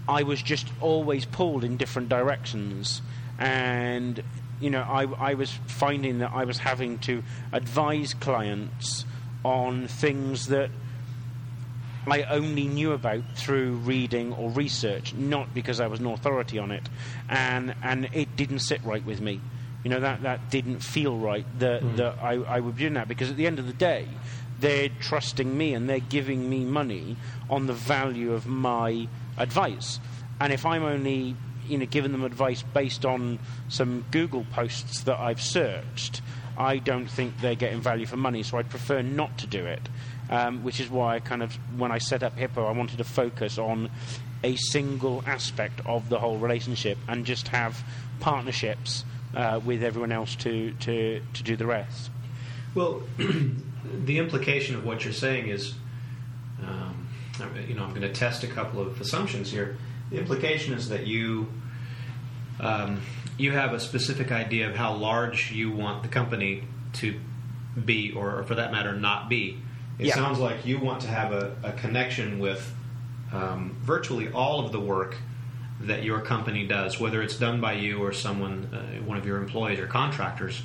I 0.09 0.23
was 0.23 0.43
just 0.43 0.69
always 0.81 1.25
pulled 1.25 1.65
in 1.65 1.77
different 1.77 2.09
directions, 2.09 3.03
and 3.39 4.23
you 4.61 4.71
know, 4.71 4.83
I, 4.83 5.05
I 5.31 5.35
was 5.35 5.53
finding 5.67 6.21
that 6.21 6.33
I 6.33 6.45
was 6.45 6.59
having 6.59 6.99
to 7.01 7.23
advise 7.53 8.15
clients 8.15 9.05
on 9.45 9.87
things 9.87 10.49
that 10.49 10.71
I 12.07 12.23
only 12.23 12.67
knew 12.67 12.93
about 12.93 13.23
through 13.35 13.77
reading 13.77 14.33
or 14.33 14.51
research, 14.51 15.15
not 15.15 15.53
because 15.53 15.81
I 15.81 15.89
was 15.89 16.01
an 16.01 16.07
authority 16.07 16.59
on 16.59 16.71
it, 16.71 16.89
and 17.29 17.75
and 17.83 18.09
it 18.13 18.37
didn't 18.37 18.61
sit 18.61 18.83
right 18.85 19.05
with 19.05 19.21
me. 19.21 19.41
You 19.83 19.91
know 19.91 20.01
that 20.01 20.23
that 20.23 20.51
didn't 20.51 20.81
feel 20.81 21.17
right. 21.17 21.47
That 21.59 21.83
mm. 21.83 21.97
that 21.97 22.19
I, 22.23 22.35
I 22.35 22.61
would 22.61 22.77
be 22.77 22.85
doing 22.85 22.95
that 22.95 23.09
because 23.09 23.31
at 23.31 23.37
the 23.37 23.47
end 23.47 23.59
of 23.59 23.67
the 23.67 23.73
day, 23.73 24.07
they're 24.61 24.89
trusting 25.01 25.57
me 25.57 25.75
and 25.75 25.89
they're 25.89 25.99
giving 25.99 26.49
me 26.49 26.65
money 26.65 27.17
on 27.51 27.67
the 27.67 27.73
value 27.73 28.33
of 28.33 28.47
my 28.47 29.09
advice. 29.37 29.99
And 30.41 30.53
if 30.53 30.65
I'm 30.65 30.85
only 30.85 31.37
you 31.67 31.79
know 31.79 31.87
giving 31.87 32.13
them 32.13 32.23
advice 32.23 32.63
based 32.63 33.05
on 33.05 33.41
some 33.69 34.05
Google 34.13 34.47
posts 34.53 35.03
that 35.03 35.19
I've 35.19 35.43
searched, 35.43 36.23
I 36.57 36.79
don't 36.79 37.09
think 37.09 37.41
they're 37.41 37.57
getting 37.57 37.81
value 37.81 38.07
for 38.07 38.17
money. 38.17 38.45
So 38.45 38.59
I'd 38.59 38.71
prefer 38.71 39.03
not 39.03 39.39
to 39.39 39.47
do 39.49 39.67
it 39.67 39.89
um, 40.31 40.63
which 40.65 40.81
is 40.81 40.91
why 40.91 41.17
I 41.17 41.21
kind 41.21 41.43
of, 41.43 41.55
when 41.79 41.93
I 41.93 41.99
set 41.99 42.23
up 42.23 42.37
Hippo, 42.37 42.65
I 42.65 42.73
wanted 42.73 42.99
to 42.99 43.05
focus 43.05 43.59
on 43.59 43.91
a 44.43 44.57
single 44.57 45.23
aspect 45.27 45.81
of 45.87 46.09
the 46.09 46.19
whole 46.19 46.39
relationship 46.39 46.99
and 47.09 47.25
just 47.25 47.49
have 47.49 47.83
partnerships 48.21 49.05
uh, 49.35 49.61
with 49.65 49.83
everyone 49.83 50.13
else 50.13 50.35
to, 50.37 50.73
to, 50.81 51.21
to 51.35 51.43
do 51.43 51.57
the 51.57 51.67
rest. 51.67 52.11
Well, 52.75 53.03
the 53.19 54.19
implication 54.19 54.77
of 54.77 54.85
what 54.85 55.05
you're 55.05 55.13
saying 55.13 55.49
is, 55.49 55.75
um, 56.63 57.09
you 57.69 57.75
know, 57.75 57.85
I'm 57.85 57.91
going 57.91 58.03
to 58.03 58.13
test 58.13 58.45
a 58.45 58.49
couple 58.49 58.81
of 58.81 59.01
assumptions 59.01 59.51
here. 59.51 59.77
The 60.11 60.19
implication 60.19 60.75
is 60.75 60.89
that 60.89 61.07
you 61.07 61.49
um, 62.61 63.03
you 63.37 63.53
have 63.53 63.75
a 63.75 63.81
specific 63.81 64.33
idea 64.33 64.69
of 64.69 64.77
how 64.77 64.95
large 64.95 65.53
you 65.53 65.71
want 65.71 66.03
the 66.03 66.09
company 66.09 66.63
to 66.95 67.21
be, 67.85 68.13
or, 68.13 68.39
or 68.39 68.43
for 68.45 68.55
that 68.55 68.73
matter, 68.73 68.95
not 68.95 69.29
be. 69.29 69.59
It 69.99 70.07
yeah. 70.07 70.15
sounds 70.15 70.39
like 70.39 70.67
you 70.67 70.79
want 70.79 71.03
to 71.03 71.09
have 71.09 71.33
a, 71.33 71.57
a 71.63 71.73
connection 71.73 72.39
with 72.39 72.75
um, 73.33 73.77
virtually 73.83 74.31
all 74.31 74.65
of 74.65 74.73
the 74.73 74.81
work 74.81 75.17
that 75.81 76.03
your 76.05 76.21
company 76.21 76.67
does, 76.67 76.99
whether 77.01 77.23
it's 77.23 77.37
done 77.37 77.61
by 77.61 77.75
you 77.75 78.03
or 78.03 78.13
someone, 78.13 78.69
uh, 78.73 79.03
one 79.05 79.19
of 79.19 79.27
your 79.27 79.39
employees 79.39 79.79
or 79.79 79.87
contractors. 79.87 80.63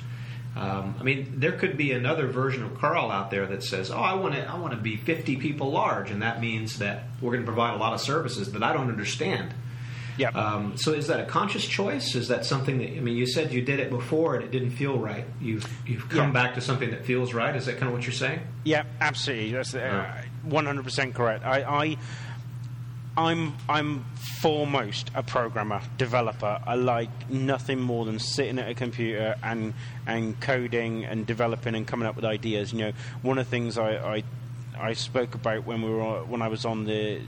Um, 0.54 0.96
I 1.00 1.02
mean, 1.02 1.34
there 1.36 1.52
could 1.52 1.78
be 1.78 1.92
another 1.92 2.26
version 2.26 2.62
of 2.62 2.78
Carl 2.78 3.10
out 3.10 3.30
there 3.30 3.46
that 3.46 3.62
says, 3.62 3.90
"Oh, 3.90 3.96
I 3.96 4.14
want 4.14 4.34
to, 4.34 4.44
I 4.44 4.58
want 4.58 4.74
to 4.74 4.78
be 4.78 4.96
50 4.96 5.36
people 5.36 5.70
large," 5.70 6.10
and 6.10 6.20
that 6.20 6.40
means 6.40 6.78
that 6.78 7.04
we're 7.22 7.32
going 7.32 7.42
to 7.42 7.46
provide 7.46 7.74
a 7.74 7.78
lot 7.78 7.94
of 7.94 8.00
services 8.00 8.52
that 8.52 8.62
I 8.62 8.74
don't 8.74 8.88
understand. 8.88 9.54
Yeah. 10.18 10.28
Um, 10.30 10.76
so 10.76 10.92
is 10.92 11.06
that 11.06 11.20
a 11.20 11.24
conscious 11.24 11.66
choice? 11.66 12.14
Is 12.14 12.28
that 12.28 12.44
something 12.44 12.78
that 12.78 12.88
I 12.90 13.00
mean? 13.00 13.16
You 13.16 13.26
said 13.26 13.52
you 13.52 13.62
did 13.62 13.80
it 13.80 13.90
before 13.90 14.34
and 14.34 14.44
it 14.44 14.50
didn't 14.50 14.70
feel 14.70 14.98
right. 14.98 15.24
You've 15.40 15.66
you've 15.86 16.08
come 16.08 16.28
yeah. 16.28 16.32
back 16.32 16.54
to 16.54 16.60
something 16.60 16.90
that 16.90 17.04
feels 17.04 17.32
right. 17.32 17.54
Is 17.56 17.66
that 17.66 17.78
kind 17.78 17.86
of 17.86 17.92
what 17.92 18.04
you're 18.04 18.12
saying? 18.12 18.40
Yeah, 18.64 18.84
absolutely. 19.00 19.52
That's 19.52 19.74
uh, 19.74 20.22
one 20.42 20.66
hundred 20.66 20.84
percent 20.84 21.14
correct. 21.14 21.44
I, 21.44 21.62
I 21.62 21.96
I'm 23.16 23.54
I'm 23.68 24.04
foremost 24.40 25.10
a 25.14 25.22
programmer, 25.22 25.82
developer. 25.98 26.60
I 26.66 26.76
like 26.76 27.30
nothing 27.30 27.80
more 27.80 28.04
than 28.04 28.18
sitting 28.18 28.58
at 28.58 28.68
a 28.70 28.74
computer 28.74 29.36
and 29.42 29.74
and 30.06 30.38
coding 30.40 31.04
and 31.04 31.26
developing 31.26 31.74
and 31.74 31.86
coming 31.86 32.08
up 32.08 32.16
with 32.16 32.24
ideas. 32.24 32.72
You 32.72 32.78
know, 32.78 32.92
one 33.20 33.38
of 33.38 33.46
the 33.46 33.50
things 33.50 33.76
I, 33.76 34.16
I 34.16 34.22
I 34.78 34.92
spoke 34.94 35.34
about 35.34 35.66
when 35.66 35.82
we 35.82 35.90
were 35.90 36.24
when 36.24 36.40
I 36.40 36.48
was 36.48 36.64
on 36.64 36.84
the 36.84 37.20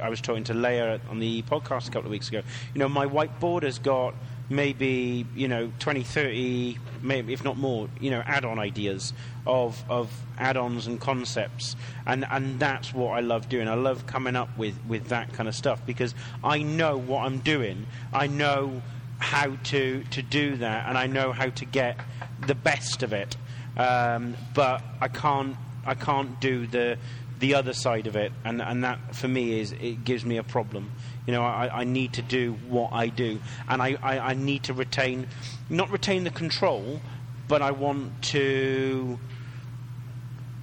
I 0.00 0.08
was 0.08 0.20
talking 0.20 0.44
to 0.44 0.54
Leia 0.54 1.00
on 1.08 1.18
the 1.18 1.42
podcast 1.42 1.88
a 1.88 1.90
couple 1.90 2.06
of 2.06 2.10
weeks 2.10 2.28
ago. 2.28 2.42
You 2.74 2.78
know, 2.78 2.88
my 2.88 3.06
whiteboard 3.06 3.62
has 3.62 3.78
got 3.78 4.14
maybe 4.48 5.26
you 5.34 5.48
know 5.48 5.72
20 5.80 6.04
30 6.04 6.78
maybe 7.02 7.32
if 7.32 7.42
not 7.42 7.56
more 7.56 7.88
you 8.00 8.12
know 8.12 8.22
add-on 8.26 8.60
ideas 8.60 9.12
of 9.44 9.82
of 9.88 10.10
add-ons 10.38 10.86
and 10.86 11.00
concepts. 11.00 11.76
And 12.06 12.24
and 12.30 12.58
that's 12.58 12.92
what 12.92 13.12
I 13.12 13.20
love 13.20 13.48
doing. 13.48 13.68
I 13.68 13.74
love 13.74 14.06
coming 14.06 14.36
up 14.36 14.56
with 14.56 14.74
with 14.86 15.08
that 15.08 15.32
kind 15.32 15.48
of 15.48 15.54
stuff 15.54 15.84
because 15.86 16.14
I 16.42 16.62
know 16.62 16.96
what 16.96 17.24
I'm 17.24 17.38
doing. 17.38 17.86
I 18.12 18.26
know 18.26 18.82
how 19.18 19.56
to 19.64 20.04
to 20.10 20.22
do 20.22 20.56
that 20.56 20.88
and 20.88 20.98
I 20.98 21.06
know 21.06 21.32
how 21.32 21.48
to 21.48 21.64
get 21.64 21.98
the 22.46 22.54
best 22.54 23.02
of 23.02 23.12
it. 23.12 23.36
Um, 23.76 24.36
but 24.54 24.82
I 25.00 25.08
can't 25.08 25.56
I 25.84 25.94
can't 25.94 26.40
do 26.40 26.66
the 26.66 26.98
the 27.38 27.54
other 27.54 27.72
side 27.72 28.06
of 28.06 28.16
it, 28.16 28.32
and, 28.44 28.62
and 28.62 28.84
that 28.84 29.14
for 29.14 29.28
me 29.28 29.60
is 29.60 29.72
it 29.72 30.04
gives 30.04 30.24
me 30.24 30.38
a 30.38 30.42
problem. 30.42 30.90
You 31.26 31.32
know, 31.32 31.42
I, 31.42 31.80
I 31.80 31.84
need 31.84 32.14
to 32.14 32.22
do 32.22 32.56
what 32.68 32.92
I 32.92 33.08
do, 33.08 33.40
and 33.68 33.82
I, 33.82 33.96
I, 34.02 34.18
I 34.18 34.34
need 34.34 34.64
to 34.64 34.74
retain, 34.74 35.26
not 35.68 35.90
retain 35.90 36.24
the 36.24 36.30
control, 36.30 37.00
but 37.48 37.62
I 37.62 37.72
want 37.72 38.22
to 38.24 39.18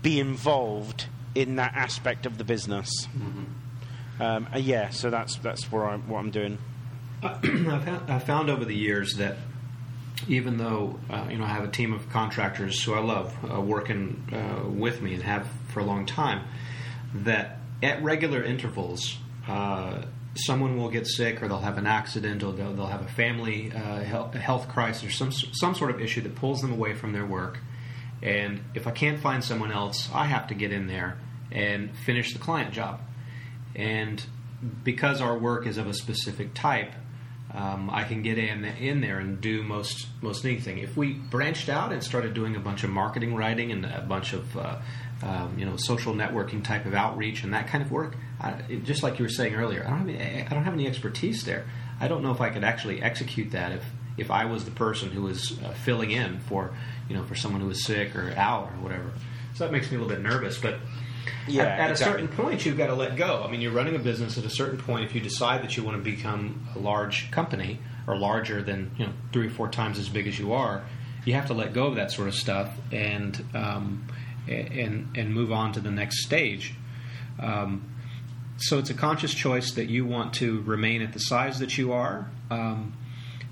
be 0.02 0.20
involved 0.20 1.06
in 1.36 1.56
that 1.58 1.74
aspect 1.76 2.26
of 2.26 2.38
the 2.38 2.44
business. 2.44 2.90
Mm-hmm. 3.08 4.22
Um, 4.22 4.48
uh, 4.54 4.58
yeah, 4.58 4.90
so 4.90 5.10
that's 5.10 5.38
that's 5.38 5.72
where 5.72 5.86
I'm, 5.86 6.08
what 6.08 6.20
I'm 6.20 6.32
doing. 6.32 6.58
I've, 7.24 8.24
found 8.26 8.50
over 8.50 8.66
the 8.66 8.76
years 8.76 9.16
that 9.16 9.38
even 10.28 10.58
though 10.58 11.00
uh, 11.10 11.28
you 11.30 11.38
know 11.38 11.46
I 11.46 11.50
have 11.50 11.64
a 11.64 11.72
team 11.72 11.94
of 11.94 12.10
contractors 12.10 12.84
who 12.84 12.94
I 12.94 13.00
love 13.00 13.36
uh, 13.44 13.60
working 13.62 14.24
uh, 14.32 14.68
with 14.70 15.02
me 15.02 15.14
and 15.14 15.24
have 15.24 15.48
for 15.70 15.80
a 15.80 15.86
long 15.86 16.06
time, 16.06 16.46
that 17.14 17.60
at 17.82 18.02
regular 18.02 18.44
intervals, 18.44 19.18
uh, 19.48 20.04
someone 20.36 20.78
will 20.78 20.90
get 20.90 21.06
sick 21.06 21.42
or 21.44 21.48
they'll 21.48 21.60
have 21.60 21.78
an 21.78 21.86
accident 21.86 22.44
or 22.44 22.54
they'll, 22.54 22.74
they'll 22.74 22.88
have 22.88 23.02
a 23.02 23.10
family 23.10 23.72
uh, 23.72 24.02
health, 24.02 24.34
health 24.34 24.68
crisis 24.68 25.04
or 25.04 25.12
some, 25.12 25.32
some 25.32 25.76
sort 25.76 25.92
of 25.92 26.02
issue 26.02 26.22
that 26.22 26.36
pulls 26.36 26.62
them 26.62 26.72
away 26.72 26.94
from 26.94 27.14
their 27.14 27.26
work. 27.26 27.60
And 28.22 28.62
if 28.74 28.88
I 28.88 28.92
can't 28.92 29.20
find 29.20 29.44
someone 29.44 29.72
else, 29.72 30.10
I 30.14 30.26
have 30.26 30.48
to 30.48 30.54
get 30.54 30.72
in 30.72 30.88
there 30.88 31.18
and 31.52 31.96
finish 32.06 32.34
the 32.34 32.40
client 32.40 32.74
job. 32.74 33.02
And 33.76 34.26
because 34.84 35.20
our 35.20 35.38
work 35.38 35.68
is 35.68 35.78
of 35.78 35.88
a 35.88 35.94
specific 35.94 36.54
type, 36.54 36.94
um, 37.54 37.90
I 37.90 38.04
can 38.04 38.24
get 38.24 38.38
in, 38.38 38.66
in 38.66 39.02
there 39.02 39.20
and 39.20 39.40
do 39.40 39.62
most 39.64 40.08
most 40.22 40.44
anything. 40.46 40.80
If 40.80 40.98
we 40.98 41.14
branched 41.14 41.70
out 41.70 41.92
and 41.92 42.04
started 42.04 42.34
doing 42.34 42.56
a 42.56 42.60
bunch 42.60 42.84
of 42.84 42.90
marketing 42.90 43.36
writing 43.36 43.72
and 43.72 43.86
a 43.86 44.02
bunch 44.02 44.34
of 44.34 44.58
uh, 44.58 44.78
um, 45.26 45.58
you 45.58 45.66
know, 45.66 45.78
social 45.78 46.14
networking 46.14 46.64
type 46.64 46.86
of 46.86 46.94
outreach 46.94 47.44
and 47.44 47.54
that 47.54 47.68
kind 47.68 47.84
of 47.84 47.92
work. 47.92 48.16
I, 48.42 48.62
just 48.84 49.04
like 49.04 49.20
you 49.20 49.26
were 49.26 49.30
saying 49.30 49.56
earlier, 49.56 49.86
I 49.86 49.90
don't 49.90 50.00
have 50.00 50.10
any, 50.10 50.42
I 50.44 50.50
don't 50.50 50.64
have 50.64 50.74
any 50.74 50.88
expertise 50.88 51.46
there. 51.46 51.66
I 52.00 52.08
don't 52.08 52.24
know 52.24 52.32
if 52.32 52.42
I 52.42 52.50
could 52.50 52.64
actually 52.64 53.02
execute 53.02 53.52
that 53.52 53.72
if 53.72 53.84
if 54.16 54.30
I 54.30 54.46
was 54.46 54.64
the 54.66 54.72
person 54.72 55.10
who 55.10 55.24
was 55.24 55.58
uh, 55.64 55.72
filling 55.72 56.12
in 56.12 56.40
for 56.42 56.74
you 57.10 57.16
know 57.16 57.24
for 57.24 57.36
someone 57.36 57.62
who 57.62 57.68
was 57.68 57.86
sick 57.86 58.16
or 58.16 58.34
out 58.36 58.72
or 58.72 58.84
whatever. 58.84 59.12
So 59.56 59.66
that 59.66 59.72
makes 59.72 59.90
me 59.90 59.98
a 59.98 60.02
little 60.02 60.14
bit 60.14 60.24
nervous. 60.24 60.58
But 60.58 60.80
Yeah, 61.48 61.64
at, 61.64 61.80
at 61.80 61.92
exactly. 61.92 62.24
a 62.24 62.28
certain 62.28 62.44
point, 62.44 62.66
you've 62.66 62.78
got 62.78 62.88
to 62.88 62.96
let 62.96 63.16
go. 63.16 63.44
I 63.44 63.52
mean, 63.52 63.62
you're 63.62 63.72
running 63.72 63.96
a 63.96 64.00
business. 64.00 64.38
At 64.38 64.46
a 64.46 64.50
certain 64.50 64.78
point, 64.78 65.06
if 65.06 65.16
you 65.16 65.22
decide 65.22 65.64
that 65.64 65.76
you 65.76 65.84
want 65.84 65.98
to 65.98 66.04
become 66.04 66.68
a 66.76 66.80
large 66.80 67.32
company 67.32 67.80
or 68.08 68.18
larger 68.18 68.62
than 68.62 68.92
you 68.98 69.06
know 69.06 69.14
three 69.32 69.48
or 69.48 69.52
four 69.52 69.70
times 69.70 70.00
as 70.00 70.10
big 70.10 70.28
as 70.28 70.38
you 70.38 70.54
are, 70.54 70.84
you 71.26 71.34
have 71.34 71.48
to 71.48 71.54
let 71.54 71.74
go 71.74 71.88
of 71.88 71.96
that 71.96 72.12
sort 72.12 72.28
of 72.28 72.36
stuff 72.36 72.70
and 72.92 73.44
um, 73.54 74.08
and 74.48 75.16
and 75.16 75.34
move 75.34 75.52
on 75.52 75.74
to 75.74 75.80
the 75.80 75.92
next 75.92 76.24
stage. 76.24 76.74
Um, 77.40 77.90
so 78.58 78.80
it's 78.80 78.90
a 78.90 78.94
conscious 78.94 79.34
choice 79.34 79.72
that 79.74 79.90
you 79.90 80.06
want 80.06 80.36
to 80.36 80.62
remain 80.62 81.02
at 81.02 81.14
the 81.14 81.20
size 81.20 81.60
that 81.60 81.78
you 81.78 81.94
are, 81.94 82.30
um, 82.52 82.94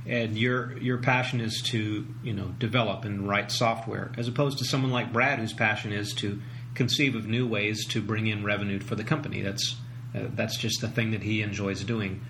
and 0.06 0.38
your 0.38 0.78
your 0.78 0.98
passion 1.00 1.42
is 1.42 1.62
to 1.68 2.08
you 2.24 2.34
know 2.34 2.54
develop 2.60 3.06
and 3.06 3.28
write 3.28 3.52
software, 3.52 4.12
as 4.18 4.28
opposed 4.28 4.60
to 4.60 4.66
someone 4.66 4.92
like 4.92 5.12
Brad, 5.12 5.40
whose 5.40 5.54
passion 5.54 5.92
is 5.92 6.14
to 6.16 6.42
conceive 6.76 7.16
of 7.16 7.28
new 7.28 7.48
ways 7.48 7.86
to 7.88 8.02
bring 8.02 8.28
in 8.28 8.44
revenue 8.44 8.80
for 8.80 8.96
the 8.96 9.04
company. 9.04 9.42
That's 9.42 9.76
uh, 10.16 10.24
that's 10.34 10.58
just 10.58 10.82
the 10.82 10.88
thing 10.88 11.12
that 11.12 11.24
he 11.24 11.42
enjoys 11.42 11.84
doing. 11.84 12.22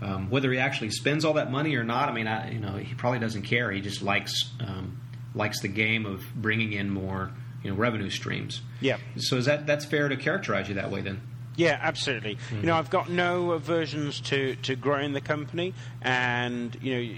Um, 0.00 0.30
whether 0.30 0.52
he 0.52 0.58
actually 0.58 0.90
spends 0.90 1.24
all 1.24 1.34
that 1.34 1.50
money 1.50 1.74
or 1.74 1.82
not, 1.82 2.08
I 2.08 2.12
mean, 2.12 2.28
I, 2.28 2.52
you 2.52 2.60
know, 2.60 2.76
he 2.76 2.94
probably 2.94 3.18
doesn't 3.18 3.42
care. 3.42 3.70
He 3.72 3.80
just 3.80 4.02
likes 4.02 4.52
um, 4.60 5.00
likes 5.34 5.60
the 5.60 5.68
game 5.68 6.06
of 6.06 6.24
bringing 6.34 6.72
in 6.72 6.90
more 6.90 7.32
you 7.62 7.70
know 7.70 7.76
revenue 7.76 8.10
streams. 8.10 8.60
Yeah. 8.80 8.98
So 9.16 9.36
is 9.36 9.46
that 9.46 9.66
that's 9.66 9.84
fair 9.84 10.08
to 10.08 10.16
characterize 10.16 10.68
you 10.68 10.74
that 10.76 10.90
way 10.90 11.00
then? 11.00 11.20
Yeah, 11.56 11.76
absolutely. 11.82 12.38
You 12.52 12.66
know, 12.66 12.76
I've 12.76 12.88
got 12.88 13.10
no 13.10 13.50
aversions 13.50 14.20
to, 14.20 14.54
to 14.62 14.76
growing 14.76 15.12
the 15.12 15.20
company, 15.20 15.74
and 16.00 16.76
you 16.80 16.94
know, 16.94 17.14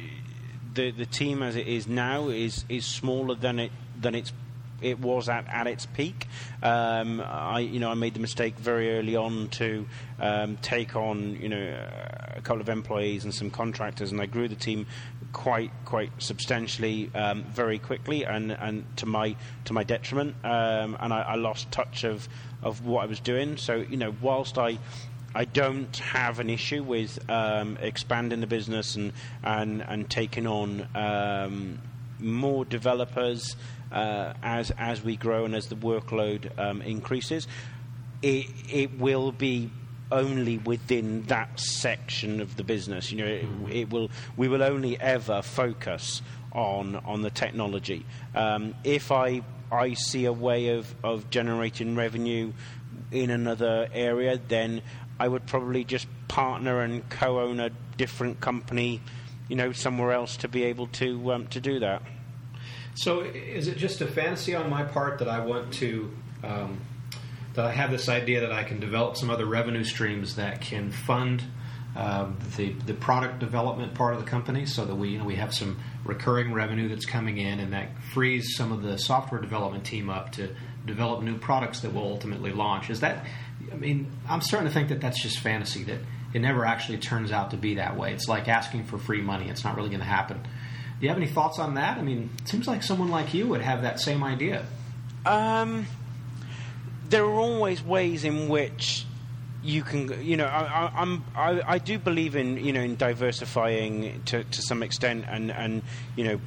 the 0.72 0.91
the 0.93 1.05
team 1.05 1.43
as 1.43 1.57
it 1.57 1.66
is 1.66 1.87
now 1.87 2.28
is 2.28 2.64
is 2.70 2.87
smaller 2.87 3.35
than 3.35 3.59
it 3.59 3.72
than 4.01 4.14
it's 4.14 4.33
it 4.83 4.99
was 4.99 5.28
at, 5.28 5.47
at 5.49 5.66
its 5.66 5.87
peak. 5.87 6.26
Um, 6.62 7.20
I 7.20 7.61
you 7.61 7.81
know 7.81 7.91
I 7.91 7.95
made 7.95 8.14
the 8.14 8.20
mistake 8.20 8.59
very 8.59 8.99
early 8.99 9.16
on 9.16 9.49
to 9.49 9.87
um, 10.18 10.57
take 10.59 10.97
on 10.97 11.37
you 11.41 11.49
know 11.49 11.89
a 12.37 12.41
couple 12.43 12.61
of 12.61 12.68
employees 12.68 13.24
and 13.24 13.35
some 13.35 13.51
contractors, 13.51 14.12
and 14.12 14.20
I 14.20 14.26
grew 14.26 14.49
the 14.49 14.57
team 14.57 14.87
quite 15.33 15.70
quite 15.85 16.11
substantially 16.18 17.11
um, 17.14 17.45
very 17.45 17.78
quickly, 17.78 18.24
and, 18.24 18.53
and 18.53 18.85
to 18.97 19.07
my 19.07 19.37
to 19.64 19.72
my 19.72 19.85
detriment, 19.85 20.37
um, 20.45 20.97
and 21.01 21.12
I, 21.12 21.20
I 21.20 21.35
lost 21.37 21.70
touch 21.70 22.05
of 22.05 22.28
of 22.62 22.85
what 22.85 23.03
I 23.03 23.07
was 23.07 23.20
doing. 23.20 23.57
So 23.57 23.76
you 23.76 23.97
know, 23.97 24.14
whilst 24.20 24.59
I 24.59 24.78
I 25.35 25.45
don't 25.45 25.97
have 25.99 26.41
an 26.41 26.51
issue 26.51 26.83
with 26.83 27.18
um, 27.31 27.78
expanding 27.81 28.41
the 28.41 28.47
business 28.47 28.97
and 28.97 29.12
and, 29.43 29.83
and 29.83 30.11
taking 30.11 30.47
on 30.47 30.89
um, 30.95 31.78
more 32.18 32.64
developers 32.64 33.57
uh, 33.93 34.34
as 34.43 34.70
as 34.78 35.03
we 35.03 35.16
grow 35.16 35.45
and 35.45 35.55
as 35.55 35.66
the 35.66 35.76
workload 35.76 36.59
um, 36.59 36.82
increases. 36.82 37.47
It 38.22 38.47
it 38.68 38.99
will 38.99 39.32
be 39.32 39.70
only 40.12 40.59
within 40.59 41.22
that 41.24 41.59
section 41.59 42.41
of 42.41 42.57
the 42.57 42.64
business. 42.64 43.12
You 43.12 43.18
know, 43.18 43.26
it, 43.26 43.47
it 43.70 43.91
will 43.91 44.11
we 44.36 44.49
will 44.49 44.62
only 44.62 45.01
ever 45.01 45.43
focus 45.43 46.22
on 46.53 46.97
on 46.97 47.22
the 47.22 47.30
technology. 47.30 48.05
Um, 48.34 48.74
if 48.84 49.12
I 49.12 49.43
I 49.72 49.95
see 49.95 50.24
a 50.24 50.32
way 50.32 50.70
of, 50.70 50.93
of 51.05 51.30
generating 51.30 51.95
revenue 51.95 52.53
in 53.12 53.30
another 53.30 53.88
area, 53.93 54.38
then 54.49 54.82
I 55.18 55.28
would 55.28 55.47
probably 55.47 55.84
just 55.84 56.09
partner 56.28 56.80
and 56.80 57.09
co-own 57.09 57.61
a 57.61 57.70
different 57.97 58.41
company, 58.41 59.01
you 59.49 59.57
know, 59.57 59.72
somewhere 59.72 60.12
else 60.12 60.38
to 60.38 60.49
be 60.49 60.64
able 60.64 60.88
to 60.88 61.32
um, 61.32 61.47
to 61.49 61.61
do 61.61 61.80
that. 61.80 62.03
So 63.01 63.20
is 63.20 63.66
it 63.66 63.78
just 63.78 64.03
a 64.03 64.07
fantasy 64.07 64.55
on 64.55 64.68
my 64.68 64.84
part 64.84 65.20
that 65.20 65.28
I 65.28 65.40
want 65.40 65.72
to 65.74 66.12
um, 66.44 66.82
that 67.55 67.64
I 67.64 67.72
have 67.72 67.90
this 67.90 68.11
idea 68.11 68.40
that 68.42 68.53
I 68.53 68.62
can 68.62 68.78
develop 68.78 69.16
some 69.16 69.30
other 69.30 69.46
revenue 69.46 69.84
streams 69.84 70.36
that 70.36 70.61
can 70.61 70.90
fund 70.90 71.42
um, 71.96 72.36
the 72.59 72.74
the 72.84 72.92
product 72.92 73.38
development 73.38 73.94
part 73.94 74.12
of 74.12 74.20
the 74.22 74.28
company, 74.28 74.66
so 74.66 74.84
that 74.84 74.94
we 74.94 75.09
you 75.09 75.18
know 75.18 75.24
we 75.24 75.36
have 75.36 75.55
some 75.55 75.80
recurring 76.05 76.53
revenue 76.53 76.90
that's 76.90 77.07
coming 77.07 77.38
in, 77.38 77.59
and 77.59 77.72
that 77.72 77.88
frees 78.12 78.55
some 78.55 78.70
of 78.70 78.82
the 78.82 78.98
software 78.98 79.40
development 79.40 79.84
team 79.86 80.11
up 80.11 80.32
to 80.32 80.55
develop 80.84 81.22
new 81.22 81.38
products 81.38 81.80
that 81.80 81.94
will 81.94 82.07
ultimately 82.07 82.53
launch. 82.53 82.90
Is 82.90 83.01
that? 83.01 83.24
I 83.72 83.76
mean, 83.76 84.12
I'm 84.28 84.42
starting 84.42 84.68
to 84.68 84.74
think 84.74 84.90
that 84.90 85.01
that's 85.01 85.22
just 85.22 85.38
fantasy. 85.38 85.84
That 85.84 86.01
it 86.34 86.40
never 86.40 86.66
actually 86.66 86.98
turns 86.98 87.32
out 87.32 87.53
to 87.53 87.57
be 87.57 87.76
that 87.76 87.96
way. 87.96 88.12
It's 88.12 88.28
like 88.28 88.46
asking 88.46 88.84
for 88.84 88.98
free 88.98 89.22
money. 89.22 89.48
It's 89.48 89.64
not 89.64 89.74
really 89.74 89.88
going 89.88 90.01
to 90.01 90.07
happen. 90.07 90.46
Do 91.01 91.07
you 91.07 91.09
have 91.09 91.16
any 91.16 91.28
thoughts 91.28 91.59
on 91.59 91.74
that? 91.74 91.96
I 91.96 92.03
mean, 92.03 92.28
it 92.42 92.48
seems 92.48 92.68
like 92.68 92.82
someone 92.82 93.09
like 93.09 93.32
you 93.32 93.46
would 93.48 93.62
have 93.62 93.80
that 93.82 94.01
same 94.01 94.22
idea. 94.22 94.66
Um, 95.24 95.86
there 97.09 97.24
are 97.24 97.40
always 97.40 97.82
ways 97.82 98.22
in 98.24 98.51
which 98.51 99.07
you 99.62 99.82
can, 99.82 100.22
you 100.22 100.36
know, 100.36 100.44
I, 100.44 100.92
I'm, 100.94 101.24
I, 101.34 101.62
I 101.66 101.78
do 101.78 101.98
believe 101.98 102.36
in, 102.36 102.62
you 102.62 102.74
know, 102.74 102.82
in 102.82 102.96
diversifying 102.96 104.20
to, 104.26 104.44
to 104.44 104.62
some 104.62 104.82
extent, 104.82 105.24
and, 105.26 105.51
and 105.51 105.82
you 106.16 106.24
know, 106.24 106.40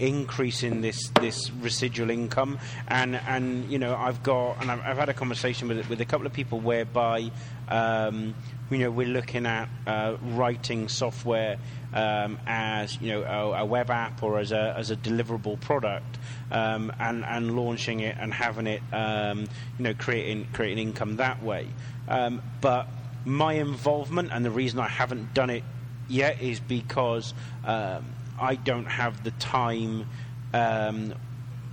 increasing 0.00 0.80
this 0.80 1.08
this 1.20 1.50
residual 1.60 2.10
income, 2.10 2.58
and 2.88 3.14
and 3.16 3.70
you 3.70 3.78
know, 3.78 3.94
I've 3.94 4.22
got, 4.22 4.60
and 4.60 4.70
I've, 4.70 4.80
I've 4.80 4.98
had 4.98 5.08
a 5.08 5.14
conversation 5.14 5.68
with 5.68 5.88
with 5.88 6.00
a 6.00 6.04
couple 6.04 6.26
of 6.26 6.32
people 6.32 6.58
whereby, 6.58 7.30
um, 7.68 8.34
you 8.70 8.78
know, 8.78 8.90
we're 8.90 9.06
looking 9.06 9.46
at 9.46 9.68
uh, 9.86 10.16
writing 10.22 10.88
software 10.88 11.58
um, 11.92 12.38
as 12.46 13.00
you 13.00 13.12
know 13.12 13.22
a, 13.22 13.62
a, 13.62 13.64
web 13.64 13.90
app 13.90 14.22
or 14.22 14.38
as 14.38 14.52
a 14.52 14.74
as 14.76 14.90
a 14.90 14.96
deliverable 14.96 15.60
product, 15.60 16.18
um, 16.50 16.92
and 16.98 17.24
and 17.24 17.54
launching 17.56 18.00
it 18.00 18.16
and 18.18 18.32
having 18.32 18.66
it, 18.66 18.82
um, 18.92 19.40
you 19.78 19.84
know, 19.84 19.94
creating 19.94 20.46
creating 20.52 20.88
income 20.88 21.16
that 21.16 21.42
way. 21.42 21.68
Um, 22.08 22.42
but 22.60 22.88
my 23.24 23.52
involvement 23.54 24.30
and 24.32 24.44
the 24.44 24.50
reason 24.50 24.80
I 24.80 24.88
haven't 24.88 25.34
done 25.34 25.50
it 25.50 25.62
yet 26.08 26.40
is 26.40 26.58
because 26.58 27.34
um, 27.64 28.04
I 28.40 28.54
don't 28.54 28.86
have 28.86 29.22
the 29.22 29.30
time 29.32 30.06
um, 30.52 31.14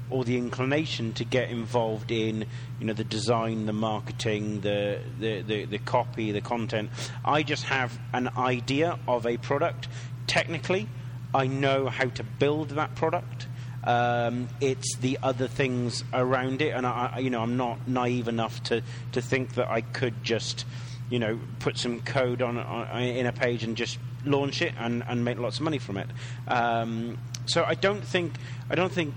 or 0.10 0.24
the 0.24 0.38
inclination 0.38 1.14
to 1.14 1.26
get 1.26 1.50
involved 1.50 2.12
in 2.12 2.46
you 2.80 2.86
know 2.86 2.94
the 2.94 3.04
design, 3.04 3.66
the 3.66 3.74
marketing, 3.74 4.62
the, 4.62 5.00
the, 5.20 5.42
the, 5.42 5.66
the, 5.66 5.78
copy, 5.80 6.32
the 6.32 6.42
content. 6.42 6.90
I 7.26 7.44
just 7.44 7.64
have 7.64 7.98
an 8.14 8.30
idea 8.38 9.00
of 9.08 9.26
a 9.26 9.38
product. 9.38 9.88
Technically, 10.28 10.88
I 11.34 11.48
know 11.48 11.88
how 11.88 12.06
to 12.06 12.24
build 12.24 12.70
that 12.72 12.96
product. 12.96 13.48
Um, 13.84 14.50
it's 14.60 14.98
the 14.98 15.18
other 15.24 15.48
things 15.48 16.04
around 16.14 16.62
it, 16.62 16.74
and 16.74 16.86
I, 16.86 17.20
you 17.20 17.30
know 17.30 17.42
I'm 17.42 17.58
not 17.58 17.88
naive 17.88 18.28
enough 18.28 18.62
to, 18.64 18.82
to 19.14 19.22
think 19.22 19.56
that 19.56 19.70
I 19.70 19.82
could 19.82 20.24
just 20.24 20.66
you 21.10 21.20
know 21.20 21.40
put 21.60 21.78
some 21.78 22.02
code 22.02 22.42
on, 22.42 22.58
on 22.58 23.02
in 23.02 23.26
a 23.26 23.32
page 23.32 23.64
and 23.64 23.78
just 23.78 23.98
launch 24.28 24.62
it 24.62 24.74
and, 24.78 25.04
and 25.08 25.24
make 25.24 25.38
lots 25.38 25.58
of 25.58 25.64
money 25.64 25.80
from 25.80 25.98
it. 25.98 26.08
Um, 26.48 27.18
so 27.46 27.64
I 27.64 27.76
don't 27.76 28.04
think 28.04 28.34
I 28.70 28.76
don't 28.76 28.92
think 28.92 29.14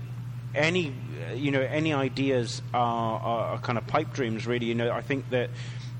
any 0.55 0.93
you 1.35 1.51
know 1.51 1.61
any 1.61 1.93
ideas 1.93 2.61
are, 2.73 3.19
are, 3.19 3.45
are, 3.53 3.57
kind 3.59 3.77
of 3.77 3.87
pipe 3.87 4.13
dreams 4.13 4.47
really. 4.47 4.65
You 4.65 4.75
know 4.75 4.91
I 4.91 5.01
think 5.01 5.29
that 5.29 5.49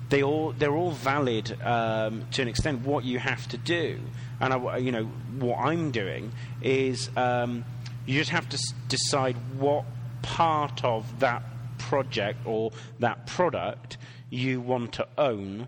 they 0.09 0.24
all 0.24 0.51
they're 0.51 0.76
all 0.76 0.91
valid 0.91 1.57
um, 1.62 2.26
to 2.32 2.41
an 2.41 2.47
extent. 2.47 2.86
What 2.86 3.03
you 3.03 3.20
have 3.20 3.47
to 3.49 3.57
do, 3.57 3.99
and 4.39 4.53
I, 4.53 4.78
you 4.78 4.91
know 4.91 5.05
what 5.39 5.57
I'm 5.59 5.91
doing 5.91 6.32
is 6.62 7.09
um, 7.16 7.64
you 8.05 8.20
just 8.20 8.32
have 8.32 8.47
to 8.49 8.57
s- 8.57 8.74
decide 8.89 9.36
what 9.57 9.86
part 10.22 10.84
of 10.84 11.20
that 11.20 11.43
project 11.78 12.39
or 12.45 12.72
that 12.99 13.26
product 13.26 13.97
you 14.30 14.62
want 14.62 14.93
to 14.93 15.07
own 15.18 15.68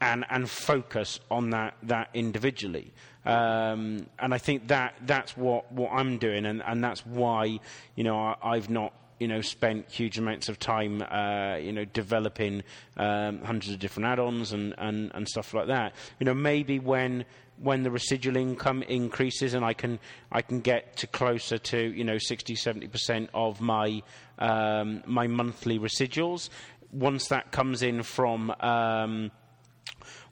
and 0.00 0.24
and 0.30 0.48
focus 0.48 1.20
on 1.30 1.50
that 1.50 1.74
that 1.82 2.08
individually. 2.14 2.92
Um, 3.24 4.06
and 4.18 4.32
I 4.32 4.38
think 4.38 4.68
that 4.68 4.94
that's 5.04 5.36
what, 5.36 5.70
what 5.70 5.92
I'm 5.92 6.16
doing, 6.16 6.46
and, 6.46 6.62
and 6.64 6.82
that's 6.82 7.04
why 7.04 7.60
you 7.94 8.04
know 8.04 8.34
I, 8.42 8.56
have 8.56 8.70
not 8.70 8.94
you 9.18 9.28
know 9.28 9.42
spent 9.42 9.90
huge 9.90 10.18
amounts 10.18 10.48
of 10.48 10.58
time 10.58 11.02
uh, 11.02 11.56
you 11.56 11.72
know 11.72 11.84
developing 11.84 12.62
um, 12.96 13.42
hundreds 13.42 13.72
of 13.72 13.78
different 13.78 14.06
add-ons 14.08 14.52
and, 14.52 14.74
and, 14.78 15.10
and 15.14 15.28
stuff 15.28 15.52
like 15.52 15.66
that. 15.66 15.94
You 16.18 16.24
know 16.24 16.34
maybe 16.34 16.78
when 16.78 17.26
when 17.58 17.82
the 17.82 17.90
residual 17.90 18.38
income 18.38 18.82
increases 18.84 19.52
and 19.52 19.66
I 19.66 19.74
can 19.74 19.98
I 20.32 20.40
can 20.40 20.60
get 20.60 20.96
to 20.98 21.06
closer 21.06 21.58
to 21.58 21.78
you 21.78 22.04
know 22.04 22.16
60 22.16 22.54
70 22.54 22.88
percent 22.88 23.30
of 23.34 23.60
my 23.60 24.02
um, 24.38 25.02
my 25.04 25.26
monthly 25.26 25.78
residuals 25.78 26.48
once 26.90 27.28
that 27.28 27.52
comes 27.52 27.82
in 27.82 28.02
from 28.02 28.50
um, 28.60 29.30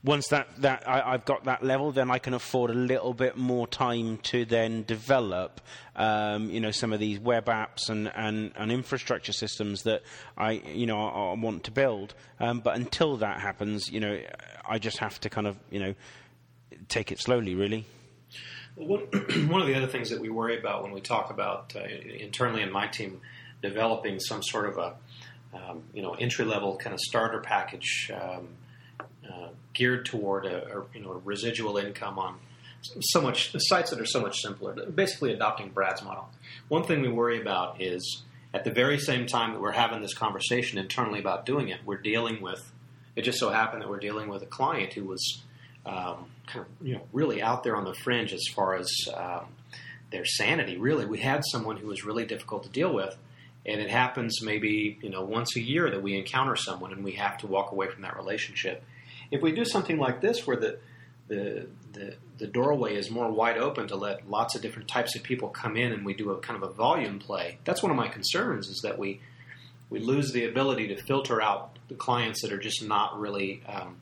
once 0.05 0.29
that, 0.29 0.49
that 0.59 0.89
I, 0.89 1.13
have 1.13 1.25
got 1.25 1.45
that 1.45 1.63
level, 1.63 1.91
then 1.93 2.11
I 2.11 2.19
can 2.19 2.35
afford 2.35 2.71
a 2.71 2.75
little 2.75 3.15
bit 3.15 3.37
more 3.37 3.67
time 3.67 4.19
to 4.25 4.45
then 4.45 4.85
develop, 4.85 5.61
um, 5.97 6.51
you 6.51 6.61
know, 6.61 6.71
some 6.71 6.93
of 6.93 7.01
these 7.01 7.19
web 7.19 7.47
apps 7.47 7.91
and, 7.91 8.11
and, 8.15 8.53
and, 8.57 8.71
infrastructure 8.71 9.33
systems 9.33 9.83
that 9.83 10.03
I, 10.37 10.53
you 10.53 10.87
know, 10.87 10.99
I, 10.99 11.33
I 11.33 11.35
want 11.35 11.65
to 11.65 11.71
build. 11.73 12.15
Um, 12.39 12.61
but 12.61 12.77
until 12.77 13.17
that 13.19 13.41
happens, 13.41 13.91
you 13.91 14.01
know, 14.01 14.21
I 14.67 14.79
just 14.79 14.99
have 14.99 15.21
to 15.21 15.31
kind 15.31 15.47
of, 15.47 15.57
you 15.71 15.81
know, 15.81 15.95
take 16.89 17.11
it 17.11 17.21
slowly, 17.21 17.55
really. 17.55 17.85
Well, 18.77 19.01
one, 19.11 19.49
one 19.49 19.61
of 19.61 19.67
the 19.67 19.75
other 19.75 19.89
things 19.89 20.11
that 20.11 20.21
we 20.21 20.29
worry 20.29 20.59
about 20.59 20.85
when 20.85 20.93
we 20.93 21.01
talk 21.01 21.31
about 21.31 21.75
uh, 21.75 21.81
internally 21.81 22.63
in 22.63 22.71
my 22.71 22.87
team 22.87 23.21
developing 23.63 24.21
some 24.21 24.43
sort 24.43 24.67
of 24.67 24.79
a 24.79 24.95
um, 25.53 25.83
you 25.95 26.03
know 26.03 26.13
entry 26.13 26.45
level 26.45 26.77
kind 26.77 26.93
of 26.93 27.01
starter 27.01 27.41
package 27.41 28.13
um, 28.15 28.49
geared 29.79 30.05
toward 30.05 30.45
a, 30.45 30.79
a, 30.79 30.85
you 30.93 31.01
know 31.01 31.13
a 31.13 31.19
residual 31.25 31.79
income 31.79 32.19
on 32.19 32.39
so 33.01 33.21
much 33.21 33.55
sites 33.59 33.91
that 33.91 34.01
are 34.01 34.07
so 34.07 34.21
much 34.21 34.41
simpler. 34.41 34.75
Basically, 34.91 35.33
adopting 35.33 35.71
Brad's 35.71 36.03
model. 36.03 36.29
One 36.69 36.85
thing 36.85 37.01
we 37.01 37.09
worry 37.09 37.41
about 37.41 37.81
is 37.81 38.23
at 38.53 38.65
the 38.65 38.71
very 38.71 38.99
same 38.99 39.27
time 39.27 39.53
that 39.53 39.61
we're 39.61 39.73
having 39.73 40.01
this 40.01 40.15
conversation 40.15 40.79
internally 40.79 41.21
about 41.21 41.47
doing 41.47 41.69
it, 41.69 41.81
we're 41.85 41.97
dealing 41.97 42.41
with. 42.41 42.73
It 43.17 43.23
just 43.23 43.39
so 43.39 43.51
happened 43.51 43.83
that 43.83 43.89
we're 43.89 43.99
dealing 43.99 44.29
with 44.29 44.43
a 44.43 44.47
client 44.47 44.93
who 44.93 45.05
was 45.05 45.43
um, 45.87 46.27
kind 46.47 46.67
of 46.67 46.87
you 46.87 46.95
know 46.95 47.03
really 47.13 47.43
out 47.43 47.63
there 47.63 47.77
on 47.77 47.85
the 47.85 47.95
fringe 47.95 48.33
as 48.33 48.45
far 48.55 48.77
as 48.77 48.91
um, 49.15 49.47
their 50.11 50.25
sanity. 50.25 50.77
Really, 50.77 51.05
we 51.05 51.19
had 51.19 51.43
someone 51.51 51.77
who 51.77 51.87
was 51.87 52.05
really 52.05 52.27
difficult 52.27 52.65
to 52.65 52.69
deal 52.69 52.93
with, 52.93 53.17
and 53.67 53.81
it 53.81 53.91
happens 53.91 54.41
maybe 54.43 54.99
you 55.03 55.11
know 55.11 55.23
once 55.23 55.57
a 55.57 55.61
year 55.61 55.91
that 55.91 56.03
we 56.03 56.17
encounter 56.17 56.57
someone 56.57 56.93
and 56.93 57.05
we 57.05 57.13
have 57.13 57.39
to 57.39 57.47
walk 57.47 57.73
away 57.73 57.89
from 57.89 58.03
that 58.03 58.17
relationship. 58.17 58.85
If 59.31 59.43
we 59.43 59.53
do 59.53 59.65
something 59.65 59.99
like 59.99 60.21
this, 60.21 60.47
where 60.47 60.57
the 60.57 60.79
the, 61.29 61.67
the, 61.93 62.15
the 62.39 62.47
doorway 62.47 62.97
is 62.97 63.11
more 63.11 63.31
wide 63.31 63.59
open 63.59 63.87
to 63.89 63.97
let 63.97 64.29
lots 64.29 64.55
of 64.55 64.63
different 64.63 64.89
types 64.89 65.15
of 65.15 65.23
people 65.23 65.49
come 65.49 65.77
in 65.77 65.93
and 65.93 66.05
we 66.05 66.15
do 66.15 66.31
a 66.31 66.39
kind 66.39 66.61
of 66.61 66.69
a 66.69 66.73
volume 66.73 67.19
play. 67.19 67.59
That's 67.65 67.83
one 67.83 67.91
of 67.91 67.97
my 67.97 68.09
concerns 68.09 68.69
is 68.69 68.81
that 68.83 68.99
we 68.99 69.21
we 69.91 70.01
lose 70.01 70.33
the 70.33 70.45
ability 70.45 70.89
to 70.89 70.97
filter 71.03 71.41
out 71.41 71.79
the 71.89 71.95
clients 71.95 72.43
that 72.43 72.53
are 72.53 72.59
just 72.59 72.83
not 72.83 73.19
really 73.19 73.63
um, 73.67 73.97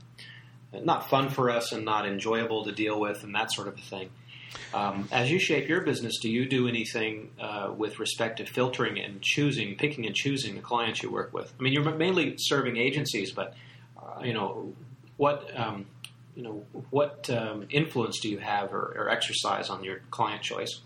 not 0.73 1.09
fun 1.09 1.31
for 1.31 1.51
us 1.51 1.73
and 1.73 1.85
not 1.85 2.07
enjoyable 2.07 2.65
to 2.65 2.73
deal 2.73 2.99
with 2.99 3.23
and 3.23 3.35
that 3.35 3.53
sort 3.53 3.69
of 3.69 3.79
a 3.79 3.83
thing. 3.83 4.11
Um, 4.75 5.09
as 5.13 5.31
you 5.31 5.39
shape 5.39 5.69
your 5.69 5.83
business, 5.83 6.19
do 6.21 6.31
you 6.31 6.47
do 6.49 6.67
anything 6.67 7.31
uh, 7.41 7.73
with 7.77 7.99
respect 7.99 8.39
to 8.39 8.47
filtering 8.47 8.99
and 8.99 9.21
choosing, 9.21 9.77
picking 9.77 10.07
and 10.07 10.15
choosing 10.15 10.57
the 10.57 10.63
clients 10.63 11.03
you 11.03 11.11
work 11.11 11.33
with? 11.33 11.53
I 11.59 11.63
mean, 11.63 11.73
you're 11.73 11.95
mainly 11.95 12.35
serving 12.39 12.77
agencies, 12.77 13.33
but 13.33 13.55
uh, 14.01 14.23
you 14.23 14.33
know 14.33 14.75
what 15.17 15.51
um, 15.59 15.87
you 16.35 16.43
know, 16.43 16.65
what 16.91 17.29
um, 17.31 17.67
influence 17.71 18.21
do 18.21 18.29
you 18.29 18.39
have 18.39 18.73
or, 18.73 18.95
or, 18.97 19.09
exercise 19.09 19.71
on 19.71 19.83
your 19.83 20.01
client 20.11 20.43
choice? 20.43 20.81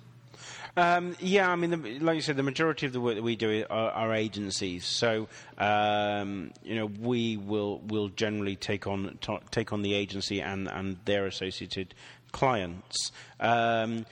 Um, 0.76 1.16
yeah, 1.18 1.50
I 1.50 1.56
mean, 1.56 1.70
the, 1.70 1.98
like 1.98 2.14
you 2.14 2.20
said, 2.20 2.36
the 2.36 2.44
majority 2.44 2.86
of 2.86 2.92
the 2.92 3.00
work 3.00 3.16
that 3.16 3.24
we 3.24 3.34
do 3.34 3.64
are, 3.68 3.90
are 3.90 4.14
agencies. 4.14 4.86
So, 4.86 5.26
um, 5.58 6.52
you 6.62 6.76
know, 6.76 6.86
we 6.86 7.36
will 7.36 7.80
will 7.80 8.08
generally 8.10 8.54
take 8.54 8.86
on 8.86 9.18
t- 9.20 9.38
take 9.50 9.72
on 9.72 9.82
the 9.82 9.94
agency 9.94 10.40
and 10.40 10.68
and 10.68 10.98
their 11.04 11.26
associated 11.26 11.94
clients. 12.30 13.10
Um, 13.40 14.06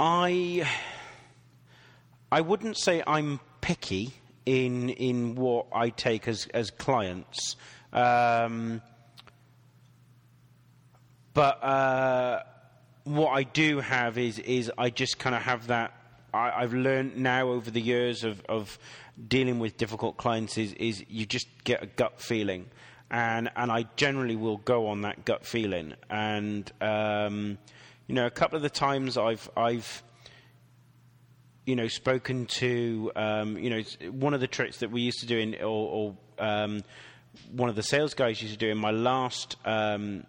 I 0.00 0.68
I 2.32 2.40
wouldn't 2.40 2.76
say 2.76 3.04
I'm 3.06 3.38
picky 3.60 4.14
in 4.44 4.90
in 4.90 5.36
what 5.36 5.66
I 5.72 5.90
take 5.90 6.26
as 6.26 6.48
as 6.52 6.70
clients. 6.70 7.54
Um, 7.96 8.82
but 11.32 11.64
uh, 11.64 12.42
what 13.04 13.30
I 13.30 13.42
do 13.42 13.80
have 13.80 14.18
is 14.18 14.38
is 14.38 14.70
I 14.76 14.90
just 14.90 15.18
kind 15.18 15.34
of 15.34 15.42
have 15.42 15.68
that. 15.68 15.92
I, 16.34 16.60
have 16.60 16.74
learned 16.74 17.16
now 17.16 17.48
over 17.48 17.70
the 17.70 17.80
years 17.80 18.22
of, 18.22 18.42
of 18.46 18.78
dealing 19.26 19.58
with 19.58 19.78
difficult 19.78 20.18
clients 20.18 20.58
is, 20.58 20.74
is 20.74 21.02
you 21.08 21.24
just 21.24 21.48
get 21.64 21.82
a 21.82 21.86
gut 21.86 22.20
feeling, 22.20 22.66
and 23.10 23.50
and 23.56 23.72
I 23.72 23.86
generally 23.96 24.36
will 24.36 24.58
go 24.58 24.88
on 24.88 25.00
that 25.02 25.24
gut 25.24 25.46
feeling. 25.46 25.94
And 26.10 26.70
um, 26.82 27.56
you 28.06 28.14
know, 28.14 28.26
a 28.26 28.30
couple 28.30 28.56
of 28.56 28.62
the 28.62 28.70
times 28.70 29.16
I've 29.16 29.48
I've 29.56 30.02
you 31.64 31.76
know 31.76 31.88
spoken 31.88 32.46
to 32.46 33.12
um, 33.16 33.56
you 33.56 33.70
know 33.70 33.82
one 34.10 34.34
of 34.34 34.40
the 34.40 34.46
tricks 34.46 34.78
that 34.78 34.90
we 34.90 35.00
used 35.00 35.20
to 35.20 35.26
do 35.26 35.38
in 35.38 35.54
or, 35.56 35.64
or 35.64 36.16
um, 36.38 36.82
one 37.52 37.68
of 37.68 37.76
the 37.76 37.82
sales 37.82 38.14
guys 38.14 38.40
used 38.40 38.54
to 38.54 38.58
do 38.58 38.70
in 38.70 38.78
my 38.78 38.90
last 38.90 39.56
um, 39.64 40.24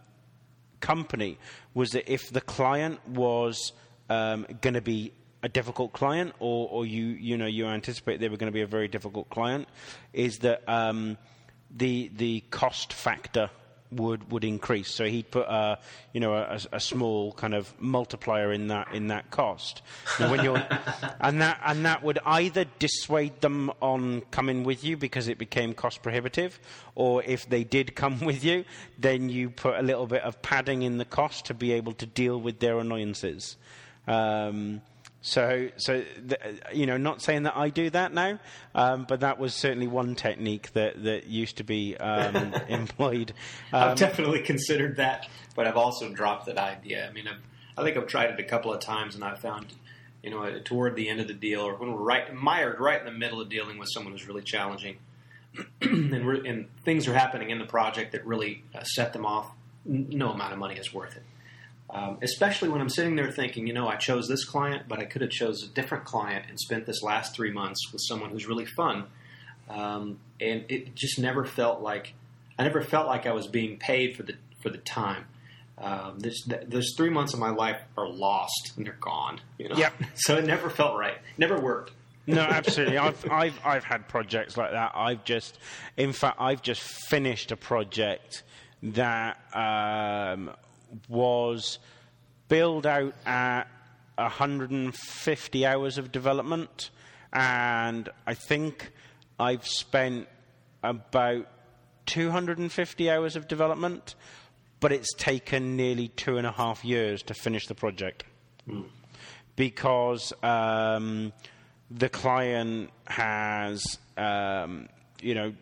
company 0.80 1.38
was 1.74 1.92
that 1.92 2.12
if 2.12 2.30
the 2.30 2.42
client 2.42 3.06
was 3.08 3.74
um, 4.10 4.46
going 4.62 4.74
to 4.74 4.82
be 4.82 5.14
a 5.44 5.50
difficult 5.50 5.94
client, 5.94 6.34
or, 6.40 6.68
or, 6.70 6.86
you 6.86 7.06
you 7.06 7.38
know 7.38 7.46
you 7.46 7.68
anticipate 7.68 8.20
they 8.20 8.30
were 8.30 8.38
going 8.38 8.52
to 8.52 8.56
be 8.56 8.62
a 8.62 8.68
very 8.68 8.88
difficult 8.88 9.30
client, 9.30 9.68
is 10.12 10.40
that 10.40 10.68
um, 10.68 11.18
the 11.76 12.10
the 12.16 12.44
cost 12.50 12.94
factor 12.94 13.50
would 13.92 14.32
would 14.32 14.44
increase. 14.44 14.90
So 14.90 15.06
he'd 15.06 15.32
put 15.32 15.48
a 15.48 15.80
you 16.14 16.20
know 16.20 16.34
a, 16.34 16.60
a 16.74 16.80
small 16.80 17.34
kind 17.34 17.54
of 17.54 17.74
multiplier 17.80 18.52
in 18.52 18.68
that 18.68 18.94
in 18.94 19.08
that 19.08 19.32
cost. 19.32 19.82
when 20.18 20.44
you're 20.44 20.58
and 21.22 21.42
that 21.42 21.60
and 21.66 21.86
that 21.86 22.04
would 22.04 22.20
either 22.26 22.66
dissuade 22.80 23.42
them 23.42 23.72
on 23.82 24.22
coming 24.32 24.64
with 24.64 24.84
you 24.84 24.98
because 24.98 25.28
it 25.28 25.38
became 25.38 25.74
cost 25.74 26.02
prohibitive, 26.02 26.60
or 26.96 27.24
if 27.24 27.48
they 27.50 27.64
did 27.64 27.96
come 27.96 28.20
with 28.26 28.44
you, 28.44 28.66
then 28.98 29.30
you 29.30 29.50
put 29.50 29.76
a 29.76 29.82
little 29.82 30.08
bit 30.08 30.24
of 30.24 30.42
padding 30.42 30.82
in 30.82 30.98
the 30.98 31.06
cost 31.06 31.46
to 31.46 31.54
be 31.54 31.72
able 31.74 31.94
to 31.94 32.06
deal 32.06 32.40
with 32.40 32.60
their 32.60 32.80
annoyances. 32.80 33.58
Um, 34.08 34.82
so, 35.22 35.70
so 35.78 36.04
you 36.74 36.86
know, 36.86 36.98
not 36.98 37.22
saying 37.22 37.44
that 37.44 37.58
I 37.58 37.70
do 37.70 37.90
that 37.90 38.14
now, 38.14 38.40
um, 38.76 39.06
but 39.08 39.22
that 39.22 39.40
was 39.40 39.54
certainly 39.54 39.88
one 39.88 40.16
technique 40.16 40.72
that, 40.74 41.04
that 41.04 41.28
used 41.28 41.58
to 41.58 41.64
be 41.64 41.98
um, 41.98 42.54
employed. 42.68 43.34
Um, 43.74 43.90
I've 43.90 43.98
definitely 43.98 44.42
considered 44.42 44.98
that, 44.98 45.28
but 45.56 45.68
I've 45.68 45.78
also 45.78 46.10
dropped 46.10 46.46
that 46.46 46.58
idea. 46.58 47.08
I 47.08 47.12
mean, 47.12 47.28
I've, 47.28 47.42
I 47.78 47.84
think 47.84 47.98
I've 47.98 48.08
tried 48.08 48.30
it 48.30 48.40
a 48.40 48.44
couple 48.44 48.74
of 48.74 48.80
times, 48.80 49.16
and 49.16 49.24
I've 49.24 49.40
found, 49.40 49.68
you 50.24 50.30
know, 50.30 50.60
toward 50.64 50.96
the 50.96 51.10
end 51.10 51.20
of 51.20 51.28
the 51.28 51.34
deal, 51.34 51.62
or 51.62 51.76
when 51.76 51.92
we're 51.92 52.00
right 52.00 52.34
mired 52.34 52.80
right 52.80 53.00
in 53.00 53.06
the 53.06 53.18
middle 53.18 53.42
of 53.42 53.50
dealing 53.50 53.78
with 53.78 53.90
someone 53.92 54.14
who's 54.14 54.28
really 54.28 54.44
challenging, 54.44 54.98
and, 55.82 56.14
and, 56.14 56.68
things 56.84 57.08
are 57.08 57.14
happening 57.14 57.50
in 57.50 57.58
the 57.58 57.66
project 57.66 58.12
that 58.12 58.26
really 58.26 58.64
uh, 58.76 58.84
set 58.84 59.12
them 59.14 59.26
off, 59.26 59.50
no 59.86 60.32
amount 60.32 60.54
of 60.54 60.60
money 60.60 60.76
is 60.76 60.94
worth 60.94 61.16
it. 61.16 61.24
Um, 61.90 62.18
especially 62.22 62.68
when 62.70 62.82
I'm 62.82 62.90
sitting 62.90 63.16
there 63.16 63.32
thinking, 63.32 63.66
you 63.66 63.74
know, 63.74 63.88
I 63.88 63.96
chose 63.96 64.28
this 64.28 64.44
client, 64.44 64.84
but 64.90 65.00
I 65.00 65.06
could 65.06 65.22
have 65.22 65.32
chose 65.32 65.64
a 65.64 65.68
different 65.68 66.04
client 66.04 66.46
and 66.50 66.60
spent 66.60 66.86
this 66.86 67.02
last 67.02 67.34
three 67.34 67.52
months 67.52 67.92
with 67.94 68.02
someone 68.06 68.30
who's 68.30 68.46
really 68.46 68.66
fun. 68.66 69.06
Um, 69.70 70.20
and 70.40 70.66
it 70.70 70.96
just 70.96 71.18
never 71.18 71.46
felt 71.46 71.82
like 71.82 72.14
I 72.60 72.64
never 72.64 72.82
felt 72.82 73.08
like 73.08 73.26
I 73.26 73.34
was 73.34 73.48
being 73.48 73.78
paid 73.78 74.16
for 74.16 74.24
the 74.24 74.34
for 74.62 74.70
the 74.70 74.78
time. 74.80 75.26
Um, 75.78 76.20
this, 76.20 76.44
those 76.68 76.94
three 76.98 77.12
months 77.12 77.34
of 77.36 77.40
my 77.40 77.52
life 77.52 77.80
are 77.98 78.08
lost 78.08 78.74
and 78.76 78.86
they're 78.86 78.98
gone. 79.00 79.40
You 79.60 79.70
know, 79.70 79.76
yep. 79.76 79.94
so 80.16 80.38
it 80.38 80.46
never 80.46 80.70
felt 80.70 80.98
right. 80.98 81.18
Never 81.38 81.60
worked. 81.60 81.92
no, 82.26 82.42
absolutely. 82.42 82.98
I've 82.98 83.32
I've 83.32 83.60
I've 83.64 83.84
had 83.84 84.08
projects 84.08 84.58
like 84.58 84.72
that. 84.72 84.94
I've 84.96 85.24
just, 85.24 85.60
in 85.96 86.14
fact, 86.14 86.38
I've 86.40 86.62
just 86.62 86.82
finished 86.82 87.52
a 87.52 87.58
project 87.58 88.44
that 88.82 89.40
um, 89.54 90.52
was 91.08 91.80
build 92.48 92.86
out 92.86 93.14
at 93.26 93.66
150 94.16 95.66
hours 95.66 95.98
of 95.98 96.12
development, 96.12 96.90
and 97.34 98.10
I 98.26 98.34
think 98.34 98.92
I've 99.40 99.68
spent 99.68 100.28
about 100.84 101.48
250 102.08 103.12
hours 103.12 103.36
of 103.36 103.48
development, 103.48 104.16
but 104.80 104.92
it's 104.92 105.14
taken 105.16 105.76
nearly 105.76 106.08
two 106.10 106.38
and 106.38 106.48
a 106.48 106.52
half 106.52 106.84
years 106.84 107.22
to 107.24 107.34
finish 107.34 107.68
the 107.68 107.76
project 107.76 108.24
mm. 108.68 108.86
because 109.56 110.34
um, 110.44 111.34
the 111.92 112.10
client 112.10 112.90
has, 113.06 113.98
um, 114.18 114.88
you 115.22 115.36
know, 115.36 115.54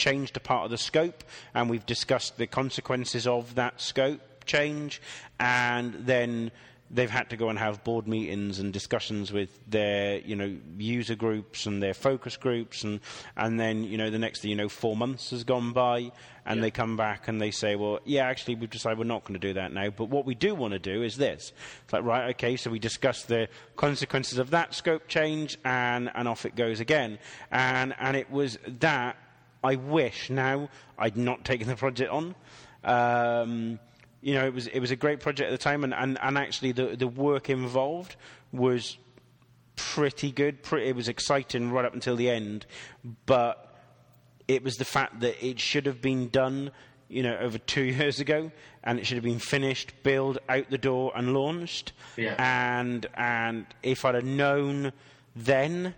changed 0.00 0.36
a 0.36 0.40
part 0.40 0.64
of 0.64 0.70
the 0.70 0.78
scope, 0.78 1.22
and 1.54 1.68
we've 1.68 1.86
discussed 1.86 2.38
the 2.38 2.46
consequences 2.46 3.26
of 3.26 3.54
that 3.54 3.80
scope 3.80 4.20
change, 4.46 5.00
and 5.38 5.94
then 5.94 6.50
they've 6.90 7.10
had 7.10 7.30
to 7.30 7.36
go 7.36 7.48
and 7.48 7.58
have 7.58 7.84
board 7.84 8.08
meetings 8.08 8.58
and 8.58 8.72
discussions 8.72 9.32
with 9.32 9.60
their 9.68 10.18
you 10.20 10.34
know 10.34 10.56
user 10.76 11.14
groups 11.14 11.66
and 11.66 11.82
their 11.82 11.94
focus 11.94 12.36
groups 12.36 12.82
and 12.82 13.00
and 13.36 13.60
then 13.60 13.84
you 13.84 13.96
know 13.96 14.10
the 14.10 14.18
next 14.18 14.40
thing 14.40 14.50
you 14.50 14.56
know 14.56 14.68
four 14.68 14.96
months 14.96 15.30
has 15.30 15.44
gone 15.44 15.72
by 15.72 16.10
and 16.46 16.56
yeah. 16.56 16.62
they 16.62 16.70
come 16.70 16.96
back 16.96 17.28
and 17.28 17.40
they 17.40 17.52
say 17.52 17.76
well 17.76 18.00
yeah 18.04 18.26
actually 18.26 18.56
we've 18.56 18.70
decided 18.70 18.98
we're 18.98 19.04
not 19.04 19.22
going 19.24 19.38
to 19.38 19.46
do 19.46 19.54
that 19.54 19.72
now 19.72 19.88
but 19.88 20.06
what 20.06 20.26
we 20.26 20.34
do 20.34 20.54
want 20.54 20.72
to 20.72 20.80
do 20.80 21.02
is 21.02 21.16
this 21.16 21.52
it's 21.84 21.92
like 21.92 22.02
right 22.02 22.30
okay 22.30 22.56
so 22.56 22.70
we 22.70 22.80
discuss 22.80 23.22
the 23.22 23.48
consequences 23.76 24.38
of 24.38 24.50
that 24.50 24.74
scope 24.74 25.06
change 25.06 25.56
and 25.64 26.10
and 26.14 26.26
off 26.26 26.44
it 26.44 26.56
goes 26.56 26.80
again 26.80 27.18
and 27.52 27.94
and 28.00 28.16
it 28.16 28.28
was 28.32 28.58
that 28.66 29.16
I 29.62 29.76
wish 29.76 30.30
now 30.30 30.68
I'd 30.98 31.16
not 31.16 31.44
taken 31.44 31.68
the 31.68 31.76
project 31.76 32.10
on. 32.10 32.34
Um, 32.84 33.78
you 34.22 34.34
know, 34.34 34.46
it 34.46 34.54
was 34.54 34.66
it 34.66 34.80
was 34.80 34.90
a 34.90 34.96
great 34.96 35.20
project 35.20 35.48
at 35.48 35.52
the 35.52 35.62
time, 35.62 35.84
and, 35.84 35.94
and, 35.94 36.18
and 36.20 36.38
actually 36.38 36.72
the 36.72 36.96
the 36.96 37.08
work 37.08 37.50
involved 37.50 38.16
was 38.52 38.98
pretty 39.76 40.30
good. 40.30 40.62
Pretty, 40.62 40.88
it 40.88 40.96
was 40.96 41.08
exciting 41.08 41.70
right 41.70 41.84
up 41.84 41.94
until 41.94 42.16
the 42.16 42.28
end, 42.28 42.66
but 43.26 43.74
it 44.48 44.62
was 44.62 44.76
the 44.76 44.84
fact 44.84 45.20
that 45.20 45.44
it 45.44 45.60
should 45.60 45.86
have 45.86 46.02
been 46.02 46.28
done, 46.28 46.70
you 47.08 47.22
know, 47.22 47.36
over 47.38 47.58
two 47.58 47.82
years 47.84 48.20
ago, 48.20 48.50
and 48.84 48.98
it 48.98 49.06
should 49.06 49.16
have 49.16 49.24
been 49.24 49.38
finished, 49.38 49.92
built, 50.02 50.38
out 50.48 50.70
the 50.70 50.78
door, 50.78 51.12
and 51.14 51.32
launched. 51.34 51.92
Yeah. 52.16 52.34
And 52.38 53.06
and 53.14 53.66
if 53.82 54.04
I'd 54.04 54.14
have 54.14 54.24
known 54.24 54.92
then 55.34 55.94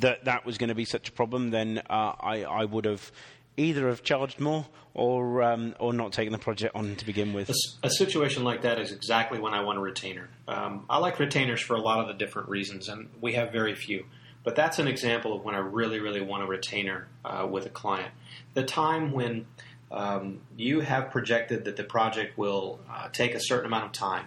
that 0.00 0.24
that 0.24 0.44
was 0.44 0.58
going 0.58 0.68
to 0.68 0.74
be 0.74 0.84
such 0.84 1.08
a 1.08 1.12
problem, 1.12 1.50
then 1.50 1.82
uh, 1.90 2.12
I, 2.20 2.44
I 2.44 2.64
would 2.64 2.84
have 2.84 3.10
either 3.56 3.88
have 3.88 4.02
charged 4.02 4.40
more 4.40 4.66
or 4.94 5.42
um, 5.42 5.74
or 5.78 5.92
not 5.92 6.12
taken 6.12 6.32
the 6.32 6.38
project 6.38 6.74
on 6.74 6.96
to 6.96 7.06
begin 7.06 7.32
with. 7.32 7.50
A, 7.50 7.86
a, 7.86 7.90
situation 7.90 8.44
like 8.44 8.62
that 8.62 8.78
is 8.78 8.92
exactly 8.92 9.38
when 9.38 9.54
I 9.54 9.62
want 9.62 9.78
a 9.78 9.80
retainer. 9.80 10.28
Um, 10.48 10.84
I 10.88 10.98
like 10.98 11.18
retainers 11.18 11.60
for 11.60 11.74
a 11.74 11.80
lot 11.80 12.00
of 12.00 12.08
the 12.08 12.14
different 12.14 12.48
reasons, 12.48 12.88
and 12.88 13.08
we 13.20 13.34
have 13.34 13.52
very 13.52 13.74
few. 13.74 14.04
But 14.44 14.54
that's 14.54 14.78
an 14.78 14.86
example 14.86 15.34
of 15.34 15.44
when 15.44 15.54
I 15.54 15.58
really, 15.58 15.98
really 15.98 16.20
want 16.20 16.44
a 16.44 16.46
retainer 16.46 17.08
uh, 17.24 17.48
with 17.50 17.66
a 17.66 17.70
client. 17.70 18.12
The 18.54 18.62
time 18.62 19.10
when 19.12 19.46
um, 19.90 20.40
you 20.56 20.80
have 20.80 21.10
projected 21.10 21.64
that 21.64 21.76
the 21.76 21.84
project 21.84 22.38
will 22.38 22.78
uh, 22.88 23.08
take 23.08 23.34
a 23.34 23.40
certain 23.40 23.66
amount 23.66 23.86
of 23.86 23.92
time, 23.92 24.26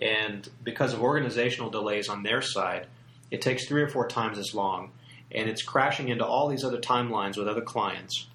and 0.00 0.48
because 0.62 0.92
of 0.92 1.00
organizational 1.00 1.70
delays 1.70 2.08
on 2.08 2.22
their 2.22 2.42
side, 2.42 2.86
it 3.30 3.40
takes 3.40 3.66
three 3.66 3.82
or 3.82 3.88
four 3.88 4.06
times 4.06 4.38
as 4.38 4.54
long, 4.54 4.92
and 5.34 5.48
it's 5.48 5.62
crashing 5.62 6.08
into 6.08 6.24
all 6.24 6.48
these 6.48 6.64
other 6.64 6.78
timelines 6.78 7.36
with 7.36 7.48
other 7.48 7.62
clients 7.62 8.26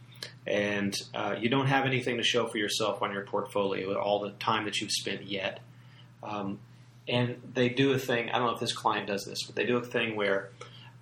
and 0.50 0.96
uh, 1.14 1.36
you 1.40 1.48
don't 1.48 1.68
have 1.68 1.86
anything 1.86 2.18
to 2.18 2.24
show 2.24 2.48
for 2.48 2.58
yourself 2.58 3.02
on 3.04 3.12
your 3.12 3.24
portfolio 3.24 3.88
with 3.88 3.98
all 3.98 4.20
the 4.20 4.32
time 4.32 4.66
that 4.66 4.82
you've 4.82 4.92
spent 4.92 5.28
yet. 5.28 5.60
Um, 6.24 6.60
and 7.08 7.42
they 7.54 7.70
do 7.70 7.94
a 7.94 8.00
thing. 8.00 8.30
I 8.30 8.40
don't 8.40 8.48
know 8.48 8.54
if 8.54 8.60
this 8.60 8.74
client 8.74 9.08
does 9.08 9.26
this, 9.26 9.44
but 9.44 9.56
they 9.56 9.66
do 9.66 9.78
a 9.78 9.84
thing 9.84 10.16
where, 10.16 10.50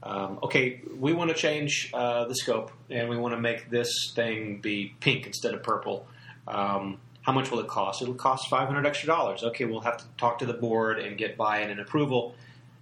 um, 0.03 0.39
okay, 0.43 0.81
we 0.97 1.13
want 1.13 1.29
to 1.29 1.35
change 1.35 1.91
uh, 1.93 2.25
the 2.25 2.35
scope 2.35 2.71
and 2.89 3.09
we 3.09 3.17
want 3.17 3.33
to 3.35 3.39
make 3.39 3.69
this 3.69 4.11
thing 4.13 4.59
be 4.59 4.93
pink 4.99 5.25
instead 5.25 5.53
of 5.53 5.63
purple. 5.63 6.07
Um, 6.47 6.99
how 7.21 7.31
much 7.31 7.49
will 7.51 7.59
it 7.59 7.67
cost? 7.67 8.01
It'll 8.01 8.13
cost 8.13 8.49
five 8.49 8.67
hundred 8.67 8.85
extra 8.85 9.07
dollars. 9.07 9.43
Okay, 9.43 9.65
we'll 9.65 9.81
have 9.81 9.97
to 9.97 10.05
talk 10.17 10.39
to 10.39 10.45
the 10.45 10.53
board 10.53 10.97
and 10.99 11.17
get 11.17 11.35
buy-in 11.35 11.69
and 11.69 11.79
approval. 11.79 12.35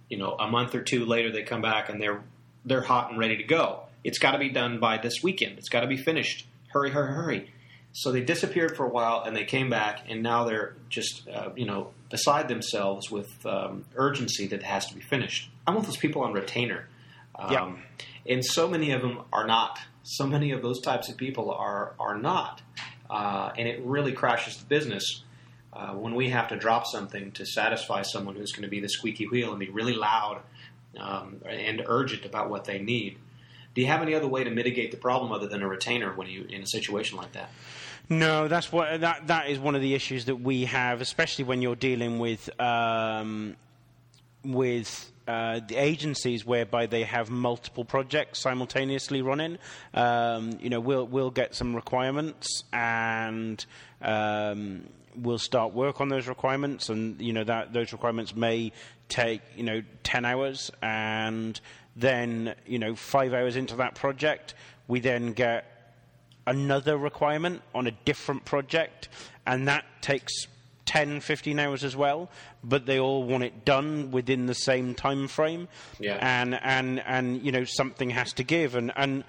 You 0.08 0.18
know, 0.18 0.36
a 0.38 0.48
month 0.48 0.76
or 0.76 0.82
two 0.82 1.04
later, 1.04 1.32
they 1.32 1.42
come 1.42 1.62
back 1.62 1.88
and 1.88 2.00
they're 2.00 2.22
they're 2.66 2.82
hot 2.82 3.10
and 3.10 3.18
ready 3.18 3.36
to 3.38 3.44
go. 3.44 3.84
It's 4.04 4.18
got 4.18 4.32
to 4.32 4.38
be 4.38 4.50
done 4.50 4.78
by 4.78 4.98
this 4.98 5.22
weekend. 5.22 5.58
It's 5.58 5.68
got 5.68 5.80
to 5.80 5.86
be 5.86 5.96
finished 5.96 6.46
hurry, 6.76 6.90
hurry, 6.90 7.12
hurry. 7.12 7.50
So 7.92 8.12
they 8.12 8.20
disappeared 8.20 8.76
for 8.76 8.84
a 8.84 8.90
while, 8.90 9.22
and 9.22 9.34
they 9.34 9.44
came 9.44 9.70
back, 9.70 10.04
and 10.08 10.22
now 10.22 10.44
they're 10.44 10.76
just 10.90 11.26
uh, 11.28 11.50
you 11.56 11.64
know 11.64 11.92
beside 12.10 12.48
themselves 12.48 13.10
with 13.10 13.30
um, 13.46 13.86
urgency 13.94 14.46
that 14.48 14.62
has 14.62 14.86
to 14.88 14.94
be 14.94 15.00
finished. 15.00 15.50
I'm 15.66 15.74
want 15.74 15.86
those 15.86 15.96
people 15.96 16.22
on 16.22 16.34
retainer, 16.34 16.88
um, 17.34 17.52
yeah. 17.52 18.34
and 18.34 18.44
so 18.44 18.68
many 18.68 18.90
of 18.92 19.00
them 19.00 19.22
are 19.32 19.46
not. 19.46 19.78
So 20.02 20.26
many 20.26 20.52
of 20.52 20.60
those 20.60 20.80
types 20.82 21.08
of 21.08 21.16
people 21.16 21.50
are 21.50 21.94
are 21.98 22.18
not, 22.18 22.60
uh, 23.08 23.52
and 23.56 23.66
it 23.66 23.82
really 23.82 24.12
crashes 24.12 24.58
the 24.58 24.66
business. 24.66 25.22
Uh, 25.72 25.92
when 25.92 26.14
we 26.14 26.30
have 26.30 26.48
to 26.48 26.56
drop 26.56 26.86
something 26.86 27.32
to 27.32 27.44
satisfy 27.44 28.00
someone 28.00 28.34
who's 28.34 28.52
going 28.52 28.62
to 28.62 28.68
be 28.68 28.80
the 28.80 28.88
squeaky 28.88 29.26
wheel 29.26 29.50
and 29.50 29.60
be 29.60 29.68
really 29.68 29.92
loud 29.92 30.40
um, 30.98 31.42
and 31.48 31.82
urgent 31.86 32.24
about 32.24 32.50
what 32.50 32.64
they 32.64 32.78
need, 32.78 33.18
do 33.74 33.82
you 33.82 33.86
have 33.88 34.02
any 34.02 34.14
other 34.14 34.26
way 34.26 34.42
to 34.42 34.50
mitigate 34.50 34.90
the 34.90 34.96
problem 34.96 35.32
other 35.32 35.46
than 35.46 35.62
a 35.62 35.68
retainer 35.68 36.12
when 36.14 36.28
you 36.28 36.44
in 36.48 36.62
a 36.62 36.66
situation 36.66 37.18
like 37.18 37.32
that? 37.32 37.50
No, 38.08 38.48
that's 38.48 38.72
what 38.72 39.00
that 39.00 39.26
that 39.26 39.50
is 39.50 39.58
one 39.58 39.74
of 39.74 39.82
the 39.82 39.94
issues 39.94 40.26
that 40.26 40.36
we 40.36 40.64
have, 40.64 41.00
especially 41.00 41.44
when 41.44 41.60
you're 41.60 41.76
dealing 41.76 42.18
with 42.18 42.48
um, 42.60 43.56
with 44.44 45.12
uh, 45.26 45.60
the 45.66 45.76
agencies 45.76 46.46
whereby 46.46 46.86
they 46.86 47.02
have 47.02 47.30
multiple 47.30 47.84
projects 47.84 48.38
simultaneously 48.38 49.22
running. 49.22 49.58
Um, 49.92 50.58
you 50.60 50.70
know, 50.70 50.80
we'll 50.80 51.06
we'll 51.06 51.30
get 51.30 51.54
some 51.54 51.74
requirements 51.74 52.64
and. 52.72 53.64
Um, 54.02 54.84
we'll 55.16 55.38
start 55.38 55.72
work 55.72 56.00
on 56.00 56.08
those 56.08 56.28
requirements, 56.28 56.88
and 56.88 57.20
you 57.20 57.32
know 57.32 57.44
that 57.44 57.72
those 57.72 57.92
requirements 57.92 58.34
may 58.34 58.72
take 59.08 59.42
you 59.56 59.64
know 59.64 59.82
ten 60.02 60.24
hours, 60.24 60.70
and 60.82 61.60
then, 61.96 62.54
you 62.66 62.78
know, 62.78 62.94
five 62.94 63.32
hours 63.32 63.56
into 63.56 63.76
that 63.76 63.94
project, 63.94 64.54
we 64.86 65.00
then 65.00 65.32
get 65.32 65.64
another 66.46 66.96
requirement 66.96 67.62
on 67.74 67.86
a 67.86 67.90
different 68.04 68.44
project, 68.44 69.08
and 69.46 69.66
that 69.66 69.84
takes 70.02 70.46
10, 70.84 71.20
15 71.20 71.58
hours 71.58 71.82
as 71.82 71.96
well, 71.96 72.30
but 72.62 72.86
they 72.86 73.00
all 73.00 73.24
want 73.24 73.42
it 73.42 73.64
done 73.64 74.10
within 74.10 74.46
the 74.46 74.54
same 74.54 74.94
time 74.94 75.26
frame. 75.26 75.66
Yeah. 75.98 76.18
And, 76.20 76.54
and, 76.62 77.00
and, 77.00 77.42
you 77.42 77.50
know, 77.50 77.64
something 77.64 78.10
has 78.10 78.32
to 78.34 78.44
give. 78.44 78.76
And, 78.76 78.92
and 78.94 79.24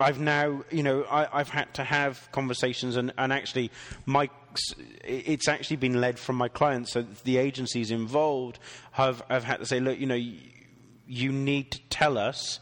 I've 0.00 0.18
now, 0.18 0.64
you 0.70 0.82
know, 0.82 1.06
I, 1.08 1.38
have 1.38 1.50
had 1.50 1.72
to 1.74 1.84
have 1.84 2.28
conversations, 2.32 2.96
and, 2.96 3.12
and 3.16 3.32
actually, 3.32 3.70
my 4.06 4.28
it's 5.04 5.48
actually 5.48 5.76
been 5.76 6.00
led 6.00 6.18
from 6.18 6.36
my 6.36 6.48
clients. 6.48 6.92
So 6.92 7.02
the 7.24 7.38
agencies 7.38 7.90
involved 7.90 8.58
have, 8.92 9.22
have 9.30 9.44
had 9.44 9.60
to 9.60 9.66
say, 9.66 9.80
look, 9.80 9.98
you 9.98 10.06
know, 10.06 10.20
you 11.06 11.32
need 11.32 11.70
to 11.70 11.80
tell 11.88 12.18
us 12.18 12.60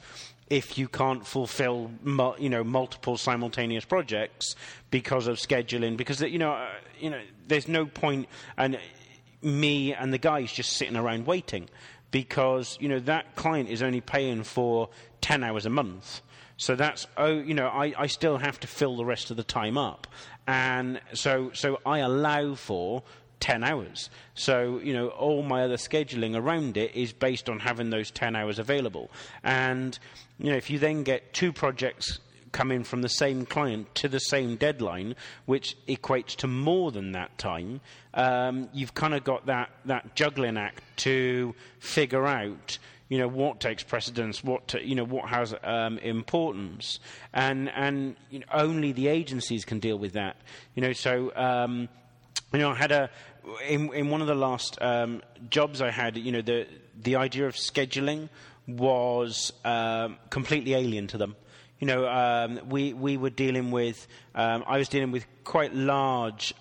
if 0.48 0.76
you 0.76 0.88
can't 0.88 1.24
fulfill 1.24 1.92
you 2.38 2.50
know 2.50 2.64
multiple 2.64 3.16
simultaneous 3.16 3.84
projects 3.84 4.56
because 4.90 5.28
of 5.28 5.36
scheduling 5.36 5.96
because 5.96 6.20
you 6.20 6.38
know 6.38 6.50
uh, 6.50 6.68
you 6.98 7.08
know 7.08 7.20
there's 7.46 7.68
no 7.68 7.86
point 7.86 8.28
and 8.56 8.76
me 9.42 9.94
and 9.94 10.12
the 10.12 10.18
guys 10.18 10.52
just 10.52 10.72
sitting 10.72 10.96
around 10.96 11.24
waiting 11.24 11.68
because 12.10 12.76
you 12.80 12.88
know 12.88 12.98
that 12.98 13.36
client 13.36 13.68
is 13.68 13.80
only 13.80 14.00
paying 14.00 14.42
for 14.42 14.88
10 15.20 15.44
hours 15.44 15.64
a 15.64 15.70
month 15.70 16.20
so 16.60 16.76
that's 16.76 17.06
oh 17.16 17.32
you 17.32 17.54
know 17.54 17.68
I, 17.68 17.94
I 17.96 18.06
still 18.06 18.36
have 18.36 18.60
to 18.60 18.66
fill 18.66 18.96
the 18.96 19.04
rest 19.04 19.30
of 19.30 19.38
the 19.38 19.42
time 19.42 19.78
up 19.78 20.06
and 20.46 21.00
so 21.14 21.50
so 21.54 21.80
I 21.86 21.98
allow 21.98 22.54
for 22.54 23.02
10 23.40 23.64
hours. 23.64 24.10
So, 24.34 24.80
you 24.84 24.92
know, 24.92 25.08
all 25.08 25.42
my 25.42 25.62
other 25.62 25.78
scheduling 25.78 26.36
around 26.36 26.76
it 26.76 26.94
is 26.94 27.14
based 27.14 27.48
on 27.48 27.58
having 27.58 27.88
those 27.88 28.10
10 28.10 28.36
hours 28.36 28.58
available. 28.58 29.10
And, 29.42 29.98
you 30.38 30.50
know, 30.50 30.58
if 30.58 30.68
you 30.68 30.78
then 30.78 31.04
get 31.04 31.32
two 31.32 31.50
projects 31.50 32.20
coming 32.52 32.84
from 32.84 33.00
the 33.00 33.08
same 33.08 33.46
client 33.46 33.94
to 33.94 34.08
the 34.08 34.18
same 34.18 34.56
deadline, 34.56 35.16
which 35.46 35.74
equates 35.86 36.36
to 36.36 36.46
more 36.46 36.92
than 36.92 37.12
that 37.12 37.36
time, 37.38 37.80
um, 38.12 38.68
you've 38.74 38.92
kind 38.94 39.14
of 39.14 39.24
got 39.24 39.46
that, 39.46 39.70
that 39.86 40.14
juggling 40.14 40.58
act 40.58 40.82
to 40.98 41.54
figure 41.78 42.26
out 42.26 42.78
you 43.10 43.18
know 43.18 43.28
what 43.28 43.58
takes 43.60 43.82
precedence, 43.82 44.42
what 44.42 44.68
to, 44.68 44.82
you 44.82 44.94
know 44.94 45.04
what 45.04 45.28
has 45.28 45.52
um, 45.64 45.98
importance, 45.98 47.00
and 47.34 47.68
and 47.68 48.16
you 48.30 48.38
know, 48.38 48.46
only 48.52 48.92
the 48.92 49.08
agencies 49.08 49.64
can 49.64 49.80
deal 49.80 49.98
with 49.98 50.12
that. 50.12 50.36
You 50.76 50.82
know, 50.82 50.92
so 50.92 51.34
um, 51.34 51.88
you 52.52 52.60
know 52.60 52.70
I 52.70 52.76
had 52.76 52.92
a 52.92 53.10
in, 53.68 53.92
in 53.92 54.10
one 54.10 54.20
of 54.20 54.28
the 54.28 54.36
last 54.36 54.80
um, 54.80 55.22
jobs 55.50 55.82
I 55.82 55.90
had, 55.90 56.16
you 56.16 56.30
know, 56.30 56.40
the 56.40 56.68
the 57.02 57.16
idea 57.16 57.48
of 57.48 57.56
scheduling 57.56 58.28
was 58.68 59.52
um, 59.64 60.16
completely 60.30 60.74
alien 60.74 61.08
to 61.08 61.18
them. 61.18 61.34
You 61.80 61.88
know, 61.88 62.06
um, 62.06 62.60
we 62.68 62.92
we 62.92 63.16
were 63.16 63.30
dealing 63.30 63.72
with. 63.72 64.06
Um, 64.36 64.62
I 64.68 64.78
was 64.78 64.88
dealing 64.88 65.10
with 65.10 65.26
quite 65.42 65.74
large 65.74 66.54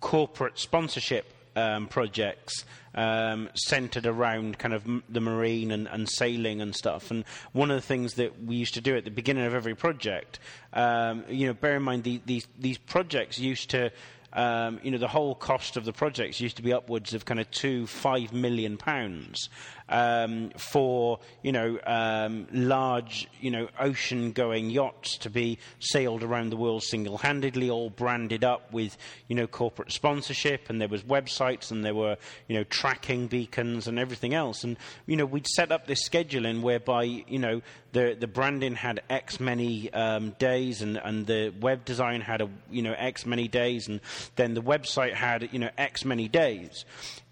corporate 0.00 0.58
sponsorship 0.58 1.35
um, 1.56 1.88
projects 1.88 2.64
um, 2.94 3.48
centered 3.54 4.06
around 4.06 4.58
kind 4.58 4.74
of 4.74 4.84
m- 4.86 5.02
the 5.08 5.20
marine 5.20 5.70
and, 5.70 5.88
and, 5.88 6.08
sailing 6.08 6.60
and 6.60 6.74
stuff. 6.74 7.10
And 7.10 7.24
one 7.52 7.70
of 7.70 7.76
the 7.76 7.86
things 7.86 8.14
that 8.14 8.42
we 8.44 8.56
used 8.56 8.74
to 8.74 8.80
do 8.80 8.96
at 8.96 9.04
the 9.04 9.10
beginning 9.10 9.44
of 9.44 9.54
every 9.54 9.74
project, 9.74 10.38
um, 10.72 11.24
you 11.28 11.46
know, 11.46 11.54
bear 11.54 11.76
in 11.76 11.82
mind 11.82 12.04
the, 12.04 12.20
these 12.24 12.46
these 12.58 12.78
projects 12.78 13.38
used 13.38 13.70
to 13.70 13.90
um, 14.32 14.80
you 14.82 14.90
know, 14.90 14.98
the 14.98 15.08
whole 15.08 15.34
cost 15.34 15.76
of 15.78 15.84
the 15.84 15.92
projects 15.92 16.40
used 16.40 16.56
to 16.56 16.62
be 16.62 16.72
upwards 16.72 17.14
of 17.14 17.24
kind 17.24 17.40
of 17.40 17.50
two, 17.50 17.86
five 17.86 18.32
million 18.34 18.76
pounds 18.76 19.48
um, 19.88 20.50
for 20.56 21.20
you 21.42 21.52
know 21.52 21.78
um, 21.86 22.46
large 22.52 23.28
you 23.40 23.50
know 23.50 23.68
ocean-going 23.78 24.70
yachts 24.70 25.18
to 25.18 25.30
be 25.30 25.58
sailed 25.78 26.22
around 26.22 26.50
the 26.50 26.56
world 26.56 26.82
single-handedly, 26.82 27.70
all 27.70 27.90
branded 27.90 28.44
up 28.44 28.72
with 28.72 28.96
you 29.28 29.36
know 29.36 29.46
corporate 29.46 29.92
sponsorship, 29.92 30.68
and 30.68 30.80
there 30.80 30.88
was 30.88 31.02
websites 31.02 31.70
and 31.70 31.84
there 31.84 31.94
were 31.94 32.16
you 32.48 32.56
know 32.56 32.64
tracking 32.64 33.26
beacons 33.26 33.86
and 33.86 33.98
everything 33.98 34.34
else, 34.34 34.64
and 34.64 34.76
you 35.06 35.16
know 35.16 35.26
we'd 35.26 35.46
set 35.46 35.70
up 35.70 35.86
this 35.86 36.08
scheduling 36.08 36.62
whereby 36.62 37.04
you 37.04 37.38
know 37.38 37.60
the 37.92 38.16
the 38.18 38.26
branding 38.26 38.74
had 38.74 39.02
X 39.08 39.40
many 39.40 39.92
um, 39.92 40.30
days, 40.38 40.82
and, 40.82 40.96
and 40.98 41.26
the 41.26 41.52
web 41.60 41.84
design 41.84 42.20
had 42.20 42.40
a 42.40 42.48
you 42.70 42.82
know 42.82 42.94
X 42.96 43.24
many 43.24 43.48
days, 43.48 43.88
and 43.88 44.00
then 44.36 44.54
the 44.54 44.62
website 44.62 45.14
had 45.14 45.48
you 45.52 45.58
know 45.58 45.70
X 45.78 46.04
many 46.04 46.28
days, 46.28 46.84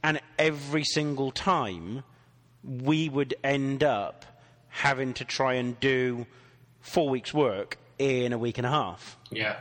and 0.02 0.20
every 0.38 0.84
single 0.84 1.30
time 1.30 2.04
we 2.64 3.08
would 3.08 3.34
end 3.44 3.82
up 3.84 4.24
having 4.68 5.14
to 5.14 5.24
try 5.24 5.54
and 5.54 5.78
do 5.80 6.26
four 6.80 7.08
weeks' 7.08 7.32
work 7.32 7.78
in 7.98 8.32
a 8.32 8.38
week 8.38 8.58
and 8.58 8.66
a 8.66 8.70
half. 8.70 9.16
Yeah. 9.30 9.56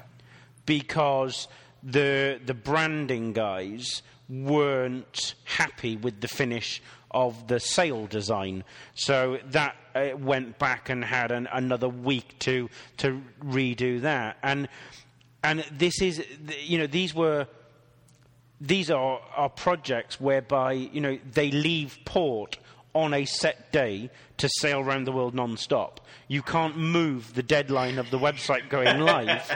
Because 0.65 1.47
the 1.83 2.39
the 2.45 2.53
branding 2.53 3.33
guys 3.33 4.01
weren't 4.29 5.35
happy 5.43 5.97
with 5.97 6.21
the 6.21 6.27
finish 6.27 6.81
of 7.11 7.47
the 7.47 7.59
sail 7.59 8.07
design, 8.07 8.63
so 8.95 9.37
that 9.47 9.75
uh, 9.93 10.09
went 10.17 10.57
back 10.57 10.89
and 10.89 11.03
had 11.03 11.31
an, 11.31 11.47
another 11.51 11.89
week 11.89 12.39
to 12.39 12.69
to 12.97 13.21
redo 13.43 14.01
that. 14.01 14.37
And 14.41 14.67
and 15.43 15.65
this 15.71 16.01
is 16.01 16.25
you 16.63 16.77
know 16.77 16.87
these 16.87 17.13
were 17.13 17.47
these 18.61 18.89
are, 18.89 19.19
are 19.35 19.49
projects 19.49 20.19
whereby 20.19 20.71
you 20.71 21.01
know 21.01 21.19
they 21.31 21.51
leave 21.51 21.99
port 22.05 22.57
on 22.93 23.13
a 23.13 23.25
set 23.25 23.71
day 23.71 24.09
to 24.37 24.49
sail 24.49 24.79
around 24.79 25.05
the 25.05 25.11
world 25.11 25.33
non-stop. 25.33 25.99
You 26.27 26.41
can't 26.41 26.77
move 26.77 27.33
the 27.33 27.43
deadline 27.43 27.97
of 27.97 28.09
the 28.11 28.19
website 28.19 28.69
going 28.69 28.99
live 29.01 29.51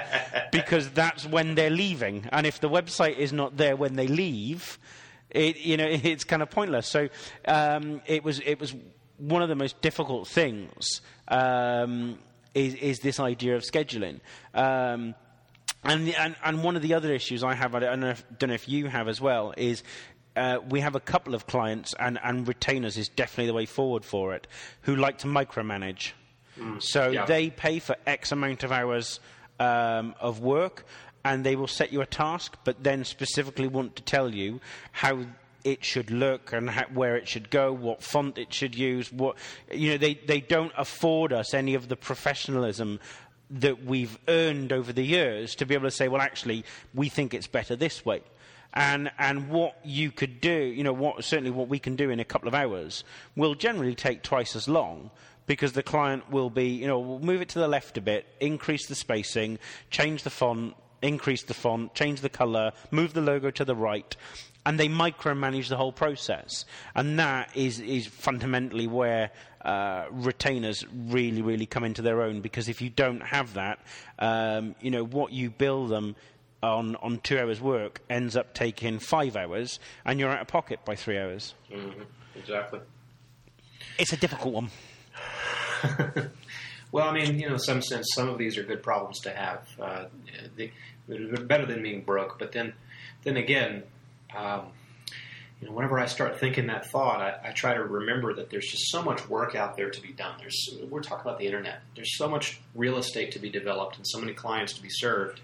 because 0.51 0.89
that's 0.91 1.25
when 1.25 1.55
they're 1.55 1.69
leaving. 1.69 2.27
And 2.31 2.45
if 2.45 2.59
the 2.59 2.69
website 2.69 3.17
is 3.17 3.33
not 3.33 3.57
there 3.57 3.75
when 3.75 3.95
they 3.95 4.07
leave, 4.07 4.79
it, 5.29 5.57
you 5.57 5.77
know, 5.77 5.88
it's 5.89 6.23
kind 6.23 6.41
of 6.41 6.49
pointless. 6.49 6.88
So 6.88 7.09
um, 7.47 8.01
it 8.05 8.23
was 8.23 8.39
it 8.39 8.59
was 8.59 8.75
one 9.17 9.41
of 9.41 9.49
the 9.49 9.55
most 9.55 9.81
difficult 9.81 10.27
things 10.27 11.01
um, 11.27 12.19
is, 12.53 12.75
is 12.75 12.99
this 12.99 13.19
idea 13.19 13.55
of 13.55 13.63
scheduling. 13.63 14.19
Um, 14.53 15.15
and, 15.83 16.09
and, 16.15 16.35
and 16.43 16.63
one 16.63 16.75
of 16.75 16.81
the 16.81 16.93
other 16.95 17.13
issues 17.13 17.43
I 17.43 17.53
have, 17.53 17.75
I 17.75 17.79
don't 17.79 17.99
know 17.99 18.09
if, 18.09 18.23
don't 18.38 18.49
know 18.49 18.55
if 18.55 18.67
you 18.67 18.88
have 18.88 19.07
as 19.07 19.21
well, 19.21 19.53
is 19.55 19.83
uh, 20.38 20.59
we 20.69 20.79
have 20.79 20.95
a 20.95 20.99
couple 20.99 21.35
of 21.35 21.47
clients, 21.47 21.93
and, 21.99 22.19
and 22.23 22.47
retainers 22.47 22.97
is 22.97 23.09
definitely 23.09 23.47
the 23.47 23.53
way 23.53 23.65
forward 23.65 24.05
for 24.05 24.33
it, 24.33 24.47
who 24.81 24.95
like 24.95 25.17
to 25.19 25.27
micromanage. 25.27 26.11
Mm, 26.59 26.81
so 26.81 27.09
yeah. 27.09 27.25
they 27.25 27.49
pay 27.49 27.79
for 27.79 27.95
X 28.05 28.31
amount 28.31 28.63
of 28.63 28.71
hours 28.71 29.19
um, 29.59 30.15
of 30.19 30.39
work, 30.39 30.85
and 31.25 31.43
they 31.43 31.55
will 31.55 31.67
set 31.67 31.91
you 31.91 32.01
a 32.01 32.05
task, 32.05 32.57
but 32.63 32.83
then 32.83 33.03
specifically 33.03 33.67
want 33.67 33.95
to 33.95 34.03
tell 34.03 34.33
you 34.33 34.61
how 34.91 35.25
it 35.63 35.83
should 35.83 36.11
look 36.11 36.53
and 36.53 36.69
how, 36.69 36.85
where 36.93 37.17
it 37.17 37.27
should 37.27 37.49
go, 37.49 37.73
what 37.73 38.01
font 38.01 38.38
it 38.38 38.53
should 38.53 38.75
use. 38.75 39.11
What 39.11 39.35
you 39.71 39.91
know, 39.91 39.97
they 39.97 40.13
they 40.13 40.39
don't 40.39 40.71
afford 40.77 41.33
us 41.33 41.53
any 41.53 41.73
of 41.73 41.89
the 41.89 41.97
professionalism 41.97 42.99
that 43.49 43.83
we've 43.83 44.17
earned 44.27 44.71
over 44.71 44.93
the 44.93 45.03
years 45.03 45.55
to 45.55 45.65
be 45.65 45.73
able 45.73 45.88
to 45.88 45.91
say, 45.91 46.07
well, 46.07 46.21
actually, 46.21 46.65
we 46.93 47.09
think 47.09 47.33
it's 47.33 47.47
better 47.47 47.75
this 47.75 48.05
way. 48.05 48.21
And, 48.74 49.11
and 49.18 49.49
what 49.49 49.78
you 49.84 50.11
could 50.11 50.39
do, 50.39 50.51
you 50.51 50.84
know, 50.84 50.93
what, 50.93 51.24
certainly 51.24 51.51
what 51.51 51.68
we 51.68 51.80
can 51.80 51.95
do 51.95 52.09
in 52.09 52.20
a 52.20 52.26
couple 52.26 52.47
of 52.47 52.53
hours 52.53 53.03
will 53.36 53.55
generally 53.55 53.95
take 53.95 54.24
twice 54.24 54.55
as 54.55 54.68
long 54.68 55.09
because 55.47 55.72
the 55.72 55.82
client 55.82 56.30
will 56.30 56.49
be, 56.49 56.68
you 56.68 56.86
know, 56.86 56.99
we'll 56.99 57.20
move 57.20 57.41
it 57.41 57.49
to 57.49 57.59
the 57.59 57.68
left 57.68 57.97
a 57.97 58.01
bit, 58.01 58.28
increase 58.39 58.86
the 58.86 58.95
spacing, 58.95 59.57
change 59.89 60.24
the 60.24 60.30
font, 60.30 60.76
increase 61.01 61.43
the 61.43 61.53
font, 61.53 61.93
change 61.95 62.22
the 62.22 62.30
color, 62.30 62.72
move 62.91 63.13
the 63.13 63.22
logo 63.22 63.49
to 63.49 63.65
the 63.65 63.76
right, 63.76 64.15
and 64.65 64.78
they 64.80 64.89
micromanage 64.89 65.70
the 65.70 65.78
whole 65.78 65.93
process. 65.93 66.65
And 66.93 67.18
that 67.20 67.55
is, 67.55 67.80
is 67.80 68.05
fundamentally 68.05 68.88
where 68.88 69.32
uh, 69.63 70.05
retainers 70.11 70.86
really, 70.93 71.41
really 71.41 71.65
come 71.65 71.84
into 71.84 72.01
their 72.01 72.22
own 72.22 72.41
because 72.41 72.68
if 72.68 72.82
you 72.82 72.89
don't 72.89 73.22
have 73.22 73.53
that, 73.53 73.80
um, 74.20 74.76
you 74.82 74.91
know, 74.91 75.05
what 75.05 75.32
you 75.32 75.49
bill 75.49 75.88
them 75.88 76.15
on, 76.76 76.95
on 76.97 77.20
two 77.20 77.39
hours' 77.39 77.61
work 77.61 78.01
ends 78.09 78.36
up 78.36 78.53
taking 78.53 78.99
five 78.99 79.36
hours 79.36 79.80
and 80.05 80.20
you're 80.20 80.30
out 80.30 80.41
of 80.41 80.47
pocket 80.47 80.80
by 80.86 80.95
three 80.95 81.18
hours. 81.18 81.53
Mm-hmm. 81.72 82.01
Exactly. 82.36 82.80
It's 83.97 84.13
a 84.13 84.18
difficult 84.18 84.53
one. 84.53 84.70
well, 86.91 87.07
I 87.07 87.13
mean, 87.13 87.39
you 87.39 87.47
know, 87.47 87.53
in 87.53 87.59
some 87.59 87.82
sense, 87.82 88.07
some 88.13 88.30
of 88.30 88.38
these 88.38 88.57
are 88.57 88.63
good 88.63 88.84
problems 88.84 89.20
to 89.22 89.32
have. 89.32 89.68
Uh, 89.80 90.05
they, 90.55 90.72
are 91.09 91.38
better 91.38 91.65
than 91.65 91.82
being 91.82 92.01
broke, 92.01 92.38
but 92.38 92.51
then, 92.51 92.74
then 93.24 93.38
again, 93.38 93.84
um, 94.36 94.68
you 95.61 95.68
know, 95.68 95.74
whenever 95.74 95.99
I 95.99 96.05
start 96.05 96.39
thinking 96.39 96.68
that 96.68 96.86
thought, 96.91 97.20
I, 97.20 97.49
I, 97.49 97.51
try 97.51 97.74
to 97.74 97.84
remember 97.84 98.34
that 98.36 98.51
there's 98.51 98.68
just 98.68 98.91
so 98.91 99.01
much 99.01 99.28
work 99.28 99.55
out 99.55 99.76
there 99.76 99.89
to 99.89 100.01
be 100.01 100.13
done. 100.13 100.36
There's, 100.39 100.70
we're 100.88 101.01
talking 101.01 101.26
about 101.28 101.39
the 101.39 101.45
internet. 101.45 101.82
There's 101.95 102.15
so 102.15 102.28
much 102.28 102.59
real 102.76 102.97
estate 102.97 103.32
to 103.32 103.39
be 103.39 103.49
developed 103.49 103.97
and 103.97 104.05
so 104.07 104.20
many 104.20 104.34
clients 104.34 104.74
to 104.74 104.82
be 104.84 104.89
served 104.91 105.41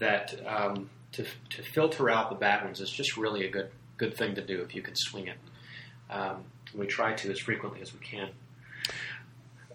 that 0.00 0.34
um, 0.46 0.90
to, 1.12 1.24
to 1.50 1.62
filter 1.62 2.10
out 2.10 2.30
the 2.30 2.36
bad 2.36 2.64
ones 2.64 2.80
is 2.80 2.90
just 2.90 3.16
really 3.16 3.46
a 3.46 3.50
good 3.50 3.70
good 3.96 4.16
thing 4.16 4.34
to 4.34 4.40
do 4.40 4.62
if 4.62 4.74
you 4.74 4.82
can 4.82 4.96
swing 4.96 5.28
it. 5.28 5.36
Um, 6.08 6.44
we 6.74 6.86
try 6.86 7.12
to 7.12 7.30
as 7.30 7.38
frequently 7.38 7.82
as 7.82 7.92
we 7.92 8.00
can. 8.00 8.30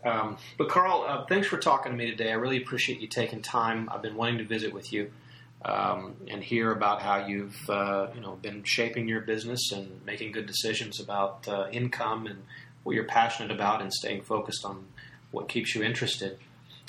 Um, 0.04 0.38
but 0.58 0.68
Carl, 0.68 1.06
uh, 1.08 1.26
thanks 1.26 1.48
for 1.48 1.58
talking 1.58 1.92
to 1.92 1.98
me 1.98 2.10
today. 2.10 2.32
I 2.32 2.36
really 2.36 2.58
appreciate 2.58 3.00
you 3.00 3.08
taking 3.08 3.42
time. 3.42 3.90
I've 3.92 4.02
been 4.02 4.16
wanting 4.16 4.40
to 4.40 4.44
visit 4.44 4.74
with 4.74 4.92
you 4.92 5.12
um, 5.64 6.16
and 6.28 6.44
hear 6.44 6.72
about 6.72 7.02
how 7.02 7.26
you've 7.26 7.70
uh, 7.70 8.08
you 8.14 8.22
know 8.22 8.38
been 8.42 8.64
shaping 8.64 9.08
your 9.08 9.22
business 9.22 9.72
and 9.72 10.04
making 10.06 10.32
good 10.32 10.46
decisions 10.46 11.00
about 11.00 11.48
uh, 11.48 11.68
income 11.72 12.28
and 12.28 12.44
what 12.84 12.96
you're 12.96 13.06
passionate 13.06 13.52
about 13.52 13.82
and 13.82 13.92
staying 13.92 14.22
focused 14.22 14.64
on 14.64 14.86
what 15.32 15.50
keeps 15.50 15.74
you 15.74 15.84
interested. 15.84 16.38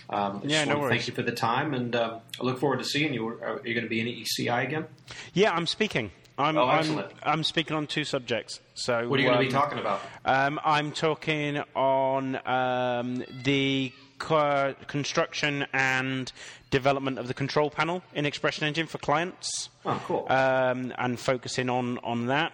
Um, 0.09 0.41
I 0.45 0.47
yeah, 0.47 0.65
no 0.65 0.79
worries. 0.79 0.91
Thank 0.91 1.09
you 1.09 1.15
for 1.15 1.23
the 1.23 1.33
time, 1.33 1.75
and 1.75 1.95
uh, 1.95 2.19
I 2.41 2.45
look 2.45 2.59
forward 2.61 2.79
to 2.79 2.85
seeing 2.85 3.13
you. 3.13 3.27
Are 3.27 3.61
you 3.65 3.75
going 3.75 3.85
to 3.85 3.91
be 3.91 4.01
in 4.01 4.07
EECI 4.07 4.65
again? 4.65 4.87
Yeah, 5.35 5.53
I'm 5.53 5.67
speaking. 5.67 6.11
I'm, 6.39 6.59
oh, 6.59 6.69
excellent. 6.69 7.13
I'm, 7.23 7.33
I'm, 7.33 7.45
speaking 7.45 7.77
on 7.77 7.87
two 7.87 8.05
subjects. 8.05 8.61
So, 8.75 9.09
what 9.09 9.19
are 9.19 9.23
you 9.23 9.29
um, 9.29 9.37
going 9.37 9.49
to 9.49 9.53
be 9.53 9.59
talking 9.59 9.79
about? 9.79 10.01
Um, 10.25 10.61
I'm 10.65 10.93
talking 10.93 11.63
on 11.75 12.39
um, 12.47 13.25
the 13.45 13.93
co- 14.19 14.75
construction 14.87 15.67
and 15.73 16.31
development 16.71 17.19
of 17.19 17.29
the 17.29 17.35
control 17.35 17.71
panel 17.71 18.03
in 18.15 18.27
ExpressionEngine 18.27 18.89
for 18.89 18.99
clients. 18.99 19.71
Oh, 19.85 20.01
cool. 20.07 20.27
Um, 20.29 20.93
and 20.99 21.19
focusing 21.19 21.71
on, 21.71 21.99
on 21.99 22.27
that. 22.27 22.53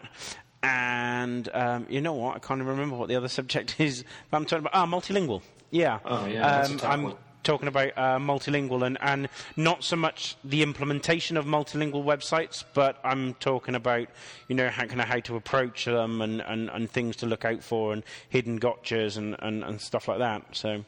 And 0.62 1.48
um, 1.52 1.86
you 1.88 2.00
know 2.00 2.12
what? 2.12 2.36
I 2.36 2.38
can't 2.38 2.58
even 2.58 2.68
remember 2.68 2.96
what 2.96 3.08
the 3.08 3.16
other 3.16 3.28
subject 3.28 3.76
is. 3.80 4.04
But 4.30 4.36
I'm 4.36 4.44
talking 4.44 4.64
about 4.66 4.74
ah, 4.74 4.86
multilingual. 4.86 5.42
Yeah. 5.70 5.98
Oh, 6.04 6.26
yeah. 6.26 6.46
Um, 6.46 6.80
I'm 6.84 7.02
one. 7.02 7.16
Talking 7.42 7.68
about 7.68 7.88
uh, 7.96 8.18
multilingual 8.18 8.84
and, 8.86 8.98
and 9.00 9.28
not 9.56 9.84
so 9.84 9.96
much 9.96 10.36
the 10.44 10.62
implementation 10.62 11.36
of 11.36 11.44
multilingual 11.44 12.04
websites, 12.04 12.64
but 12.74 12.98
I'm 13.04 13.34
talking 13.34 13.74
about 13.74 14.08
you 14.48 14.54
know 14.56 14.68
how, 14.68 14.86
kind 14.86 15.00
of 15.00 15.08
how 15.08 15.20
to 15.20 15.36
approach 15.36 15.84
them 15.84 16.20
and, 16.20 16.40
and, 16.40 16.70
and 16.70 16.90
things 16.90 17.16
to 17.16 17.26
look 17.26 17.44
out 17.44 17.62
for 17.62 17.92
and 17.92 18.02
hidden 18.28 18.58
gotchas 18.60 19.16
and, 19.16 19.36
and, 19.40 19.64
and 19.64 19.80
stuff 19.80 20.08
like 20.08 20.18
that. 20.18 20.42
So 20.52 20.84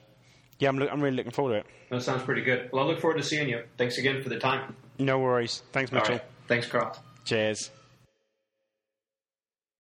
yeah, 0.58 0.68
I'm, 0.68 0.78
lo- 0.78 0.88
I'm 0.90 1.00
really 1.00 1.16
looking 1.16 1.32
forward 1.32 1.52
to 1.52 1.58
it. 1.60 1.66
That 1.90 2.02
sounds 2.02 2.22
pretty 2.22 2.42
good. 2.42 2.70
Well, 2.72 2.84
I 2.84 2.86
look 2.86 3.00
forward 3.00 3.18
to 3.18 3.24
seeing 3.24 3.48
you. 3.48 3.62
Thanks 3.76 3.98
again 3.98 4.22
for 4.22 4.28
the 4.28 4.38
time. 4.38 4.76
No 4.98 5.18
worries. 5.18 5.62
Thanks, 5.72 5.90
Mitchell. 5.92 6.20
Thanks, 6.46 6.66
Carl. 6.66 6.96
Cheers. 7.24 7.70